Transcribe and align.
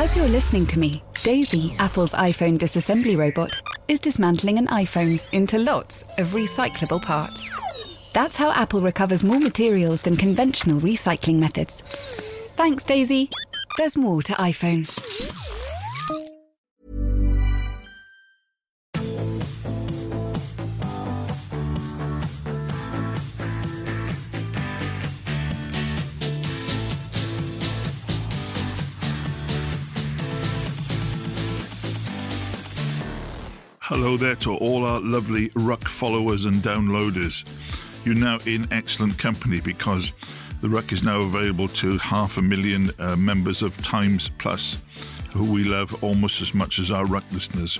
As 0.00 0.14
you're 0.14 0.28
listening 0.28 0.64
to 0.68 0.78
me, 0.78 1.02
Daisy, 1.24 1.74
Apple's 1.80 2.12
iPhone 2.12 2.56
disassembly 2.56 3.18
robot, 3.18 3.50
is 3.88 3.98
dismantling 3.98 4.56
an 4.56 4.68
iPhone 4.68 5.20
into 5.32 5.58
lots 5.58 6.02
of 6.18 6.28
recyclable 6.28 7.02
parts. 7.02 8.12
That's 8.12 8.36
how 8.36 8.52
Apple 8.52 8.80
recovers 8.80 9.24
more 9.24 9.40
materials 9.40 10.02
than 10.02 10.16
conventional 10.16 10.80
recycling 10.80 11.40
methods. 11.40 11.80
Thanks, 12.54 12.84
Daisy. 12.84 13.28
There's 13.76 13.96
more 13.96 14.22
to 14.22 14.34
iPhone. 14.34 14.86
Hello 33.88 34.18
there 34.18 34.34
to 34.34 34.54
all 34.54 34.84
our 34.84 35.00
lovely 35.00 35.50
Ruck 35.54 35.88
followers 35.88 36.44
and 36.44 36.56
downloaders. 36.56 37.46
You're 38.04 38.16
now 38.16 38.38
in 38.44 38.70
excellent 38.70 39.16
company 39.18 39.62
because 39.62 40.12
the 40.60 40.68
Ruck 40.68 40.92
is 40.92 41.02
now 41.02 41.22
available 41.22 41.68
to 41.68 41.96
half 41.96 42.36
a 42.36 42.42
million 42.42 42.90
uh, 42.98 43.16
members 43.16 43.62
of 43.62 43.74
Times 43.82 44.28
Plus, 44.36 44.82
who 45.32 45.50
we 45.50 45.64
love 45.64 46.04
almost 46.04 46.42
as 46.42 46.52
much 46.52 46.78
as 46.78 46.90
our 46.90 47.06
Ruck 47.06 47.24
listeners. 47.32 47.78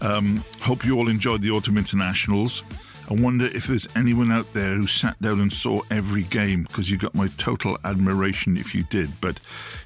Um, 0.00 0.42
hope 0.62 0.84
you 0.84 0.98
all 0.98 1.08
enjoyed 1.08 1.42
the 1.42 1.52
Autumn 1.52 1.78
Internationals. 1.78 2.64
I 3.08 3.14
wonder 3.14 3.46
if 3.46 3.68
there's 3.68 3.86
anyone 3.94 4.32
out 4.32 4.52
there 4.52 4.74
who 4.74 4.88
sat 4.88 5.22
down 5.22 5.38
and 5.38 5.52
saw 5.52 5.82
every 5.92 6.24
game 6.24 6.64
because 6.64 6.90
you 6.90 6.98
got 6.98 7.14
my 7.14 7.28
total 7.36 7.78
admiration 7.84 8.56
if 8.56 8.74
you 8.74 8.82
did. 8.82 9.08
But 9.20 9.38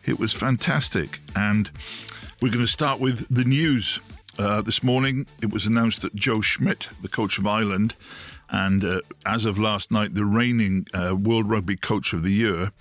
it 0.07 0.19
was 0.19 0.33
fantastic. 0.33 1.19
And 1.37 1.71
we're 2.41 2.49
going 2.49 2.65
to 2.65 2.67
start 2.67 2.99
with 2.99 3.27
the 3.29 3.45
news. 3.45 4.01
Uh, 4.37 4.61
this 4.63 4.83
morning, 4.83 5.27
it 5.41 5.53
was 5.53 5.65
announced 5.65 6.03
that 6.03 6.15
Joe 6.15 6.41
Schmidt, 6.41 6.89
the 7.03 7.09
coach 7.09 7.39
of 7.39 7.47
Ireland, 7.47 7.95
and 8.49 8.85
uh, 8.85 9.01
as 9.25 9.45
of 9.45 9.59
last 9.59 9.93
night, 9.93 10.15
the 10.15 10.25
reigning 10.25 10.89
uh, 10.93 11.15
World 11.15 11.49
Rugby 11.49 11.77
Coach 11.77 12.13
of 12.13 12.23
the 12.23 12.33
Year, 12.33 12.73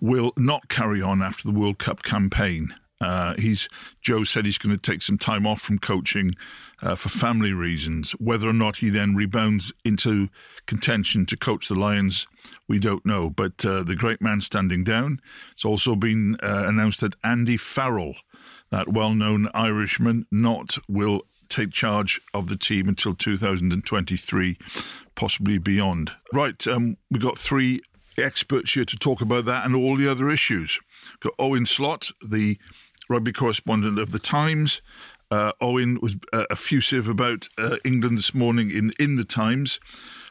will 0.00 0.32
not 0.36 0.68
carry 0.68 1.02
on 1.02 1.22
after 1.22 1.48
the 1.48 1.58
World 1.58 1.78
Cup 1.78 2.04
campaign. 2.04 2.74
Uh, 3.00 3.34
he's 3.34 3.68
Joe 4.00 4.24
said 4.24 4.46
he's 4.46 4.58
going 4.58 4.76
to 4.76 4.80
take 4.80 5.02
some 5.02 5.18
time 5.18 5.46
off 5.46 5.60
from 5.60 5.78
coaching 5.78 6.34
uh, 6.82 6.94
for 6.94 7.08
family 7.08 7.52
reasons. 7.52 8.12
Whether 8.12 8.48
or 8.48 8.52
not 8.52 8.76
he 8.76 8.90
then 8.90 9.14
rebounds 9.14 9.72
into 9.84 10.28
contention 10.66 11.26
to 11.26 11.36
coach 11.36 11.68
the 11.68 11.74
Lions, 11.74 12.26
we 12.68 12.78
don't 12.78 13.04
know. 13.04 13.30
But 13.30 13.64
uh, 13.64 13.82
the 13.82 13.96
great 13.96 14.20
man 14.20 14.40
standing 14.40 14.84
down. 14.84 15.20
It's 15.52 15.64
also 15.64 15.94
been 15.94 16.36
uh, 16.42 16.64
announced 16.66 17.00
that 17.02 17.16
Andy 17.22 17.56
Farrell, 17.56 18.14
that 18.70 18.88
well-known 18.88 19.48
Irishman, 19.52 20.26
not 20.30 20.76
will 20.88 21.22
take 21.48 21.70
charge 21.70 22.20
of 22.34 22.48
the 22.48 22.56
team 22.56 22.88
until 22.88 23.14
2023, 23.14 24.58
possibly 25.14 25.58
beyond. 25.58 26.12
Right, 26.32 26.66
um, 26.66 26.96
we've 27.10 27.22
got 27.22 27.38
three 27.38 27.82
experts 28.18 28.72
here 28.74 28.84
to 28.84 28.96
talk 28.96 29.20
about 29.20 29.44
that 29.44 29.64
and 29.64 29.74
all 29.74 29.96
the 29.96 30.10
other 30.10 30.30
issues. 30.30 30.80
Got 31.20 31.34
Owen 31.38 31.66
Slot, 31.66 32.10
the 32.26 32.58
rugby 33.08 33.32
correspondent 33.32 33.98
of 33.98 34.12
the 34.12 34.18
Times. 34.18 34.82
Uh, 35.30 35.52
Owen 35.60 35.98
was 36.00 36.16
uh, 36.32 36.44
effusive 36.50 37.08
about 37.08 37.48
uh, 37.58 37.76
England 37.84 38.18
this 38.18 38.34
morning 38.34 38.70
in 38.70 38.92
in 38.98 39.16
the 39.16 39.24
Times. 39.24 39.80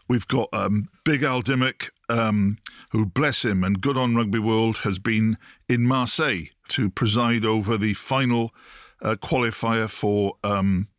We've 0.08 0.28
got 0.28 0.50
um, 0.54 0.90
Big 1.04 1.24
Al 1.24 1.42
Dymock, 1.42 1.90
um, 2.10 2.58
who, 2.92 3.08
bless 3.08 3.44
him, 3.44 3.64
and 3.64 3.82
good 3.82 3.98
on 3.98 4.16
Rugby 4.16 4.38
World, 4.38 4.78
has 4.78 5.00
been 5.00 5.38
in 5.68 5.82
Marseille 5.84 6.44
to 6.70 6.92
preside 6.92 7.44
over 7.44 7.76
the 7.76 7.96
final 7.96 8.54
uh, 9.02 9.16
qualifier 9.16 9.90
for 9.90 10.36
um, 10.44 10.90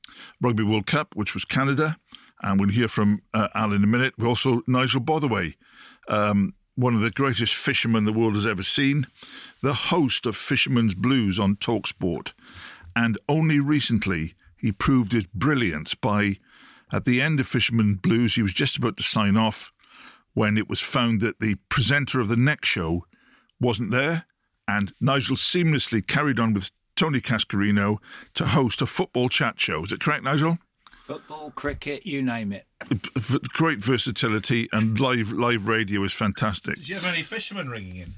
Rugby 0.41 0.65
World 0.65 0.87
Cup, 0.87 1.15
which 1.15 1.35
was 1.35 1.45
Canada. 1.45 1.97
And 2.43 2.61
we'll 2.61 2.69
hear 2.69 2.89
from 2.89 3.23
uh, 3.33 3.49
Al 3.55 3.73
in 3.73 3.85
a 3.85 3.87
minute. 3.87 4.15
We 4.19 4.27
also 4.27 4.62
Nigel 4.67 5.00
Botherway, 5.00 5.56
um, 6.09 6.55
one 6.76 6.94
of 6.94 7.00
the 7.00 7.10
greatest 7.10 7.54
fishermen 7.54 8.04
the 8.04 8.12
world 8.12 8.34
has 8.34 8.47
ever 8.47 8.62
seen, 8.62 9.06
the 9.62 9.75
host 9.75 10.26
of 10.26 10.37
Fisherman's 10.37 10.94
Blues 10.94 11.41
on 11.41 11.56
Talksport. 11.56 12.32
And 12.94 13.19
only 13.28 13.59
recently 13.59 14.34
he 14.56 14.72
proved 14.72 15.12
his 15.12 15.25
brilliance 15.25 15.94
by 15.94 16.37
at 16.92 17.04
the 17.04 17.20
end 17.20 17.41
of 17.41 17.48
Fisherman 17.48 17.97
Blues, 17.97 18.37
he 18.37 18.42
was 18.42 18.53
just 18.53 18.76
about 18.76 18.97
to 18.98 19.03
sign 19.03 19.37
off 19.37 19.72
when 20.34 20.56
it 20.56 20.69
was 20.69 20.81
found 20.81 21.20
that 21.20 21.41
the 21.41 21.56
presenter 21.69 22.20
of 22.20 22.28
the 22.28 22.37
next 22.37 22.69
show 22.69 23.04
wasn't 23.60 23.91
there, 23.91 24.26
and 24.69 24.93
Nigel 25.00 25.37
seamlessly 25.37 26.06
carried 26.06 26.38
on 26.38 26.53
with 26.53 26.70
Tony 26.94 27.20
Cascarino 27.20 27.98
to 28.34 28.47
host 28.47 28.82
a 28.82 28.87
football 28.87 29.28
chat 29.28 29.58
show. 29.58 29.84
Is 29.84 29.93
it 29.93 30.00
correct, 30.00 30.25
Nigel? 30.25 30.58
Football, 31.06 31.53
cricket, 31.53 32.05
you 32.05 32.21
name 32.21 32.53
it. 32.53 32.67
Great 33.53 33.78
versatility 33.78 34.69
and 34.72 34.99
live 34.99 35.33
live 35.33 35.69
radio 35.69 36.03
is 36.03 36.12
fantastic. 36.12 36.75
Did 36.75 36.89
you 36.89 36.97
have 36.97 37.06
any 37.06 37.22
fishermen 37.22 37.71
ringing 37.71 37.99
in? 37.99 38.15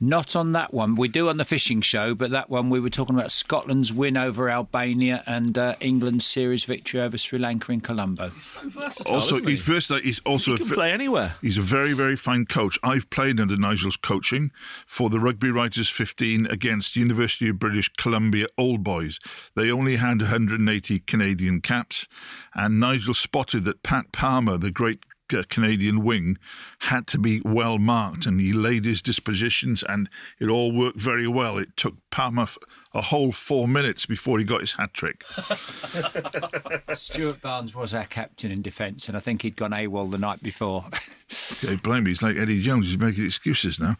Not 0.00 0.36
on 0.36 0.52
that 0.52 0.72
one. 0.72 0.94
We 0.94 1.08
do 1.08 1.28
on 1.28 1.38
the 1.38 1.44
fishing 1.44 1.80
show, 1.80 2.14
but 2.14 2.30
that 2.30 2.48
one 2.48 2.70
we 2.70 2.78
were 2.78 2.88
talking 2.88 3.16
about 3.16 3.32
Scotland's 3.32 3.92
win 3.92 4.16
over 4.16 4.48
Albania 4.48 5.24
and 5.26 5.58
uh, 5.58 5.74
England's 5.80 6.24
series 6.24 6.62
victory 6.62 7.00
over 7.00 7.18
Sri 7.18 7.36
Lanka 7.36 7.72
in 7.72 7.80
Colombo. 7.80 8.30
He's 8.30 8.44
so 8.44 8.68
versatile. 8.68 9.14
Also, 9.14 9.34
isn't 9.34 9.46
he? 9.48 9.54
he's 9.54 9.64
versatile. 9.64 10.00
He's 10.02 10.20
also 10.20 10.52
he 10.52 10.54
a 10.54 10.56
can 10.58 10.66
fi- 10.66 10.74
play 10.76 10.92
anywhere. 10.92 11.34
He's 11.42 11.58
a 11.58 11.62
very, 11.62 11.94
very 11.94 12.14
fine 12.14 12.46
coach. 12.46 12.78
I've 12.84 13.10
played 13.10 13.40
under 13.40 13.56
Nigel's 13.56 13.96
coaching 13.96 14.52
for 14.86 15.10
the 15.10 15.18
Rugby 15.18 15.50
Writers 15.50 15.90
15 15.90 16.46
against 16.46 16.94
University 16.94 17.48
of 17.48 17.58
British 17.58 17.88
Columbia 17.96 18.46
Old 18.56 18.84
Boys. 18.84 19.18
They 19.56 19.68
only 19.72 19.96
had 19.96 20.18
180 20.20 21.00
Canadian 21.00 21.60
caps, 21.60 22.06
and 22.54 22.78
Nigel 22.78 23.14
spotted 23.14 23.64
that 23.64 23.82
Pat 23.82 24.12
Palmer, 24.12 24.58
the 24.58 24.70
great 24.70 25.07
Canadian 25.48 26.04
wing, 26.04 26.38
had 26.80 27.06
to 27.08 27.18
be 27.18 27.40
well 27.44 27.78
marked, 27.78 28.26
and 28.26 28.40
he 28.40 28.52
laid 28.52 28.84
his 28.84 29.02
dispositions, 29.02 29.82
and 29.82 30.08
it 30.40 30.48
all 30.48 30.72
worked 30.72 31.00
very 31.00 31.28
well. 31.28 31.58
It 31.58 31.76
took 31.76 31.94
Palmer 32.10 32.46
a 32.94 33.02
whole 33.02 33.32
four 33.32 33.68
minutes 33.68 34.06
before 34.06 34.38
he 34.38 34.44
got 34.44 34.60
his 34.60 34.74
hat 34.74 34.94
trick. 34.94 35.24
Stuart 36.94 37.40
Barnes 37.42 37.74
was 37.74 37.94
our 37.94 38.04
captain 38.04 38.50
in 38.50 38.62
defence, 38.62 39.08
and 39.08 39.16
I 39.16 39.20
think 39.20 39.42
he'd 39.42 39.56
gone 39.56 39.72
AWOL 39.72 40.10
the 40.10 40.18
night 40.18 40.42
before. 40.42 40.84
Okay, 41.30 41.76
blame 41.76 42.04
me. 42.04 42.10
He's 42.10 42.22
like 42.22 42.36
Eddie 42.36 42.62
Jones. 42.62 42.86
He's 42.86 42.98
making 42.98 43.26
excuses 43.26 43.78
now. 43.78 43.98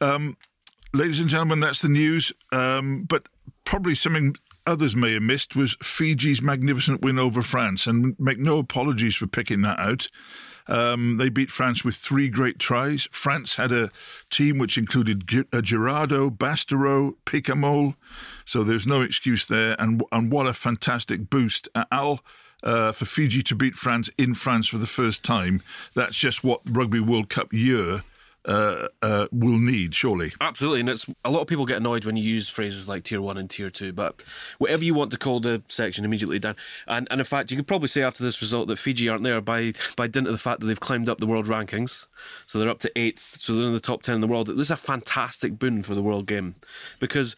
Um, 0.00 0.38
ladies 0.94 1.20
and 1.20 1.28
gentlemen, 1.28 1.60
that's 1.60 1.82
the 1.82 1.90
news. 1.90 2.32
Um, 2.52 3.04
but 3.06 3.26
probably 3.64 3.94
something 3.94 4.36
others 4.66 4.94
may 4.94 5.12
have 5.14 5.22
missed 5.22 5.56
was 5.56 5.76
Fiji's 5.82 6.42
magnificent 6.42 7.02
win 7.02 7.18
over 7.18 7.42
France. 7.42 7.86
And 7.86 8.14
make 8.18 8.38
no 8.38 8.58
apologies 8.58 9.16
for 9.16 9.26
picking 9.26 9.62
that 9.62 9.78
out. 9.78 10.08
Um, 10.68 11.16
they 11.18 11.28
beat 11.28 11.50
France 11.50 11.84
with 11.84 11.96
three 11.96 12.28
great 12.28 12.58
tries. 12.58 13.08
France 13.10 13.56
had 13.56 13.72
a 13.72 13.90
team 14.30 14.58
which 14.58 14.78
included 14.78 15.26
Gi- 15.26 15.40
uh, 15.52 15.60
Guirado, 15.60 16.30
Bastareaud, 16.30 17.16
Picamoles, 17.26 17.94
so 18.44 18.62
there's 18.62 18.86
no 18.86 19.02
excuse 19.02 19.46
there. 19.46 19.74
And 19.80 20.02
and 20.12 20.30
what 20.30 20.46
a 20.46 20.52
fantastic 20.52 21.28
boost, 21.28 21.68
Al. 21.90 22.20
Uh, 22.62 22.92
for 22.92 23.06
Fiji 23.06 23.42
to 23.42 23.56
beat 23.56 23.74
France 23.74 24.08
in 24.16 24.34
France 24.34 24.68
for 24.68 24.78
the 24.78 24.86
first 24.86 25.24
time, 25.24 25.60
that's 25.96 26.14
just 26.14 26.44
what 26.44 26.60
Rugby 26.70 27.00
World 27.00 27.28
Cup 27.28 27.52
year 27.52 28.04
uh, 28.44 28.88
uh, 29.02 29.28
will 29.30 29.58
need, 29.58 29.94
surely. 29.94 30.32
Absolutely, 30.40 30.80
and 30.80 30.88
it's 30.88 31.06
a 31.24 31.30
lot 31.30 31.40
of 31.40 31.46
people 31.46 31.64
get 31.64 31.76
annoyed 31.76 32.04
when 32.04 32.16
you 32.16 32.24
use 32.24 32.48
phrases 32.48 32.88
like 32.88 33.04
tier 33.04 33.20
one 33.20 33.38
and 33.38 33.48
tier 33.48 33.70
two, 33.70 33.92
but 33.92 34.24
whatever 34.58 34.82
you 34.82 34.94
want 34.94 35.12
to 35.12 35.18
call 35.18 35.40
the 35.40 35.62
section 35.68 36.04
immediately 36.04 36.38
down. 36.38 36.56
And 36.86 37.06
and 37.10 37.20
in 37.20 37.24
fact, 37.24 37.50
you 37.50 37.56
could 37.56 37.66
probably 37.66 37.88
say 37.88 38.02
after 38.02 38.24
this 38.24 38.40
result 38.40 38.68
that 38.68 38.76
Fiji 38.76 39.08
aren't 39.08 39.24
there 39.24 39.40
by 39.40 39.72
by 39.96 40.06
dint 40.06 40.26
of 40.26 40.32
the 40.32 40.38
fact 40.38 40.60
that 40.60 40.66
they've 40.66 40.80
climbed 40.80 41.08
up 41.08 41.20
the 41.20 41.26
world 41.26 41.46
rankings, 41.46 42.06
so 42.46 42.58
they're 42.58 42.68
up 42.68 42.80
to 42.80 42.92
eighth, 42.96 43.40
so 43.40 43.54
they're 43.54 43.66
in 43.66 43.74
the 43.74 43.80
top 43.80 44.02
ten 44.02 44.16
in 44.16 44.20
the 44.20 44.26
world. 44.26 44.48
This 44.48 44.66
is 44.66 44.70
a 44.70 44.76
fantastic 44.76 45.58
boon 45.58 45.82
for 45.82 45.94
the 45.94 46.02
world 46.02 46.26
game 46.26 46.56
because 46.98 47.36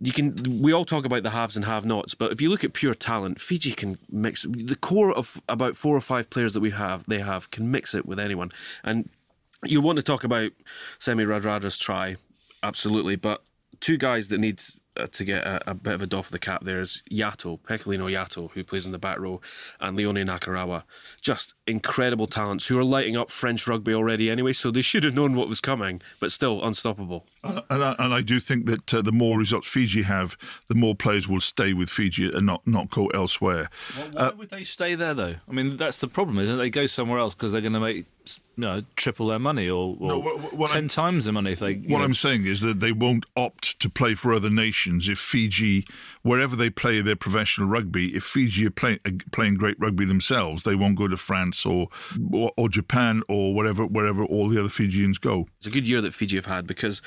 you 0.00 0.12
can 0.12 0.34
we 0.60 0.72
all 0.72 0.84
talk 0.84 1.04
about 1.04 1.22
the 1.22 1.30
haves 1.30 1.54
and 1.54 1.64
have 1.64 1.86
nots 1.86 2.16
but 2.16 2.32
if 2.32 2.42
you 2.42 2.50
look 2.50 2.64
at 2.64 2.72
pure 2.72 2.94
talent 2.94 3.40
fiji 3.40 3.72
can 3.72 3.96
mix 4.10 4.42
the 4.42 4.74
core 4.74 5.16
of 5.16 5.40
about 5.48 5.76
four 5.76 5.96
or 5.96 6.00
five 6.00 6.28
players 6.30 6.52
that 6.52 6.60
we 6.60 6.70
have 6.70 7.04
they 7.06 7.20
have 7.20 7.48
can 7.52 7.70
mix 7.70 7.94
it 7.94 8.04
with 8.04 8.18
anyone 8.18 8.50
and 8.82 9.08
you 9.64 9.80
want 9.80 9.96
to 9.96 10.02
talk 10.02 10.24
about 10.24 10.52
Semi 10.98 11.24
Radradra's 11.24 11.78
try 11.78 12.16
absolutely 12.62 13.16
but 13.16 13.42
two 13.80 13.96
guys 13.96 14.28
that 14.28 14.38
need 14.38 14.62
uh, 14.96 15.06
to 15.08 15.24
get 15.24 15.44
a, 15.44 15.70
a 15.70 15.74
bit 15.74 15.94
of 15.94 16.02
a 16.02 16.06
doff 16.06 16.26
of 16.26 16.32
the 16.32 16.38
cap 16.38 16.64
there 16.64 16.80
is 16.80 17.02
Yato, 17.10 17.60
Pecolino 17.60 18.10
Yato, 18.10 18.50
who 18.52 18.64
plays 18.64 18.86
in 18.86 18.92
the 18.92 18.98
back 18.98 19.18
row, 19.18 19.40
and 19.80 19.96
Leone 19.96 20.16
Nakarawa. 20.24 20.84
Just 21.20 21.54
incredible 21.66 22.26
talents 22.26 22.66
who 22.66 22.78
are 22.78 22.84
lighting 22.84 23.16
up 23.16 23.30
French 23.30 23.66
rugby 23.66 23.94
already 23.94 24.30
anyway, 24.30 24.52
so 24.52 24.70
they 24.70 24.82
should 24.82 25.04
have 25.04 25.14
known 25.14 25.34
what 25.34 25.48
was 25.48 25.60
coming, 25.60 26.00
but 26.20 26.30
still 26.30 26.62
unstoppable. 26.64 27.24
And 27.42 27.62
I, 27.84 27.94
and 27.98 28.12
I 28.14 28.20
do 28.22 28.40
think 28.40 28.66
that 28.66 28.94
uh, 28.94 29.02
the 29.02 29.12
more 29.12 29.38
results 29.38 29.68
Fiji 29.68 30.02
have, 30.02 30.36
the 30.68 30.74
more 30.74 30.94
players 30.94 31.28
will 31.28 31.40
stay 31.40 31.72
with 31.72 31.88
Fiji 31.90 32.30
and 32.32 32.46
not, 32.46 32.66
not 32.66 32.90
go 32.90 33.06
elsewhere. 33.08 33.68
Well, 33.96 34.08
why 34.12 34.30
would 34.30 34.50
they 34.50 34.64
stay 34.64 34.94
there 34.94 35.14
though? 35.14 35.36
I 35.48 35.52
mean, 35.52 35.76
that's 35.76 35.98
the 35.98 36.08
problem, 36.08 36.38
isn't 36.38 36.54
it? 36.54 36.58
They 36.58 36.70
go 36.70 36.86
somewhere 36.86 37.18
else 37.18 37.34
because 37.34 37.52
they're 37.52 37.60
going 37.60 37.72
to 37.74 37.80
make 37.80 38.06
you 38.26 38.32
know, 38.56 38.82
triple 38.96 39.26
their 39.26 39.38
money 39.38 39.68
or, 39.68 39.96
or 40.00 40.08
No, 40.08 40.18
what- 40.18 40.54
what 40.54 40.70
10 40.70 40.76
I'm- 40.76 40.88
times 40.88 41.24
their 41.26 41.34
money 41.34 41.52
if 41.52 41.58
they. 41.58 41.74
What 41.74 41.98
know, 41.98 42.04
I'm 42.04 42.14
saying 42.14 42.46
is 42.46 42.62
that 42.62 42.80
they 42.80 42.92
won't 42.92 43.26
opt 43.36 43.78
to 43.80 43.90
play 43.90 44.14
for 44.14 44.32
other 44.32 44.48
nations 44.48 45.08
if 45.10 45.18
Fiji, 45.18 45.86
wherever 46.22 46.56
they 46.56 46.70
play 46.70 47.02
their 47.02 47.16
professional 47.16 47.68
rugby, 47.68 48.16
if 48.16 48.24
Fiji 48.24 48.66
are 48.66 48.70
play, 48.70 48.98
uh, 49.04 49.10
playing 49.32 49.56
great 49.56 49.78
rugby 49.78 50.06
themselves, 50.06 50.62
they 50.64 50.74
won't 50.74 50.96
go 50.96 51.06
to 51.08 51.18
France 51.18 51.53
or, 51.66 51.88
or 52.32 52.52
or 52.56 52.68
Japan 52.68 53.22
or 53.28 53.54
wherever 53.54 53.86
wherever 53.86 54.24
all 54.24 54.48
the 54.48 54.58
other 54.58 54.68
Fijians 54.68 55.18
go. 55.18 55.46
It's 55.58 55.66
a 55.66 55.70
good 55.70 55.88
year 55.88 56.00
that 56.00 56.14
Fiji 56.14 56.36
have 56.36 56.46
had 56.46 56.66
because 56.66 57.02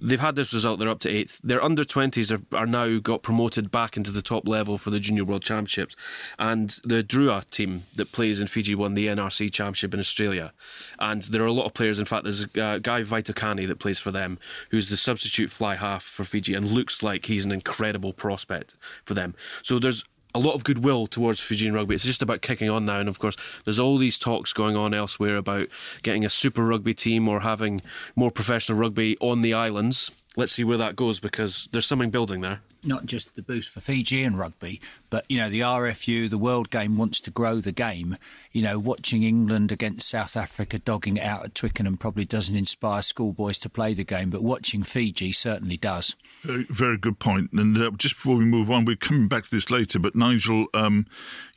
they've 0.00 0.20
had 0.20 0.36
this 0.36 0.52
result. 0.54 0.78
They're 0.78 0.88
up 0.88 1.00
to 1.00 1.10
eighth. 1.10 1.40
Their 1.42 1.62
under 1.62 1.84
20s 1.84 2.32
are, 2.32 2.56
are 2.56 2.66
now 2.66 2.98
got 2.98 3.22
promoted 3.22 3.70
back 3.70 3.96
into 3.96 4.10
the 4.10 4.22
top 4.22 4.48
level 4.48 4.78
for 4.78 4.90
the 4.90 5.00
Junior 5.00 5.24
World 5.24 5.42
Championships. 5.42 5.96
And 6.38 6.70
the 6.84 7.02
Drua 7.02 7.48
team 7.50 7.84
that 7.96 8.12
plays 8.12 8.40
in 8.40 8.46
Fiji 8.46 8.74
won 8.74 8.94
the 8.94 9.06
NRC 9.06 9.52
Championship 9.52 9.94
in 9.94 10.00
Australia. 10.00 10.52
And 10.98 11.22
there 11.22 11.42
are 11.42 11.46
a 11.46 11.52
lot 11.52 11.66
of 11.66 11.74
players. 11.74 11.98
In 11.98 12.04
fact, 12.04 12.24
there's 12.24 12.44
a 12.44 12.48
guy, 12.80 13.02
Veitokani, 13.02 13.66
that 13.68 13.78
plays 13.78 13.98
for 13.98 14.10
them, 14.10 14.38
who's 14.70 14.88
the 14.88 14.96
substitute 14.96 15.50
fly 15.50 15.76
half 15.76 16.02
for 16.02 16.24
Fiji 16.24 16.54
and 16.54 16.70
looks 16.70 17.02
like 17.02 17.26
he's 17.26 17.44
an 17.44 17.52
incredible 17.52 18.12
prospect 18.12 18.76
for 19.04 19.14
them. 19.14 19.34
So 19.62 19.78
there's 19.78 20.04
a 20.34 20.38
lot 20.38 20.54
of 20.54 20.64
goodwill 20.64 21.06
towards 21.06 21.40
Fijian 21.40 21.74
rugby. 21.74 21.94
It's 21.94 22.04
just 22.04 22.22
about 22.22 22.42
kicking 22.42 22.70
on 22.70 22.86
now, 22.86 23.00
and 23.00 23.08
of 23.08 23.18
course, 23.18 23.36
there's 23.64 23.78
all 23.78 23.98
these 23.98 24.18
talks 24.18 24.52
going 24.52 24.76
on 24.76 24.94
elsewhere 24.94 25.36
about 25.36 25.66
getting 26.02 26.24
a 26.24 26.30
super 26.30 26.64
rugby 26.64 26.94
team 26.94 27.28
or 27.28 27.40
having 27.40 27.82
more 28.16 28.30
professional 28.30 28.78
rugby 28.78 29.16
on 29.20 29.42
the 29.42 29.54
islands. 29.54 30.10
Let's 30.36 30.52
see 30.52 30.64
where 30.64 30.78
that 30.78 30.96
goes 30.96 31.20
because 31.20 31.68
there's 31.72 31.86
something 31.86 32.10
building 32.10 32.40
there. 32.40 32.60
Not 32.84 33.06
just 33.06 33.34
the 33.34 33.42
boost 33.42 33.70
for 33.70 33.80
Fiji 33.80 34.22
and 34.22 34.38
rugby, 34.38 34.80
but 35.10 35.24
you 35.28 35.38
know 35.38 35.48
the 35.48 35.60
RFU, 35.60 36.28
the 36.28 36.38
World 36.38 36.70
Game 36.70 36.96
wants 36.96 37.20
to 37.22 37.30
grow 37.30 37.56
the 37.56 37.72
game. 37.72 38.16
You 38.52 38.62
know, 38.62 38.78
watching 38.78 39.22
England 39.22 39.72
against 39.72 40.08
South 40.08 40.36
Africa 40.36 40.78
dogging 40.78 41.16
it 41.16 41.24
out 41.24 41.44
at 41.44 41.54
Twickenham 41.54 41.96
probably 41.96 42.24
doesn't 42.24 42.56
inspire 42.56 43.02
schoolboys 43.02 43.58
to 43.60 43.70
play 43.70 43.94
the 43.94 44.04
game, 44.04 44.30
but 44.30 44.42
watching 44.42 44.82
Fiji 44.82 45.32
certainly 45.32 45.76
does. 45.76 46.16
Very, 46.42 46.66
very 46.70 46.98
good 46.98 47.18
point. 47.18 47.52
And 47.52 47.76
uh, 47.78 47.90
just 47.96 48.16
before 48.16 48.36
we 48.36 48.44
move 48.44 48.70
on, 48.70 48.84
we're 48.84 48.96
coming 48.96 49.28
back 49.28 49.44
to 49.44 49.50
this 49.50 49.70
later. 49.70 49.98
But 49.98 50.16
Nigel, 50.16 50.66
um, 50.74 51.06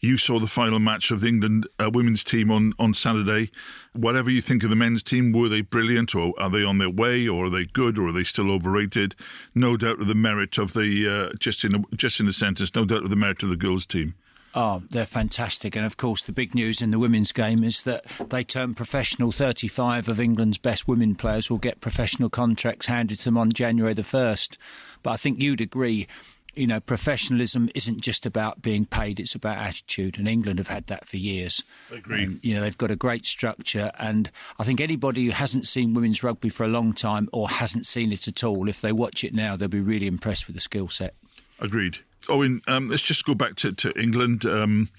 you 0.02 0.18
saw 0.18 0.40
the 0.40 0.48
final 0.48 0.80
match 0.80 1.12
of 1.12 1.22
the 1.22 1.28
England 1.28 1.68
uh, 1.80 1.90
women's 1.92 2.24
team 2.24 2.52
on, 2.52 2.74
on 2.78 2.94
Saturday. 2.94 3.50
Whatever 3.94 4.30
you 4.30 4.42
think 4.42 4.64
of 4.64 4.70
the 4.70 4.76
men's 4.76 5.02
team, 5.02 5.32
were 5.32 5.50
they 5.50 5.62
brilliant, 5.62 6.14
or 6.16 6.34
are 6.38 6.50
they 6.50 6.64
on 6.64 6.78
their 6.78 6.90
way, 6.90 7.28
or 7.28 7.46
are 7.46 7.50
they 7.50 7.66
good, 7.66 7.98
or 7.98 8.10
are 8.10 8.12
they 8.12 8.24
still 8.24 8.52
overrated? 8.52 9.16
No 9.56 9.78
doubt 9.78 10.02
of 10.02 10.08
the 10.08 10.16
merit 10.16 10.58
of 10.58 10.74
the 10.74 11.08
uh, 11.08 11.15
Uh, 11.16 11.30
just 11.40 11.64
in 11.64 11.76
a, 11.76 11.96
just 11.96 12.20
in 12.20 12.28
a 12.28 12.34
sentence. 12.34 12.76
No 12.76 12.84
doubt 12.84 13.04
of 13.04 13.10
the 13.10 13.16
merit 13.16 13.42
of 13.42 13.50
the 13.50 13.56
girls' 13.56 13.86
team. 13.86 14.16
Oh, 14.54 14.84
they're 14.90 15.06
fantastic. 15.06 15.76
And 15.76 15.86
of 15.86 15.96
course, 15.96 16.24
the 16.24 16.32
big 16.34 16.54
news 16.54 16.82
in 16.82 16.92
the 16.92 17.00
women's 17.00 17.32
game 17.32 17.64
is 17.64 17.84
that 17.84 18.06
they 18.30 18.44
turn 18.44 18.74
professional. 18.74 19.32
35 19.32 20.10
of 20.10 20.20
England's 20.20 20.58
best 20.58 20.88
women 20.88 21.16
players 21.16 21.50
will 21.50 21.58
get 21.58 21.80
professional 21.80 22.30
contracts 22.30 22.88
handed 22.88 23.20
to 23.20 23.26
them 23.26 23.38
on 23.38 23.52
January 23.52 23.94
the 23.94 24.02
1st. 24.02 24.58
But 25.04 25.12
I 25.12 25.18
think 25.18 25.42
you'd 25.42 25.62
agree, 25.62 26.08
you 26.56 26.68
know, 26.68 26.80
professionalism 26.80 27.70
isn't 27.76 28.02
just 28.02 28.26
about 28.26 28.62
being 28.62 28.86
paid, 28.86 29.20
it's 29.20 29.36
about 29.36 29.58
attitude. 29.58 30.18
And 30.18 30.28
England 30.28 30.60
have 30.60 30.68
had 30.68 30.88
that 30.88 31.08
for 31.08 31.18
years. 31.18 31.64
Agreed. 31.92 32.28
Um, 32.28 32.40
you 32.44 32.54
know, 32.54 32.62
they've 32.62 32.78
got 32.78 32.92
a 32.92 32.96
great 32.96 33.26
structure. 33.26 33.92
And 34.00 34.32
I 34.60 34.64
think 34.64 34.82
anybody 34.82 35.26
who 35.26 35.32
hasn't 35.32 35.68
seen 35.68 35.94
women's 35.94 36.24
rugby 36.24 36.50
for 36.50 36.64
a 36.64 36.70
long 36.70 36.94
time 36.94 37.30
or 37.32 37.50
hasn't 37.50 37.86
seen 37.86 38.12
it 38.12 38.28
at 38.28 38.44
all, 38.44 38.68
if 38.70 38.82
they 38.82 38.92
watch 38.92 39.24
it 39.24 39.34
now, 39.34 39.56
they'll 39.56 39.68
be 39.68 39.80
really 39.80 40.08
impressed 40.08 40.48
with 40.48 40.56
the 40.56 40.62
skill 40.62 40.88
set. 40.88 41.16
Agreed. 41.60 42.00
Owen, 42.28 42.62
um, 42.68 42.88
let's 42.88 43.04
just 43.04 43.26
go 43.26 43.36
back 43.36 43.56
to, 43.58 43.72
to 43.74 43.92
England. 44.00 44.46
Um, 44.46 44.90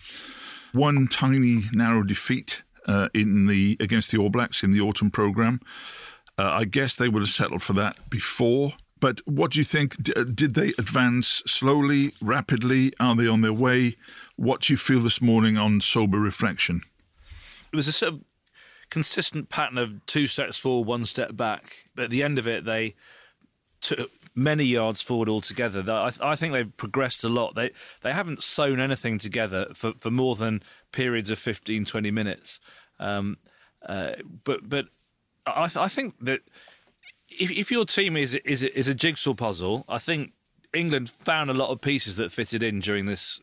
one 0.72 1.08
tiny 1.08 1.62
narrow 1.72 2.02
defeat 2.02 2.62
uh, 2.86 3.08
in 3.14 3.46
the 3.46 3.76
against 3.80 4.10
the 4.10 4.18
All 4.18 4.30
Blacks 4.30 4.62
in 4.62 4.70
the 4.70 4.80
autumn 4.80 5.10
program. 5.10 5.60
Uh, 6.38 6.50
I 6.52 6.64
guess 6.64 6.96
they 6.96 7.08
would 7.08 7.22
have 7.22 7.30
settled 7.30 7.62
for 7.62 7.72
that 7.74 8.10
before. 8.10 8.74
But 8.98 9.20
what 9.26 9.50
do 9.50 9.58
you 9.58 9.64
think? 9.64 10.02
D- 10.02 10.12
uh, 10.16 10.24
did 10.24 10.54
they 10.54 10.68
advance 10.78 11.42
slowly, 11.46 12.12
rapidly? 12.22 12.92
Are 12.98 13.14
they 13.14 13.26
on 13.26 13.42
their 13.42 13.52
way? 13.52 13.96
What 14.36 14.62
do 14.62 14.72
you 14.72 14.76
feel 14.76 15.00
this 15.00 15.20
morning 15.20 15.56
on 15.56 15.80
sober 15.80 16.18
reflection? 16.18 16.82
it 17.72 17.76
was 17.76 17.88
a 17.88 17.92
sort 17.92 18.14
of 18.14 18.20
consistent 18.90 19.48
pattern 19.48 19.76
of 19.76 20.04
two 20.06 20.26
steps 20.26 20.56
forward, 20.56 20.86
one 20.86 21.04
step 21.04 21.36
back. 21.36 21.84
At 21.98 22.10
the 22.10 22.22
end 22.22 22.38
of 22.38 22.46
it, 22.46 22.64
they 22.64 22.94
took 23.80 24.10
many 24.34 24.64
yards 24.64 25.02
forward 25.02 25.28
altogether. 25.28 25.84
I, 25.90 26.10
I 26.22 26.36
think 26.36 26.52
they've 26.52 26.76
progressed 26.76 27.22
a 27.24 27.28
lot. 27.28 27.54
They 27.54 27.72
they 28.02 28.12
haven't 28.14 28.42
sewn 28.42 28.80
anything 28.80 29.18
together 29.18 29.66
for, 29.74 29.92
for 29.98 30.10
more 30.10 30.36
than 30.36 30.62
periods 30.92 31.30
of 31.30 31.38
15, 31.38 31.84
20 31.84 32.10
minutes. 32.10 32.60
Um, 32.98 33.36
uh, 33.86 34.12
but 34.44 34.68
but 34.68 34.86
I, 35.46 35.70
I 35.76 35.88
think 35.88 36.14
that 36.20 36.40
if, 37.38 37.50
if 37.50 37.70
your 37.70 37.84
team 37.84 38.16
is 38.16 38.34
is 38.34 38.62
is 38.62 38.88
a 38.88 38.94
jigsaw 38.94 39.34
puzzle, 39.34 39.84
I 39.88 39.98
think 39.98 40.32
England 40.72 41.08
found 41.08 41.50
a 41.50 41.54
lot 41.54 41.70
of 41.70 41.80
pieces 41.80 42.16
that 42.16 42.32
fitted 42.32 42.62
in 42.62 42.80
during 42.80 43.06
this 43.06 43.40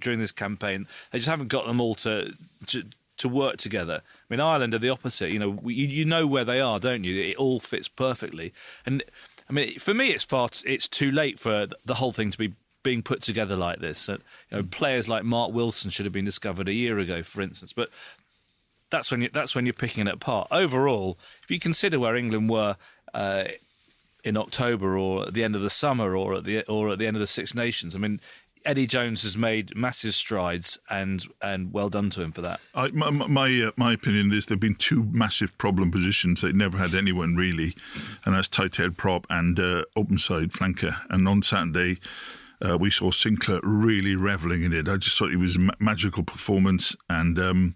during 0.00 0.18
this 0.18 0.32
campaign. 0.32 0.86
They 1.10 1.18
just 1.18 1.28
haven't 1.28 1.48
got 1.48 1.66
them 1.66 1.80
all 1.80 1.94
to 1.96 2.34
to, 2.66 2.84
to 3.18 3.28
work 3.28 3.56
together. 3.56 4.02
I 4.04 4.24
mean, 4.28 4.40
Ireland 4.40 4.74
are 4.74 4.78
the 4.78 4.90
opposite. 4.90 5.32
You 5.32 5.38
know, 5.38 5.50
we, 5.50 5.74
you 5.74 5.86
you 5.86 6.04
know 6.04 6.26
where 6.26 6.44
they 6.44 6.60
are, 6.60 6.78
don't 6.78 7.04
you? 7.04 7.20
It 7.20 7.36
all 7.36 7.60
fits 7.60 7.88
perfectly. 7.88 8.52
And 8.84 9.02
I 9.48 9.52
mean, 9.52 9.78
for 9.78 9.94
me, 9.94 10.10
it's 10.10 10.24
far 10.24 10.48
t- 10.48 10.68
it's 10.68 10.88
too 10.88 11.10
late 11.10 11.38
for 11.38 11.66
the 11.84 11.94
whole 11.94 12.12
thing 12.12 12.30
to 12.30 12.38
be 12.38 12.54
being 12.82 13.02
put 13.02 13.22
together 13.22 13.56
like 13.56 13.80
this. 13.80 14.08
Uh, 14.08 14.18
you 14.50 14.58
know, 14.58 14.62
players 14.62 15.08
like 15.08 15.24
Mark 15.24 15.52
Wilson 15.52 15.90
should 15.90 16.06
have 16.06 16.12
been 16.12 16.24
discovered 16.24 16.68
a 16.68 16.72
year 16.74 16.98
ago, 16.98 17.22
for 17.22 17.40
instance. 17.40 17.72
But 17.72 17.90
that's 18.94 19.10
when 19.10 19.22
you, 19.22 19.30
that's 19.32 19.54
when 19.54 19.66
you're 19.66 19.72
picking 19.72 20.06
it 20.06 20.14
apart. 20.14 20.46
Overall, 20.50 21.18
if 21.42 21.50
you 21.50 21.58
consider 21.58 21.98
where 21.98 22.14
England 22.14 22.48
were 22.48 22.76
uh, 23.12 23.44
in 24.22 24.36
October 24.36 24.96
or 24.96 25.26
at 25.26 25.34
the 25.34 25.42
end 25.42 25.56
of 25.56 25.62
the 25.62 25.70
summer 25.70 26.16
or 26.16 26.34
at 26.36 26.44
the 26.44 26.62
or 26.66 26.90
at 26.90 26.98
the 26.98 27.06
end 27.06 27.16
of 27.16 27.20
the 27.20 27.26
Six 27.26 27.54
Nations, 27.54 27.96
I 27.96 27.98
mean, 27.98 28.20
Eddie 28.64 28.86
Jones 28.86 29.24
has 29.24 29.36
made 29.36 29.74
massive 29.76 30.14
strides, 30.14 30.78
and 30.88 31.26
and 31.42 31.72
well 31.72 31.88
done 31.88 32.08
to 32.10 32.22
him 32.22 32.30
for 32.30 32.42
that. 32.42 32.60
I, 32.74 32.88
my 32.88 33.10
my, 33.10 33.62
uh, 33.62 33.72
my 33.76 33.92
opinion 33.92 34.32
is 34.32 34.46
there've 34.46 34.60
been 34.60 34.76
two 34.76 35.04
massive 35.10 35.58
problem 35.58 35.90
positions. 35.90 36.40
They 36.40 36.52
never 36.52 36.78
had 36.78 36.94
anyone 36.94 37.34
really, 37.34 37.74
and 38.24 38.34
that's 38.34 38.48
tight 38.48 38.76
head 38.76 38.96
prop 38.96 39.26
and 39.28 39.58
uh, 39.58 39.84
open 39.96 40.18
side 40.18 40.52
flanker. 40.52 40.96
And 41.10 41.26
on 41.28 41.42
Saturday, 41.42 41.98
uh, 42.62 42.78
we 42.78 42.90
saw 42.90 43.10
Sinckler 43.10 43.58
really 43.64 44.14
reveling 44.14 44.62
in 44.62 44.72
it. 44.72 44.88
I 44.88 44.96
just 44.98 45.18
thought 45.18 45.32
it 45.32 45.38
was 45.38 45.56
a 45.56 45.60
ma- 45.60 45.72
magical 45.80 46.22
performance 46.22 46.94
and. 47.10 47.38
Um, 47.40 47.74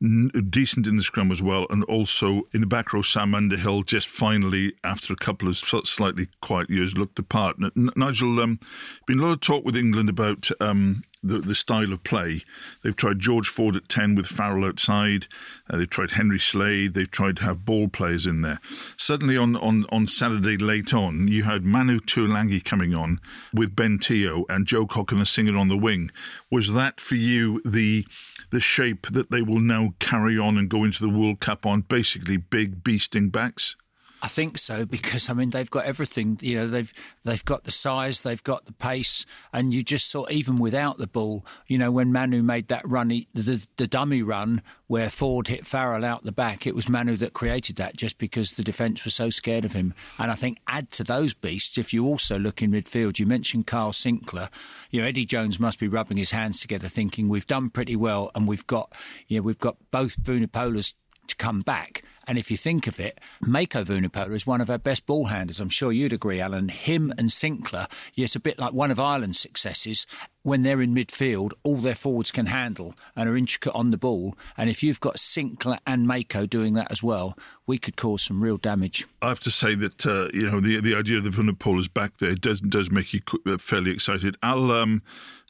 Decent 0.00 0.86
in 0.86 0.96
the 0.96 1.02
scrum 1.02 1.30
as 1.30 1.42
well, 1.42 1.66
and 1.68 1.84
also 1.84 2.48
in 2.54 2.62
the 2.62 2.66
back 2.66 2.94
row, 2.94 3.02
Sam 3.02 3.34
Underhill 3.34 3.82
just 3.82 4.08
finally, 4.08 4.72
after 4.82 5.12
a 5.12 5.16
couple 5.16 5.46
of 5.46 5.58
slightly 5.58 6.28
quiet 6.40 6.70
years, 6.70 6.96
looked 6.96 7.16
the 7.16 7.22
part. 7.22 7.56
N- 7.62 7.90
Nigel, 7.94 8.40
um, 8.40 8.60
been 9.06 9.20
a 9.20 9.24
lot 9.24 9.32
of 9.32 9.40
talk 9.40 9.62
with 9.62 9.76
England 9.76 10.08
about 10.08 10.48
um, 10.58 11.04
the, 11.22 11.38
the 11.38 11.54
style 11.54 11.92
of 11.92 12.02
play. 12.02 12.40
They've 12.82 12.96
tried 12.96 13.18
George 13.18 13.48
Ford 13.48 13.76
at 13.76 13.88
10 13.88 14.14
with 14.14 14.26
Farrell 14.26 14.64
outside. 14.64 15.26
Uh, 15.68 15.76
they've 15.76 15.90
tried 15.90 16.12
Henry 16.12 16.38
Slade. 16.38 16.94
They've 16.94 17.10
tried 17.10 17.36
to 17.36 17.44
have 17.44 17.64
ball 17.64 17.88
players 17.88 18.26
in 18.26 18.40
there. 18.40 18.60
Suddenly, 18.96 19.36
on, 19.36 19.56
on, 19.56 19.84
on 19.90 20.06
Saturday 20.06 20.56
late 20.56 20.94
on, 20.94 21.28
you 21.28 21.42
had 21.42 21.64
Manu 21.64 22.00
Tuilagi 22.00 22.64
coming 22.64 22.94
on 22.94 23.20
with 23.52 23.76
Ben 23.76 23.98
Te'o 23.98 24.44
and 24.48 24.66
Joe 24.66 24.86
Cokanasiga 24.86 25.58
on 25.58 25.68
the 25.68 25.76
wing. 25.76 26.10
Was 26.50 26.72
that 26.72 27.00
for 27.00 27.16
you 27.16 27.60
the 27.64 28.06
the 28.50 28.60
shape 28.60 29.06
that 29.08 29.30
they 29.30 29.42
will 29.42 29.60
now 29.60 29.94
carry 29.98 30.38
on 30.38 30.58
and 30.58 30.68
go 30.68 30.84
into 30.84 31.00
the 31.00 31.08
World 31.08 31.40
Cup 31.40 31.66
on? 31.66 31.82
Basically, 31.82 32.36
big 32.36 32.82
beasting 32.84 33.30
backs? 33.30 33.76
I 34.22 34.28
think 34.28 34.58
so 34.58 34.84
because 34.84 35.30
I 35.30 35.32
mean 35.32 35.50
they've 35.50 35.70
got 35.70 35.86
everything. 35.86 36.38
You 36.42 36.56
know 36.56 36.66
they've 36.66 36.92
they've 37.24 37.44
got 37.44 37.64
the 37.64 37.70
size, 37.70 38.20
they've 38.20 38.42
got 38.42 38.66
the 38.66 38.72
pace, 38.72 39.24
and 39.52 39.72
you 39.72 39.82
just 39.82 40.10
saw 40.10 40.26
even 40.30 40.56
without 40.56 40.98
the 40.98 41.06
ball. 41.06 41.44
You 41.66 41.78
know 41.78 41.90
when 41.90 42.12
Manu 42.12 42.42
made 42.42 42.68
that 42.68 42.86
run, 42.86 43.10
he, 43.10 43.28
the 43.34 43.66
the 43.76 43.86
dummy 43.86 44.22
run 44.22 44.62
where 44.88 45.08
Ford 45.08 45.46
hit 45.46 45.64
Farrell 45.64 46.04
out 46.04 46.24
the 46.24 46.32
back, 46.32 46.66
it 46.66 46.74
was 46.74 46.88
Manu 46.88 47.16
that 47.16 47.32
created 47.32 47.76
that 47.76 47.96
just 47.96 48.18
because 48.18 48.54
the 48.54 48.64
defence 48.64 49.04
was 49.04 49.14
so 49.14 49.30
scared 49.30 49.64
of 49.64 49.72
him. 49.72 49.94
And 50.18 50.32
I 50.32 50.34
think 50.34 50.58
add 50.66 50.90
to 50.92 51.04
those 51.04 51.32
beasts 51.32 51.78
if 51.78 51.94
you 51.94 52.04
also 52.04 52.40
look 52.40 52.60
in 52.60 52.72
midfield. 52.72 53.20
You 53.20 53.26
mentioned 53.26 53.68
Kyle 53.68 53.92
Sinckler. 53.92 54.48
You 54.90 55.00
know 55.00 55.06
Eddie 55.06 55.24
Jones 55.24 55.60
must 55.60 55.78
be 55.78 55.88
rubbing 55.88 56.16
his 56.16 56.32
hands 56.32 56.60
together, 56.60 56.88
thinking 56.88 57.28
we've 57.28 57.46
done 57.46 57.70
pretty 57.70 57.96
well, 57.96 58.30
and 58.34 58.46
we've 58.46 58.66
got 58.66 58.92
you 59.28 59.38
know 59.38 59.42
we've 59.42 59.58
got 59.58 59.76
both 59.90 60.20
Vunipolas 60.22 60.94
to 61.30 61.36
come 61.36 61.60
back. 61.62 62.02
And 62.26 62.38
if 62.38 62.48
you 62.48 62.56
think 62.56 62.86
of 62.86 63.00
it, 63.00 63.18
Mako 63.40 63.82
Vunipola 63.82 64.34
is 64.34 64.46
one 64.46 64.60
of 64.60 64.70
our 64.70 64.78
best 64.78 65.04
ball 65.04 65.26
handlers. 65.26 65.58
I'm 65.58 65.68
sure 65.68 65.90
you'd 65.90 66.12
agree, 66.12 66.40
Alan. 66.40 66.68
Him 66.68 67.12
and 67.18 67.28
Sinckler, 67.28 67.90
it's 68.14 68.36
a 68.36 68.40
bit 68.40 68.56
like 68.56 68.72
one 68.72 68.92
of 68.92 69.00
Ireland's 69.00 69.40
successes. 69.40 70.06
When 70.42 70.62
they're 70.62 70.80
in 70.80 70.94
midfield, 70.94 71.52
all 71.64 71.78
their 71.78 71.96
forwards 71.96 72.30
can 72.30 72.46
handle 72.46 72.94
and 73.16 73.28
are 73.28 73.36
intricate 73.36 73.72
on 73.74 73.90
the 73.90 73.98
ball. 73.98 74.36
And 74.56 74.70
if 74.70 74.80
you've 74.80 75.00
got 75.00 75.16
Sinckler 75.16 75.78
and 75.86 76.06
Mako 76.06 76.46
doing 76.46 76.74
that 76.74 76.92
as 76.92 77.02
well, 77.02 77.36
we 77.66 77.78
could 77.78 77.96
cause 77.96 78.22
some 78.22 78.42
real 78.42 78.58
damage. 78.58 79.06
I 79.20 79.28
have 79.28 79.40
to 79.40 79.50
say 79.50 79.74
that 79.74 80.06
uh, 80.06 80.28
you 80.32 80.48
know 80.48 80.60
the 80.60 80.80
the 80.80 80.94
idea 80.94 81.16
of 81.18 81.24
the 81.24 81.30
Vunipolas 81.30 81.92
back 81.92 82.18
there 82.18 82.34
does 82.34 82.60
does 82.60 82.92
make 82.92 83.12
you 83.12 83.20
uh, 83.44 83.58
fairly 83.58 83.90
excited. 83.90 84.36
Al 84.42 84.70
um, 84.70 85.02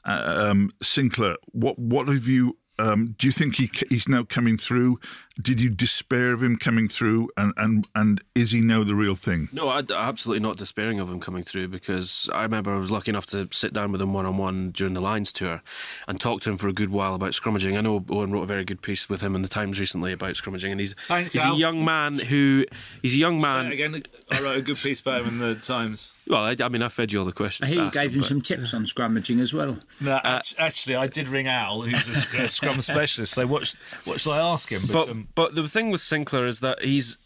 uh, 0.05 0.49
um, 0.49 0.71
Sinckler, 0.83 1.37
what 1.53 1.79
what 1.79 2.09
have 2.09 2.27
you? 2.27 2.57
Um, 2.79 3.15
do 3.19 3.27
you 3.27 3.33
think 3.33 3.57
he 3.57 3.71
he's 3.91 4.09
now 4.09 4.23
coming 4.23 4.57
through 4.57 4.99
did 5.41 5.61
you 5.61 5.71
despair 5.71 6.33
of 6.33 6.43
him 6.43 6.57
coming 6.57 6.89
through? 6.89 7.31
And, 7.37 7.53
and, 7.57 7.89
and 7.95 8.21
is 8.35 8.51
he 8.51 8.61
now 8.61 8.85
the 8.85 8.95
real 8.95 9.15
thing? 9.15 9.49
No, 9.53 9.69
I, 9.69 9.83
absolutely 9.95 10.41
not 10.43 10.57
despairing 10.59 11.01
of 11.01 11.09
him 11.09 11.19
coming 11.21 11.45
through 11.45 11.69
because 11.69 12.29
I 12.35 12.43
remember 12.43 12.75
I 12.75 12.79
was 12.79 12.91
lucky 12.91 13.11
enough 13.11 13.27
to 13.27 13.49
sit 13.51 13.73
down 13.73 13.93
with 13.93 14.01
him 14.03 14.13
one 14.13 14.27
on 14.27 14.37
one 14.37 14.71
during 14.71 14.95
the 14.95 15.01
Lions 15.01 15.33
tour 15.33 15.63
and 16.09 16.21
talk 16.21 16.43
to 16.43 16.51
him 16.51 16.57
for 16.57 16.69
a 16.69 16.73
good 16.73 16.91
while 16.91 17.15
about 17.15 17.33
scrummaging. 17.33 17.77
I 17.79 17.81
know 17.81 18.05
Owen 18.11 18.33
wrote 18.33 18.43
a 18.43 18.47
very 18.47 18.65
good 18.65 18.83
piece 18.83 19.09
with 19.09 19.21
him 19.23 19.35
in 19.35 19.43
the 19.43 19.49
Times 19.49 19.81
recently 19.81 20.13
about 20.13 20.35
scrummaging, 20.35 20.73
and 20.73 20.81
he's 20.81 20.95
Thanks, 21.09 21.33
he's 21.33 21.43
Al. 21.45 21.55
a 21.55 21.59
young 21.59 21.85
man 21.85 22.19
who 22.19 22.67
he's 23.03 23.15
a 23.15 23.19
young 23.19 23.41
Say 23.41 23.47
man. 23.47 23.67
it 23.67 23.73
again, 23.75 24.03
I 24.31 24.43
wrote 24.43 24.59
a 24.59 24.63
good 24.63 24.77
piece 24.77 25.01
about 25.01 25.23
him 25.23 25.29
in 25.29 25.39
the 25.39 25.55
Times. 25.55 26.13
Well, 26.27 26.45
I, 26.45 26.55
I 26.61 26.69
mean, 26.69 26.83
I 26.83 26.89
fed 26.89 27.13
you 27.13 27.19
all 27.19 27.25
the 27.25 27.33
questions. 27.33 27.71
He 27.71 27.77
to 27.77 27.83
ask 27.83 27.95
gave 27.95 28.13
him 28.13 28.21
but- 28.21 28.27
some 28.29 28.41
tips 28.43 28.73
on 28.75 28.85
scrummaging 28.85 29.41
as 29.41 29.53
well. 29.55 29.79
No, 30.01 30.21
act- 30.23 30.55
actually, 30.59 30.95
I 30.97 31.07
did 31.09 31.27
ring 31.29 31.49
Al, 31.49 31.83
who's 31.83 32.35
a, 32.35 32.43
a 32.43 32.49
scrum 32.49 32.81
specialist. 32.83 33.33
So 33.35 33.47
what? 33.47 33.75
What 34.05 34.21
should 34.21 34.33
I 34.33 34.39
ask 34.39 34.71
him? 34.71 34.83
But 34.93 35.09
um, 35.09 35.20
but 35.35 35.55
the 35.55 35.67
thing 35.69 35.91
with 35.91 36.01
Sinckler 36.01 36.47
is 36.47 36.61
that 36.61 36.85
he's. 36.85 37.19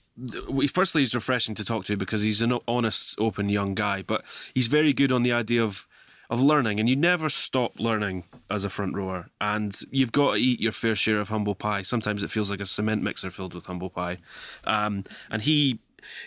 Firstly, 0.72 1.02
he's 1.02 1.12
refreshing 1.12 1.56
to 1.56 1.64
talk 1.64 1.86
to 1.86 1.96
because 1.96 2.22
he's 2.22 2.40
an 2.40 2.56
honest, 2.68 3.18
open 3.18 3.48
young 3.48 3.74
guy. 3.74 4.02
But 4.02 4.24
he's 4.54 4.68
very 4.68 4.92
good 4.92 5.10
on 5.10 5.24
the 5.24 5.32
idea 5.32 5.62
of 5.62 5.88
of 6.30 6.40
learning, 6.40 6.80
and 6.80 6.88
you 6.88 6.96
never 6.96 7.28
stop 7.28 7.78
learning 7.78 8.24
as 8.50 8.64
a 8.64 8.70
front 8.70 8.94
rower. 8.94 9.28
And 9.40 9.78
you've 9.90 10.12
got 10.12 10.32
to 10.32 10.36
eat 10.38 10.60
your 10.60 10.72
fair 10.72 10.94
share 10.94 11.20
of 11.20 11.28
humble 11.28 11.54
pie. 11.54 11.82
Sometimes 11.82 12.22
it 12.22 12.30
feels 12.30 12.50
like 12.50 12.60
a 12.60 12.66
cement 12.66 13.02
mixer 13.02 13.30
filled 13.30 13.54
with 13.54 13.66
humble 13.66 13.90
pie. 13.90 14.18
Um, 14.64 15.04
and 15.30 15.42
he 15.42 15.80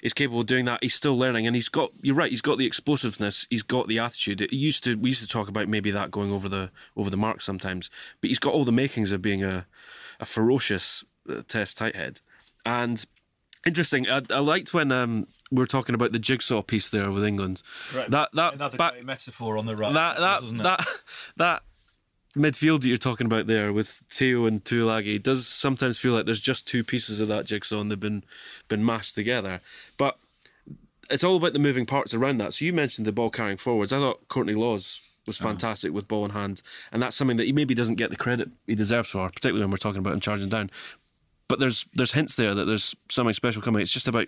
is 0.04 0.14
capable 0.14 0.42
of 0.42 0.48
doing 0.48 0.66
that. 0.66 0.84
He's 0.84 0.96
still 0.96 1.18
learning, 1.18 1.48
and 1.48 1.56
he's 1.56 1.70
got. 1.70 1.92
You're 2.02 2.16
right. 2.16 2.30
He's 2.30 2.42
got 2.42 2.58
the 2.58 2.66
explosiveness. 2.66 3.48
He's 3.50 3.64
got 3.64 3.88
the 3.88 4.00
attitude. 4.00 4.42
It 4.42 4.54
used 4.54 4.84
to 4.84 4.96
we 4.96 5.10
used 5.10 5.22
to 5.22 5.28
talk 5.28 5.48
about 5.48 5.68
maybe 5.68 5.92
that 5.92 6.12
going 6.12 6.32
over 6.32 6.50
the 6.50 6.72
over 6.96 7.10
the 7.10 7.18
mark 7.18 7.42
sometimes, 7.42 7.90
but 8.22 8.30
he's 8.30 8.40
got 8.40 8.54
all 8.54 8.66
the 8.66 8.72
makings 8.72 9.12
of 9.12 9.22
being 9.22 9.44
a 9.44 9.66
a 10.20 10.26
ferocious 10.26 11.04
uh, 11.29 11.41
test 11.48 11.77
tight 11.77 11.96
head. 11.96 12.19
And 12.65 13.05
interesting. 13.65 14.10
I, 14.10 14.22
I 14.29 14.39
liked 14.39 14.74
when 14.74 14.91
um, 14.91 15.27
we 15.51 15.57
were 15.57 15.67
talking 15.67 15.96
about 15.96 16.12
the 16.12 16.19
jigsaw 16.19 16.62
piece 16.62 16.89
there 16.89 17.12
with 17.12 17.24
England. 17.24 17.62
Right. 17.96 18.10
That 18.10 18.29
that 18.34 18.55
another 18.55 18.77
back- 18.77 18.93
great 18.93 19.05
metaphor 19.05 19.57
on 19.57 19.65
the 19.65 19.75
right. 19.75 19.93
that 19.93 20.17
that 20.19 20.41
that 20.63 20.88
that 21.38 21.63
midfield 22.36 22.81
that 22.81 22.88
you're 22.88 22.98
talking 22.98 23.25
about 23.25 23.48
there 23.48 23.74
with 23.74 24.03
Te'o 24.10 24.48
and 24.48 24.63
Tuilagi 24.63 25.22
does 25.22 25.48
sometimes 25.48 25.98
feel 25.98 26.13
like 26.13 26.25
there's 26.25 26.39
just 26.39 26.67
two 26.67 26.84
pieces 26.84 27.19
of 27.19 27.27
that 27.29 27.46
jigsaw 27.46 27.79
and 27.81 27.89
they've 27.89 28.00
been 28.00 28.24
been 28.67 28.86
mashed 28.86 29.15
together. 29.15 29.62
But 29.98 30.17
it's 31.10 31.24
all 31.24 31.38
about 31.38 31.53
the 31.53 31.60
moving 31.60 31.86
parts 31.86 32.13
around 32.13 32.38
that. 32.39 32.53
So 32.53 32.65
you 32.65 32.74
mentioned 32.74 33.07
the 33.07 33.12
ball 33.12 33.29
carrying 33.29 33.57
forwards. 33.57 33.93
I 33.93 33.98
thought 33.98 34.27
Courtney 34.27 34.55
Lawes 34.55 35.01
was 35.25 35.38
fantastic 35.38 35.91
with 35.91 36.07
ball 36.07 36.24
in 36.24 36.31
hand, 36.31 36.62
and 36.91 37.01
that's 37.01 37.15
something 37.15 37.36
that 37.38 37.46
he 37.46 37.51
maybe 37.51 37.74
doesn't 37.74 37.96
get 37.96 38.12
the 38.12 38.15
credit 38.15 38.50
he 38.65 38.75
deserves 38.75 39.10
for, 39.10 39.27
particularly 39.29 39.62
when 39.62 39.72
we're 39.72 39.77
talking 39.77 40.00
about 40.00 40.13
him 40.13 40.22
charging 40.22 40.48
down. 40.48 40.72
But 41.48 41.60
there's 41.60 41.86
there's 41.94 42.12
hints 42.12 42.36
there 42.36 42.54
that 42.54 42.66
there's 42.66 42.96
something 43.10 43.34
special 43.34 43.62
coming. 43.62 43.82
It's 43.82 43.92
just 43.94 44.08
about 44.08 44.27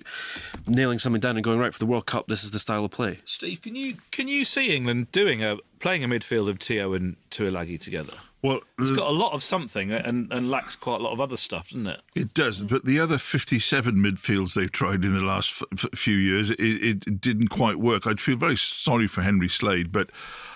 nailing 0.68 1.00
something 1.00 1.20
down 1.20 1.36
and 1.36 1.44
going 1.44 1.60
right 1.60 1.74
for 1.74 1.80
the 1.80 1.86
World 1.86 2.06
Cup. 2.06 2.28
This 2.28 2.44
is 2.44 2.52
the 2.52 2.60
style 2.60 2.86
of 2.86 2.92
play. 2.92 3.20
Steve, 3.26 3.62
can 3.62 3.76
you 3.76 3.96
can 4.12 4.28
you 4.28 4.46
see 4.46 4.74
England 4.76 5.12
doing 5.12 5.44
a 5.44 5.58
playing 5.80 6.04
a 6.04 6.08
midfield 6.08 6.50
of 6.50 6.60
Te'o 6.60 6.96
and 6.96 7.18
Tuilagi 7.30 7.80
together? 7.80 8.14
Well, 8.42 8.62
It's 8.78 8.92
uh, 8.92 8.96
got 8.96 9.08
a 9.08 9.12
lot 9.14 9.34
of 9.34 9.44
something 9.44 9.92
and, 9.92 10.32
and 10.32 10.50
lacks 10.50 10.78
quite 10.78 11.02
a 11.02 11.04
lot 11.04 11.12
of 11.12 11.20
other 11.20 11.36
stuff, 11.36 11.72
doesn't 11.72 11.88
it? 11.88 12.00
It 12.16 12.34
does, 12.34 12.64
but 12.64 12.86
the 12.86 12.98
other 12.98 13.18
57 13.18 13.94
midfields 13.96 14.54
they've 14.54 14.72
tried 14.72 15.04
in 15.04 15.14
the 15.14 15.26
last 15.26 15.62
f- 15.62 15.84
f- 15.84 16.00
few 16.00 16.16
years, 16.16 16.50
it, 16.52 16.58
it 16.62 17.20
didn't 17.20 17.50
quite 17.50 17.76
work. 17.76 18.08
I'd 18.08 18.22
feel 18.22 18.38
very 18.38 18.56
sorry 18.56 19.08
for 19.10 19.24
Henry 19.24 19.50
Slade, 19.50 19.92
but 19.92 20.10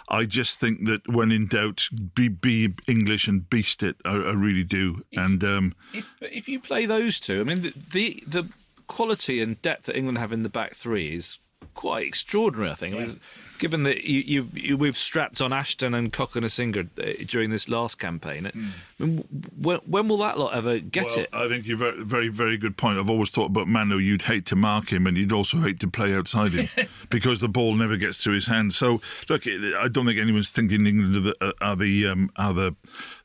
I 0.10 0.25
just 0.25 0.60
think 0.60 0.86
that 0.86 1.07
when 1.07 1.31
in 1.31 1.48
doubt, 1.48 1.88
be, 2.13 2.27
be 2.27 2.74
English 2.88 3.27
and 3.27 3.50
beast 3.50 3.83
it. 3.83 3.95
I, 4.05 4.12
I 4.12 4.31
really 4.33 4.63
do. 4.63 5.03
And 5.13 5.43
um, 5.43 5.75
If 5.93 6.13
if 6.22 6.48
you 6.50 6.60
play 6.60 6.86
those 6.86 7.19
two, 7.19 7.41
I 7.41 7.43
mean 7.43 7.62
the, 7.62 7.74
the 7.91 8.24
the 8.27 8.50
quality 8.88 9.41
and 9.41 9.62
depth 9.62 9.86
that 9.86 9.95
England 9.95 10.17
have 10.17 10.33
in 10.33 10.43
the 10.43 10.50
back 10.50 10.75
three 10.75 11.15
is 11.15 11.39
quite 11.74 12.05
extraordinary. 12.05 12.72
I 12.72 12.75
think. 12.75 12.95
I 12.95 13.00
mean, 13.00 13.19
given 13.63 13.84
that 13.84 14.03
you, 14.03 14.20
you, 14.20 14.48
you 14.53 14.77
we've 14.77 14.98
strapped 14.98 15.39
on 15.39 15.53
Ashton 15.53 15.93
and 15.93 16.12
Cokanasiga 16.12 16.89
uh, 17.00 17.24
during 17.25 17.50
this 17.50 17.70
last 17.70 17.98
campaign, 17.98 18.43
hmm. 18.43 18.67
I 19.00 19.05
mean, 19.05 19.17
when, 19.58 19.77
when 19.86 20.10
will 20.10 20.17
that 20.17 20.38
lot 20.38 20.53
ever 20.53 20.79
get 20.79 21.05
well, 21.05 21.20
it? 21.20 21.29
I 21.32 21.48
think 21.48 21.65
you're 21.65 21.77
very, 21.77 22.03
very, 22.03 22.27
very 22.27 22.58
good 22.58 22.75
point. 22.75 23.00
I've 23.00 23.10
always 23.10 23.29
thought 23.29 23.51
about 23.51 23.70
Manu, 23.70 24.00
you'd 24.00 24.24
hate 24.24 24.46
to 24.48 24.58
mark 24.58 24.91
him 24.91 25.08
and 25.08 25.15
you'd 25.15 25.32
also 25.32 25.60
hate 25.60 25.79
to 25.79 25.88
play 25.88 26.13
outside 26.13 26.51
him 26.51 26.67
because 27.10 27.39
the 27.39 27.48
ball 27.48 27.74
never 27.75 27.96
gets 27.96 28.22
to 28.25 28.32
his 28.32 28.48
hands. 28.48 28.75
So, 28.75 29.00
look, 29.29 29.48
I 29.48 29.88
don't 29.89 30.08
think 30.08 30.20
anyone's 30.20 30.50
thinking 30.50 30.86
England 30.86 31.15
are 31.15 31.22
the, 31.22 31.36
uh, 31.39 31.53
are 31.62 31.77
the, 31.77 32.08
um, 32.08 32.32
are 32.36 32.53
the, 32.53 32.75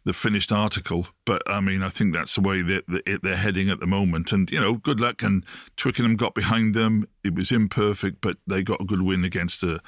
the 0.08 0.14
finished 0.14 0.52
article, 0.52 1.06
but 1.26 1.42
I 1.46 1.60
mean, 1.60 1.82
I 1.82 1.90
think 1.90 2.14
that's 2.14 2.36
the 2.36 2.40
way 2.40 2.62
that 2.62 2.86
that 2.86 3.20
they're 3.22 3.36
heading 3.36 3.68
at 3.68 3.78
the 3.78 3.86
moment. 3.86 4.32
And, 4.32 4.50
you 4.50 4.58
know, 4.58 4.74
good 4.76 5.00
luck. 5.00 5.22
And 5.22 5.44
Twickenham 5.76 6.16
got 6.16 6.34
behind 6.34 6.74
them. 6.74 7.06
It 7.22 7.34
was 7.34 7.52
imperfect, 7.52 8.22
but 8.22 8.38
they 8.46 8.62
got 8.62 8.80
a 8.80 8.84
good 8.84 9.02
win 9.02 9.22
against 9.22 9.62
a, 9.62 9.80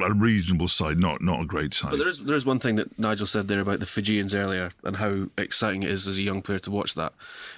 a 0.00 0.12
reasonable 0.12 0.68
side, 0.68 0.98
not 0.98 1.20
not 1.22 1.42
a 1.42 1.46
great 1.46 1.74
side. 1.74 1.90
But 1.90 1.98
there 1.98 2.08
is 2.08 2.20
there 2.20 2.36
is 2.36 2.46
one 2.46 2.58
thing 2.58 2.76
that 2.76 2.98
Nigel 2.98 3.26
said 3.26 3.48
there 3.48 3.60
about 3.60 3.80
the 3.80 3.86
Fijians 3.86 4.34
earlier 4.34 4.70
and 4.84 4.96
how 4.96 5.28
exciting 5.36 5.82
it 5.82 5.90
is 5.90 6.06
as 6.06 6.18
a 6.18 6.22
young 6.22 6.42
player 6.42 6.58
to 6.60 6.70
watch 6.70 6.94
that. 6.94 7.12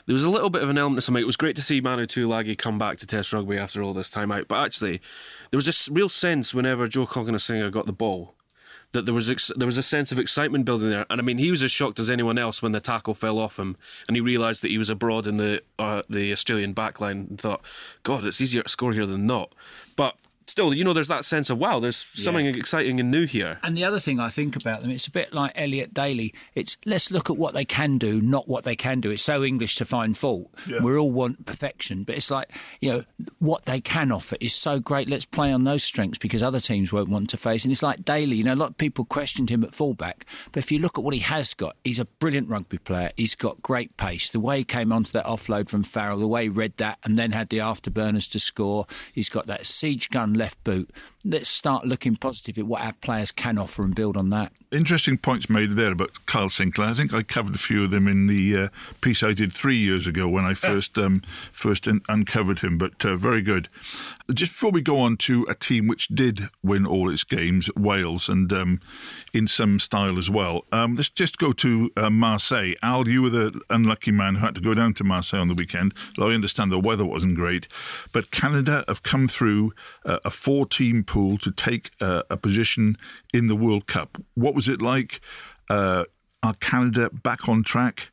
There 0.06 0.14
was 0.14 0.24
a 0.24 0.30
little 0.30 0.50
bit 0.50 0.62
of 0.62 0.70
an 0.70 0.78
element 0.78 0.98
of 0.98 1.04
something. 1.04 1.22
It 1.22 1.26
was 1.26 1.36
great 1.36 1.56
to 1.56 1.62
see 1.62 1.80
Manu 1.80 2.06
Tuilagi 2.06 2.56
come 2.56 2.78
back 2.78 2.98
to 2.98 3.06
Test 3.06 3.32
rugby 3.32 3.58
after 3.58 3.82
all 3.82 3.94
this 3.94 4.10
time 4.10 4.32
out. 4.32 4.48
But 4.48 4.64
actually, 4.64 5.00
there 5.50 5.58
was 5.58 5.66
this 5.66 5.88
real 5.88 6.08
sense 6.08 6.54
whenever 6.54 6.86
Joe 6.86 7.06
Cokanasiga 7.06 7.70
got 7.70 7.86
the 7.86 7.92
ball 7.92 8.34
that 8.92 9.04
there 9.04 9.14
was 9.14 9.30
ex- 9.30 9.52
there 9.56 9.66
was 9.66 9.78
a 9.78 9.82
sense 9.82 10.10
of 10.10 10.18
excitement 10.18 10.64
building 10.64 10.90
there. 10.90 11.06
And 11.10 11.20
I 11.20 11.24
mean, 11.24 11.38
he 11.38 11.50
was 11.50 11.62
as 11.62 11.70
shocked 11.70 12.00
as 12.00 12.10
anyone 12.10 12.38
else 12.38 12.62
when 12.62 12.72
the 12.72 12.80
tackle 12.80 13.14
fell 13.14 13.38
off 13.38 13.58
him, 13.58 13.76
and 14.08 14.16
he 14.16 14.20
realised 14.20 14.62
that 14.62 14.70
he 14.70 14.78
was 14.78 14.90
abroad 14.90 15.26
in 15.26 15.36
the 15.36 15.62
uh, 15.78 16.02
the 16.08 16.32
Australian 16.32 16.74
backline 16.74 17.28
and 17.28 17.40
thought, 17.40 17.62
God, 18.02 18.24
it's 18.24 18.40
easier 18.40 18.62
to 18.62 18.68
score 18.68 18.92
here 18.92 19.06
than 19.06 19.26
not. 19.26 19.54
But 19.96 20.16
still, 20.50 20.74
you 20.74 20.84
know, 20.84 20.92
there's 20.92 21.08
that 21.08 21.24
sense 21.24 21.50
of 21.50 21.58
wow, 21.58 21.78
there's 21.78 21.96
something 21.96 22.46
exciting 22.46 23.00
and 23.00 23.10
new 23.10 23.26
here. 23.26 23.58
And 23.62 23.76
the 23.76 23.84
other 23.84 23.98
thing 23.98 24.20
I 24.20 24.28
think 24.28 24.56
about 24.56 24.82
them, 24.82 24.90
it's 24.90 25.06
a 25.06 25.10
bit 25.10 25.32
like 25.32 25.52
Elliot 25.54 25.94
Daly. 25.94 26.34
It's 26.54 26.76
let's 26.84 27.10
look 27.10 27.30
at 27.30 27.36
what 27.36 27.54
they 27.54 27.64
can 27.64 27.98
do, 27.98 28.20
not 28.20 28.48
what 28.48 28.64
they 28.64 28.76
can 28.76 29.00
do. 29.00 29.10
It's 29.10 29.22
so 29.22 29.44
English 29.44 29.76
to 29.76 29.84
find 29.84 30.16
fault. 30.16 30.50
We 30.82 30.96
all 30.96 31.10
want 31.10 31.46
perfection, 31.46 32.04
but 32.04 32.16
it's 32.16 32.30
like 32.30 32.50
you 32.80 32.92
know 32.92 33.02
what 33.38 33.64
they 33.64 33.80
can 33.80 34.12
offer 34.12 34.36
is 34.40 34.54
so 34.54 34.80
great. 34.80 35.08
Let's 35.08 35.26
play 35.26 35.52
on 35.52 35.64
those 35.64 35.84
strengths 35.84 36.18
because 36.18 36.42
other 36.42 36.60
teams 36.60 36.92
won't 36.92 37.08
want 37.08 37.30
to 37.30 37.36
face. 37.36 37.64
And 37.64 37.72
it's 37.72 37.82
like 37.82 38.04
Daly. 38.04 38.36
You 38.36 38.44
know, 38.44 38.54
a 38.54 38.56
lot 38.56 38.70
of 38.70 38.78
people 38.78 39.04
questioned 39.04 39.50
him 39.50 39.64
at 39.64 39.74
fullback, 39.74 40.26
but 40.52 40.62
if 40.62 40.72
you 40.72 40.78
look 40.78 40.98
at 40.98 41.04
what 41.04 41.14
he 41.14 41.20
has 41.20 41.54
got, 41.54 41.76
he's 41.84 41.98
a 41.98 42.04
brilliant 42.04 42.48
rugby 42.48 42.78
player. 42.78 43.12
He's 43.16 43.34
got 43.34 43.62
great 43.62 43.96
pace. 43.96 44.30
The 44.30 44.40
way 44.40 44.58
he 44.58 44.64
came 44.64 44.92
onto 44.92 45.12
that 45.12 45.26
offload 45.26 45.68
from 45.68 45.82
Farrell, 45.82 46.18
the 46.18 46.28
way 46.28 46.44
he 46.44 46.48
read 46.48 46.76
that 46.78 46.98
and 47.04 47.18
then 47.18 47.32
had 47.32 47.48
the 47.48 47.58
afterburners 47.58 48.30
to 48.32 48.40
score. 48.40 48.86
He's 49.12 49.28
got 49.28 49.46
that 49.46 49.66
siege 49.66 50.08
gun 50.10 50.34
left 50.40 50.64
boot. 50.64 50.90
Let's 51.24 51.48
start 51.48 51.86
looking 51.86 52.16
positive 52.16 52.58
at 52.58 52.66
what 52.66 52.80
our 52.80 52.94
players 52.94 53.30
can 53.30 53.58
offer 53.58 53.84
and 53.84 53.94
build 53.94 54.16
on 54.16 54.30
that. 54.30 54.52
Interesting 54.72 55.18
points 55.18 55.50
made 55.50 55.70
there 55.70 55.90
about 55.90 56.12
Kyle 56.26 56.48
Sinckler. 56.48 56.86
I 56.86 56.94
think 56.94 57.12
I 57.12 57.24
covered 57.24 57.56
a 57.56 57.58
few 57.58 57.82
of 57.82 57.90
them 57.90 58.06
in 58.06 58.28
the 58.28 58.56
uh, 58.56 58.68
piece 59.00 59.24
I 59.24 59.32
did 59.32 59.52
three 59.52 59.76
years 59.76 60.06
ago 60.06 60.28
when 60.28 60.44
I 60.44 60.54
first 60.54 60.96
um, 60.96 61.22
first 61.50 61.88
un- 61.88 62.02
uncovered 62.08 62.60
him. 62.60 62.78
But 62.78 63.04
uh, 63.04 63.16
very 63.16 63.42
good. 63.42 63.68
Just 64.32 64.52
before 64.52 64.70
we 64.70 64.80
go 64.80 64.98
on 65.00 65.16
to 65.18 65.44
a 65.48 65.54
team 65.54 65.88
which 65.88 66.06
did 66.06 66.42
win 66.62 66.86
all 66.86 67.10
its 67.10 67.24
games, 67.24 67.68
Wales, 67.76 68.28
and 68.28 68.52
um, 68.52 68.80
in 69.32 69.48
some 69.48 69.80
style 69.80 70.16
as 70.18 70.30
well. 70.30 70.64
Um, 70.70 70.94
let's 70.94 71.08
just 71.08 71.38
go 71.38 71.50
to 71.50 71.90
uh, 71.96 72.08
Marseille. 72.08 72.74
Al, 72.80 73.08
you 73.08 73.22
were 73.22 73.30
the 73.30 73.60
unlucky 73.70 74.12
man 74.12 74.36
who 74.36 74.46
had 74.46 74.54
to 74.54 74.60
go 74.60 74.72
down 74.72 74.94
to 74.94 75.04
Marseille 75.04 75.40
on 75.40 75.48
the 75.48 75.54
weekend. 75.54 75.94
Though 76.16 76.30
I 76.30 76.34
understand 76.34 76.70
the 76.70 76.78
weather 76.78 77.04
wasn't 77.04 77.34
great, 77.34 77.66
but 78.12 78.30
Canada 78.30 78.84
have 78.86 79.02
come 79.02 79.26
through 79.26 79.72
uh, 80.06 80.20
a 80.24 80.30
four-team 80.30 81.02
pool 81.02 81.38
to 81.38 81.50
take 81.50 81.90
uh, 82.00 82.22
a 82.30 82.36
position 82.36 82.96
in 83.32 83.48
the 83.48 83.56
World 83.56 83.86
Cup. 83.86 84.16
What 84.34 84.54
was 84.54 84.59
it 84.68 84.82
like? 84.82 85.20
Uh, 85.68 86.04
are 86.42 86.54
Canada 86.54 87.10
back 87.10 87.48
on 87.48 87.62
track? 87.62 88.12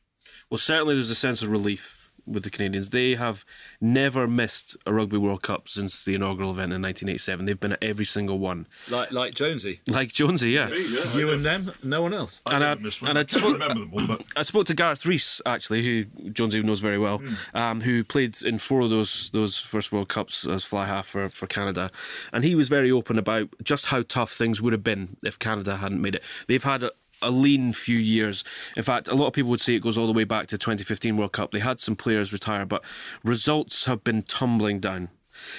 Well, 0.49 0.57
certainly 0.57 0.95
there's 0.95 1.09
a 1.09 1.15
sense 1.15 1.41
of 1.41 1.49
relief 1.49 1.96
with 2.27 2.43
the 2.43 2.49
Canadians. 2.49 2.89
They 2.89 3.15
have 3.15 3.45
never 3.79 4.27
missed 4.27 4.75
a 4.85 4.93
Rugby 4.93 5.17
World 5.17 5.41
Cup 5.41 5.69
since 5.69 6.03
the 6.05 6.15
inaugural 6.15 6.51
event 6.51 6.73
in 6.73 6.81
1987. 6.81 7.45
They've 7.45 7.59
been 7.59 7.73
at 7.73 7.83
every 7.83 8.05
single 8.05 8.39
one. 8.39 8.67
Like 8.89 9.11
like 9.11 9.33
Jonesy, 9.33 9.81
Like 9.87 10.11
Jonesy, 10.11 10.51
yeah. 10.51 10.69
you 11.15 11.31
and 11.31 11.43
them, 11.43 11.71
no 11.83 12.01
one 12.01 12.13
else. 12.13 12.41
And 12.45 12.63
I, 12.63 12.71
and 12.73 12.87
I, 13.17 13.23
can't 13.23 13.31
spoke, 13.31 13.53
remember 13.53 13.79
them 13.79 13.91
all, 13.93 14.07
but 14.07 14.25
I 14.35 14.41
spoke 14.41 14.67
to 14.67 14.73
Gareth 14.73 15.05
Rees 15.05 15.41
actually, 15.45 15.83
who 15.83 16.05
Jonesy 16.31 16.61
knows 16.61 16.81
very 16.81 16.99
well, 16.99 17.21
um, 17.53 17.81
who 17.81 18.03
played 18.03 18.41
in 18.41 18.57
four 18.57 18.81
of 18.81 18.89
those 18.89 19.29
those 19.31 19.57
first 19.57 19.91
World 19.91 20.09
Cups 20.09 20.45
as 20.45 20.63
fly 20.63 20.85
half 20.85 21.07
for, 21.07 21.29
for 21.29 21.47
Canada, 21.47 21.91
and 22.33 22.43
he 22.43 22.55
was 22.55 22.69
very 22.69 22.91
open 22.91 23.17
about 23.17 23.49
just 23.63 23.87
how 23.87 24.03
tough 24.03 24.31
things 24.31 24.61
would 24.61 24.73
have 24.73 24.83
been 24.83 25.17
if 25.23 25.39
Canada 25.39 25.77
hadn't 25.77 26.01
made 26.01 26.15
it. 26.15 26.23
They've 26.47 26.63
had 26.63 26.83
a, 26.83 26.91
a 27.21 27.31
lean 27.31 27.73
few 27.73 27.97
years. 27.97 28.43
In 28.75 28.83
fact, 28.83 29.07
a 29.07 29.15
lot 29.15 29.27
of 29.27 29.33
people 29.33 29.49
would 29.51 29.61
say 29.61 29.75
it 29.75 29.81
goes 29.81 29.97
all 29.97 30.07
the 30.07 30.13
way 30.13 30.23
back 30.23 30.47
to 30.47 30.57
2015 30.57 31.17
World 31.17 31.33
Cup. 31.33 31.51
They 31.51 31.59
had 31.59 31.79
some 31.79 31.95
players 31.95 32.33
retire, 32.33 32.65
but 32.65 32.83
results 33.23 33.85
have 33.85 34.03
been 34.03 34.21
tumbling 34.23 34.79
down 34.79 35.09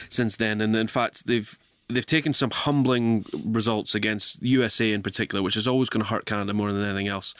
since 0.08 0.36
then. 0.36 0.60
And 0.60 0.74
in 0.76 0.86
fact, 0.86 1.26
they've 1.26 1.58
they've 1.88 2.06
taken 2.06 2.32
some 2.32 2.50
humbling 2.50 3.24
results 3.44 3.94
against 3.94 4.42
USA 4.42 4.92
in 4.92 5.02
particular, 5.02 5.42
which 5.42 5.56
is 5.56 5.66
always 5.66 5.88
going 5.88 6.02
to 6.02 6.10
hurt 6.10 6.26
Canada 6.26 6.52
more 6.52 6.70
than 6.72 6.84
anything 6.84 7.08
else. 7.08 7.34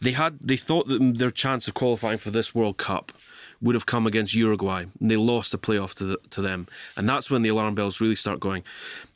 They 0.00 0.12
had 0.12 0.38
they 0.40 0.56
thought 0.56 0.88
that 0.88 1.18
their 1.18 1.30
chance 1.30 1.68
of 1.68 1.74
qualifying 1.74 2.18
for 2.18 2.30
this 2.30 2.54
World 2.54 2.76
Cup 2.76 3.12
would 3.60 3.76
have 3.76 3.86
come 3.86 4.06
against 4.06 4.34
Uruguay, 4.34 4.86
and 5.00 5.10
they 5.10 5.16
lost 5.16 5.52
the 5.52 5.58
playoff 5.58 5.94
to 5.94 6.04
the, 6.04 6.18
to 6.30 6.42
them, 6.42 6.66
and 6.96 7.08
that's 7.08 7.30
when 7.30 7.42
the 7.42 7.48
alarm 7.48 7.76
bells 7.76 8.00
really 8.00 8.16
start 8.16 8.40
going. 8.40 8.64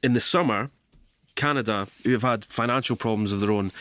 In 0.04 0.12
the 0.12 0.20
summer, 0.20 0.70
Canada, 1.34 1.88
who 2.04 2.12
have 2.12 2.22
had 2.22 2.44
financial 2.44 2.94
problems 2.94 3.32
of 3.32 3.40
their 3.40 3.50
own, 3.50 3.72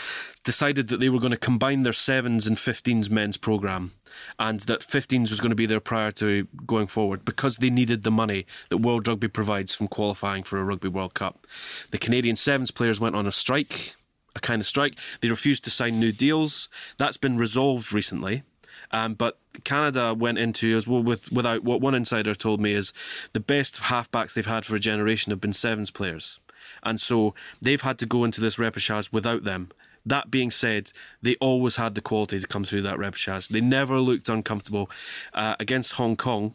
decided 0.45 0.87
that 0.87 0.99
they 0.99 1.09
were 1.09 1.19
going 1.19 1.31
to 1.31 1.37
combine 1.37 1.83
their 1.83 1.91
sevens 1.91 2.47
and 2.47 2.55
15s 2.55 3.09
men's 3.09 3.35
program 3.35 3.91
and 4.39 4.61
that 4.61 4.79
15s 4.79 5.31
was 5.31 5.41
going 5.41 5.49
to 5.49 5.55
be 5.55 5.65
their 5.65 5.79
priority 5.79 6.47
going 6.65 6.87
forward 6.87 7.25
because 7.25 7.57
they 7.57 7.69
needed 7.69 8.03
the 8.03 8.11
money 8.11 8.45
that 8.69 8.77
World 8.77 9.07
Rugby 9.07 9.27
provides 9.27 9.75
from 9.75 9.87
qualifying 9.87 10.43
for 10.43 10.59
a 10.59 10.63
Rugby 10.63 10.87
World 10.87 11.15
Cup. 11.15 11.45
The 11.91 11.97
Canadian 11.97 12.35
sevens 12.35 12.71
players 12.71 12.99
went 12.99 13.15
on 13.15 13.27
a 13.27 13.31
strike, 13.31 13.95
a 14.35 14.39
kind 14.39 14.61
of 14.61 14.67
strike. 14.67 14.95
They 15.21 15.29
refused 15.29 15.63
to 15.65 15.71
sign 15.71 15.99
new 15.99 16.11
deals. 16.11 16.69
That's 16.97 17.17
been 17.17 17.37
resolved 17.37 17.91
recently. 17.91 18.43
Um, 18.91 19.15
but 19.15 19.39
Canada 19.63 20.13
went 20.13 20.37
into 20.37 20.77
as 20.77 20.87
well 20.87 21.01
with 21.01 21.31
without 21.31 21.63
what 21.63 21.81
one 21.81 21.95
insider 21.95 22.35
told 22.35 22.61
me 22.61 22.73
is 22.73 22.93
the 23.33 23.39
best 23.39 23.81
halfbacks 23.83 24.33
they've 24.33 24.45
had 24.45 24.63
for 24.63 24.75
a 24.75 24.79
generation 24.79 25.31
have 25.31 25.41
been 25.41 25.53
sevens 25.53 25.89
players, 25.89 26.39
and 26.83 27.01
so 27.01 27.33
they've 27.61 27.81
had 27.81 27.97
to 27.99 28.05
go 28.05 28.23
into 28.23 28.41
this 28.41 28.57
repechage 28.57 29.11
without 29.11 29.43
them. 29.43 29.69
That 30.05 30.29
being 30.29 30.51
said, 30.51 30.91
they 31.21 31.35
always 31.35 31.77
had 31.77 31.95
the 31.95 32.01
quality 32.01 32.39
to 32.39 32.47
come 32.47 32.63
through 32.63 32.83
that 32.83 32.97
repechage. 32.97 33.49
They 33.49 33.61
never 33.61 33.99
looked 33.99 34.29
uncomfortable 34.29 34.89
uh, 35.33 35.55
against 35.59 35.93
Hong 35.93 36.15
Kong 36.15 36.53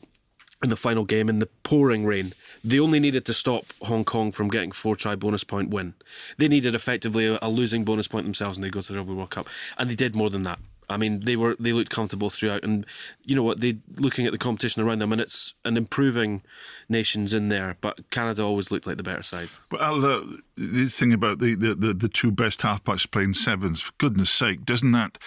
in 0.62 0.68
the 0.68 0.76
final 0.76 1.04
game 1.04 1.28
in 1.28 1.38
the 1.38 1.48
pouring 1.62 2.04
rain. 2.04 2.32
They 2.62 2.78
only 2.78 3.00
needed 3.00 3.24
to 3.26 3.34
stop 3.34 3.64
Hong 3.82 4.04
Kong 4.04 4.30
from 4.30 4.48
getting 4.48 4.72
four 4.72 4.94
try 4.94 5.14
bonus 5.14 5.42
point 5.42 5.70
win. 5.70 5.94
They 6.36 6.48
needed 6.48 6.74
effectively 6.74 7.26
a, 7.26 7.38
a 7.40 7.48
losing 7.48 7.84
bonus 7.84 8.08
point 8.08 8.26
themselves 8.26 8.58
and 8.58 8.64
they 8.64 8.70
go 8.70 8.80
to 8.80 8.92
the 8.92 8.98
Rugby 8.98 9.14
World 9.14 9.30
Cup. 9.30 9.48
And 9.78 9.88
they 9.88 9.94
did 9.94 10.14
more 10.14 10.30
than 10.30 10.42
that. 10.44 10.58
I 10.90 10.96
mean, 10.96 11.20
they 11.20 11.36
were 11.36 11.56
they 11.58 11.72
looked 11.72 11.90
comfortable 11.90 12.30
throughout, 12.30 12.64
and 12.64 12.84
you 13.24 13.36
know 13.36 13.42
what? 13.42 13.60
They 13.60 13.78
looking 13.96 14.26
at 14.26 14.32
the 14.32 14.38
competition 14.38 14.82
around 14.82 14.98
them, 14.98 15.12
and 15.12 15.20
it's 15.20 15.54
an 15.64 15.76
improving 15.76 16.42
nations 16.88 17.32
in 17.32 17.48
there. 17.48 17.76
But 17.80 18.10
Canada 18.10 18.42
always 18.42 18.70
looked 18.70 18.86
like 18.86 18.96
the 18.96 19.02
better 19.02 19.22
side. 19.22 19.48
But 19.68 19.80
Al, 19.80 20.04
uh, 20.04 20.22
this 20.56 20.98
thing 20.98 21.12
about 21.12 21.38
the, 21.38 21.54
the, 21.54 21.74
the, 21.74 21.94
the 21.94 22.08
two 22.08 22.32
best 22.32 22.60
halfbacks 22.60 23.10
playing 23.10 23.34
sevens, 23.34 23.80
for 23.80 23.92
goodness 23.98 24.30
sake, 24.30 24.64
doesn't 24.64 24.92
that 24.92 25.18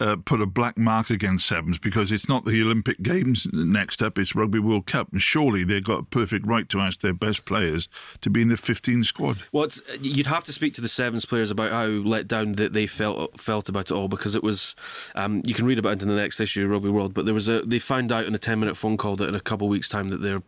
uh, 0.00 0.16
put 0.16 0.40
a 0.40 0.46
black 0.46 0.78
mark 0.78 1.10
against 1.10 1.46
sevens 1.46 1.78
because 1.78 2.10
it's 2.10 2.28
not 2.28 2.44
the 2.44 2.62
Olympic 2.62 3.02
Games 3.02 3.46
next 3.52 4.02
up, 4.02 4.18
it's 4.18 4.34
Rugby 4.34 4.58
World 4.58 4.86
Cup. 4.86 5.12
And 5.12 5.20
surely 5.20 5.64
they've 5.64 5.84
got 5.84 6.00
a 6.00 6.04
perfect 6.04 6.46
right 6.46 6.68
to 6.70 6.80
ask 6.80 7.00
their 7.00 7.12
best 7.12 7.44
players 7.44 7.88
to 8.22 8.30
be 8.30 8.42
in 8.42 8.48
the 8.48 8.56
15 8.56 9.04
squad. 9.04 9.38
Well, 9.52 9.68
you'd 10.00 10.26
have 10.26 10.44
to 10.44 10.52
speak 10.52 10.74
to 10.74 10.80
the 10.80 10.88
sevens 10.88 11.24
players 11.24 11.50
about 11.50 11.72
how 11.72 11.86
let 11.86 12.26
down 12.28 12.52
that 12.52 12.72
they 12.72 12.86
felt 12.86 13.38
felt 13.38 13.68
about 13.68 13.90
it 13.90 13.94
all 13.94 14.08
because 14.08 14.34
it 14.34 14.42
was. 14.42 14.74
Um, 15.14 15.42
you 15.44 15.54
can 15.54 15.66
read 15.66 15.78
about 15.78 15.94
it 15.94 16.02
in 16.02 16.08
the 16.08 16.14
next 16.14 16.40
issue 16.40 16.64
of 16.64 16.70
Rugby 16.70 16.88
World, 16.88 17.14
but 17.14 17.24
there 17.24 17.34
was 17.34 17.48
a 17.48 17.62
they 17.62 17.78
found 17.78 18.12
out 18.12 18.26
in 18.26 18.34
a 18.34 18.38
10 18.38 18.58
minute 18.58 18.76
phone 18.76 18.96
call 18.96 19.16
that 19.16 19.28
in 19.28 19.34
a 19.34 19.40
couple 19.40 19.66
of 19.66 19.70
weeks' 19.70 19.88
time 19.88 20.10
that 20.10 20.22
they're 20.22 20.42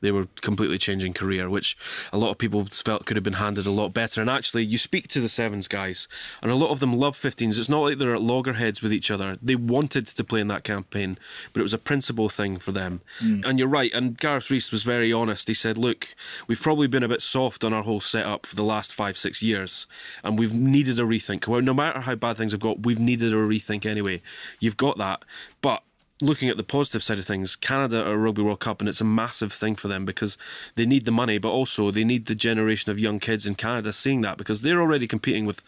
they 0.00 0.10
were 0.10 0.28
completely 0.40 0.78
changing 0.78 1.12
career, 1.12 1.48
which 1.48 1.76
a 2.12 2.18
lot 2.18 2.30
of 2.30 2.38
people 2.38 2.64
felt 2.66 3.06
could 3.06 3.16
have 3.16 3.24
been 3.24 3.34
handled 3.34 3.66
a 3.66 3.70
lot 3.70 3.92
better. 3.92 4.20
And 4.20 4.30
actually, 4.30 4.64
you 4.64 4.78
speak 4.78 5.08
to 5.08 5.20
the 5.20 5.28
sevens 5.28 5.68
guys, 5.68 6.08
and 6.42 6.50
a 6.50 6.56
lot 6.56 6.70
of 6.70 6.80
them 6.80 6.96
love 6.96 7.16
15s. 7.16 7.58
It's 7.58 7.68
not 7.68 7.80
like 7.80 7.98
they're 7.98 8.14
at 8.14 8.22
loggerheads 8.22 8.82
with 8.82 8.92
each 8.92 9.10
other. 9.10 9.36
They 9.42 9.56
wanted 9.56 10.06
to 10.06 10.24
play 10.24 10.40
in 10.40 10.48
that 10.48 10.64
campaign, 10.64 11.18
but 11.52 11.60
it 11.60 11.62
was 11.62 11.74
a 11.74 11.78
principle 11.78 12.28
thing 12.28 12.56
for 12.58 12.72
them. 12.72 13.00
Mm. 13.20 13.44
And 13.44 13.58
you're 13.58 13.68
right. 13.68 13.92
And 13.92 14.18
Gareth 14.18 14.50
Rees 14.50 14.70
was 14.70 14.82
very 14.82 15.12
honest. 15.12 15.48
He 15.48 15.54
said, 15.54 15.78
"Look, 15.78 16.14
we've 16.46 16.60
probably 16.60 16.86
been 16.86 17.02
a 17.02 17.08
bit 17.08 17.22
soft 17.22 17.64
on 17.64 17.72
our 17.72 17.82
whole 17.82 18.00
setup 18.00 18.46
for 18.46 18.56
the 18.56 18.64
last 18.64 18.94
five, 18.94 19.16
six 19.16 19.42
years, 19.42 19.86
and 20.22 20.38
we've 20.38 20.54
needed 20.54 20.98
a 20.98 21.02
rethink. 21.02 21.46
Well, 21.46 21.62
no 21.62 21.74
matter 21.74 22.00
how 22.00 22.14
bad 22.14 22.36
things 22.36 22.52
have 22.52 22.60
got, 22.60 22.84
we've 22.84 23.00
needed 23.00 23.32
a 23.32 23.36
rethink 23.36 23.86
anyway. 23.86 24.22
You've 24.60 24.76
got 24.76 24.98
that, 24.98 25.24
but." 25.60 25.82
Looking 26.20 26.48
at 26.48 26.56
the 26.56 26.62
positive 26.62 27.02
side 27.02 27.18
of 27.18 27.26
things, 27.26 27.56
Canada 27.56 28.02
are 28.04 28.14
a 28.14 28.18
Rugby 28.18 28.42
World 28.42 28.60
Cup, 28.60 28.80
and 28.80 28.88
it's 28.88 29.00
a 29.00 29.04
massive 29.04 29.52
thing 29.52 29.76
for 29.76 29.88
them 29.88 30.04
because 30.04 30.38
they 30.74 30.86
need 30.86 31.04
the 31.04 31.12
money, 31.12 31.38
but 31.38 31.50
also 31.50 31.90
they 31.90 32.04
need 32.04 32.26
the 32.26 32.34
generation 32.34 32.90
of 32.90 32.98
young 32.98 33.20
kids 33.20 33.46
in 33.46 33.54
Canada 33.54 33.92
seeing 33.92 34.22
that 34.22 34.38
because 34.38 34.62
they're 34.62 34.80
already 34.80 35.06
competing 35.06 35.44
with 35.44 35.62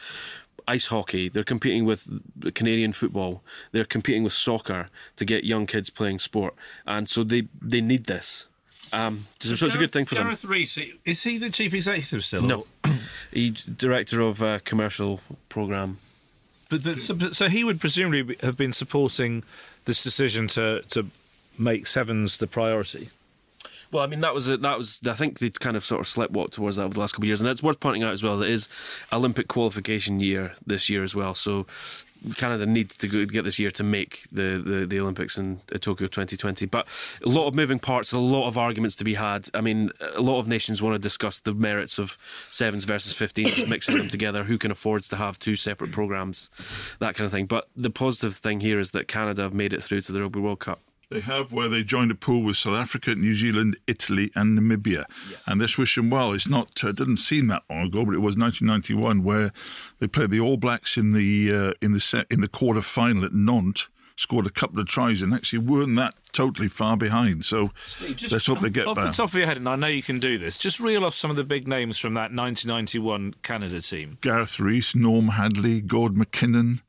ice 0.67 0.89
hockey, 0.89 1.29
they're 1.29 1.45
competing 1.45 1.85
with 1.85 2.09
Canadian 2.55 2.93
football, 2.93 3.43
they're 3.73 3.85
competing 3.85 4.23
with 4.23 4.33
soccer 4.33 4.89
to 5.17 5.25
get 5.25 5.45
young 5.45 5.67
kids 5.67 5.91
playing 5.91 6.19
sport, 6.19 6.55
and 6.87 7.09
so 7.09 7.25
they 7.25 7.49
they 7.61 7.81
need 7.81 8.05
this. 8.05 8.47
Um, 8.91 9.27
so, 9.39 9.55
so, 9.55 9.67
it's 9.67 9.75
a 9.75 9.79
good 9.79 9.93
thing 9.93 10.07
for 10.07 10.15
Gareth 10.15 10.41
them. 10.41 10.51
Gareth 10.51 10.77
Rees, 10.77 10.93
is 11.05 11.23
he 11.23 11.37
the 11.37 11.51
chief 11.51 11.75
executive 11.75 12.25
still? 12.25 12.43
No, 12.43 12.67
he's 13.33 13.65
director 13.65 14.23
of 14.23 14.41
a 14.41 14.61
commercial 14.61 15.21
program. 15.51 15.99
But, 16.69 16.99
so, 16.99 17.17
so 17.33 17.49
he 17.49 17.65
would 17.65 17.81
presumably 17.81 18.37
have 18.43 18.57
been 18.57 18.73
supporting 18.73 19.43
this 19.87 20.03
decision 20.03 20.49
to 20.49 20.83
to 20.91 21.07
make 21.59 21.87
sevens 21.87 22.37
the 22.39 22.47
priority? 22.47 23.09
Well, 23.91 24.05
I 24.05 24.07
mean 24.07 24.21
that 24.21 24.35
was 24.35 24.49
a, 24.51 24.59
that 24.59 24.77
was 24.77 25.01
I 25.07 25.15
think 25.15 25.39
they 25.39 25.49
kind 25.49 25.77
of 25.77 25.85
sort 25.85 26.01
of 26.01 26.07
sleptwalked 26.07 26.51
towards 26.51 26.77
that 26.77 26.85
over 26.85 26.95
the 26.95 27.01
last 27.01 27.13
couple 27.13 27.25
of 27.25 27.29
years, 27.29 27.41
and 27.41 27.49
it's 27.49 27.63
worth 27.63 27.81
pointing 27.81 28.03
out 28.03 28.13
as 28.13 28.23
well 28.23 28.37
that 28.37 28.49
it 28.49 28.53
is 28.53 28.69
Olympic 29.13 29.49
qualification 29.49 30.21
year 30.21 30.55
this 30.67 30.91
year 30.91 31.03
as 31.03 31.15
well. 31.15 31.35
So 31.35 31.67
Canada 32.37 32.67
needs 32.67 32.97
to 32.97 33.27
get 33.27 33.45
this 33.45 33.59
year 33.59 33.71
to 33.73 33.85
make 33.85 34.23
the, 34.33 34.63
the, 34.65 34.87
the, 34.87 35.01
Olympics 35.01 35.39
in 35.39 35.61
uh, 35.75 35.79
Tokyo 35.79 36.07
2020. 36.07 36.67
But 36.67 36.87
a 37.25 37.29
lot 37.29 37.47
of 37.47 37.55
moving 37.55 37.79
parts, 37.79 38.13
a 38.13 38.19
lot 38.19 38.49
of 38.49 38.59
arguments 38.59 38.97
to 38.97 39.05
be 39.05 39.15
had. 39.15 39.49
I 39.55 39.61
mean, 39.61 39.91
a 40.17 40.21
lot 40.21 40.39
of 40.39 40.49
nations 40.49 40.83
want 40.83 40.95
to 40.95 40.99
discuss 40.99 41.41
the 41.41 41.55
merits 41.55 41.99
of 41.99 42.19
sevens 42.51 42.85
versus 42.85 43.15
15s, 43.15 43.69
mixing 43.69 43.99
them 43.99 44.09
together. 44.09 44.45
Who 44.45 44.59
can 44.59 44.71
afford 44.71 45.05
to 45.05 45.17
have 45.17 45.39
two 45.39 45.57
separate 45.57 45.93
programs, 45.93 46.51
that 46.99 47.15
kind 47.15 47.27
of 47.27 47.33
thing. 47.33 47.47
But 47.47 47.69
the 47.77 47.91
positive 47.91 48.35
thing 48.35 48.61
here 48.61 48.79
is 48.79 48.91
that 48.93 49.09
Canada 49.09 49.43
have 49.43 49.55
made 49.55 49.73
it 49.73 49.83
through 49.83 50.03
to 50.03 50.13
the 50.13 50.21
Rugby 50.21 50.41
World 50.41 50.61
Cup. 50.61 50.81
They 51.11 51.21
have 51.21 51.53
where 51.53 51.69
they 51.69 51.83
joined 51.83 52.11
a 52.11 52.15
pool 52.15 52.43
with 52.43 52.59
South 52.59 52.75
Africa, 52.75 53.15
New 53.15 53.33
Zealand, 53.33 53.79
Italy, 53.87 54.31
and 54.35 54.59
Namibia. 54.59 55.07
Yeah. 55.31 55.37
And 55.47 55.61
this 55.61 55.79
wish 55.79 55.95
them 55.95 56.11
well. 56.11 56.33
It's 56.33 56.49
not 56.49 56.85
uh, 56.85 56.93
didn't 56.93 57.17
seem 57.17 57.47
that 57.47 57.63
long 57.71 57.87
ago, 57.87 58.05
but 58.05 58.15
it 58.15 58.19
was 58.19 58.37
1991 58.37 59.25
where 59.25 59.51
they 60.01 60.07
played 60.07 60.31
the 60.31 60.41
All 60.41 60.59
Blacks 60.59 60.99
in 60.99 61.13
the 61.13 61.55
uh, 61.55 61.73
in 61.81 61.93
the 61.93 62.01
set, 62.01 62.27
in 62.31 62.43
the 62.43 62.49
quarter 62.49 62.83
final 62.83 63.25
at 63.25 63.33
Nantes. 63.33 63.89
Scored 64.17 64.49
a 64.49 64.51
couple 64.51 64.81
of 64.81 64.89
tries 64.89 65.23
and 65.23 65.33
actually 65.33 65.61
weren't 65.61 65.95
that 65.95 66.13
totally 66.33 66.67
far 66.67 66.97
behind. 66.97 67.45
So 67.45 67.71
Steve, 67.87 68.17
just, 68.17 68.33
let's 68.33 68.47
hope 68.47 68.59
they 68.59 68.69
get 68.69 68.89
off 68.89 68.97
back. 68.97 69.07
the 69.07 69.13
top 69.13 69.29
of 69.29 69.35
your 69.35 69.47
head, 69.47 69.59
and 69.59 69.69
I 69.69 69.77
know 69.77 69.87
you 69.87 70.03
can 70.03 70.19
do 70.19 70.39
this. 70.39 70.59
Just 70.59 70.81
reel 70.81 71.05
off 71.05 71.15
some 71.15 71.31
of 71.31 71.37
the 71.37 71.45
big 71.45 71.69
names 71.69 71.99
from 71.99 72.15
that 72.15 72.35
1991 72.35 73.35
Canada 73.45 73.81
team: 73.81 74.19
Gareth 74.21 74.59
Rees, 74.59 74.95
Norm 74.95 75.29
Hadley, 75.29 75.81
Gord 75.81 76.15
McKinnon. 76.15 76.81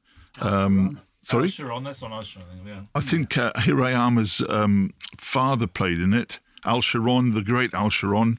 Um, 0.42 1.00
Sorry? 1.30 1.44
Al 1.44 1.50
Charron, 1.50 1.84
that's 1.84 2.02
what 2.02 2.12
I 2.12 2.18
was 2.18 2.34
think 2.34 2.46
of, 2.62 2.68
yeah. 2.68 2.84
I 2.96 3.02
think 3.02 3.38
uh, 3.38 3.54
Hirayama's 3.54 4.44
um, 4.50 4.94
father 5.18 5.68
played 5.68 6.00
in 6.00 6.12
it. 6.14 6.40
Al 6.66 6.82
Charron, 6.82 7.36
the 7.36 7.44
great 7.44 7.74
Al 7.74 7.90
Charron. 7.90 8.38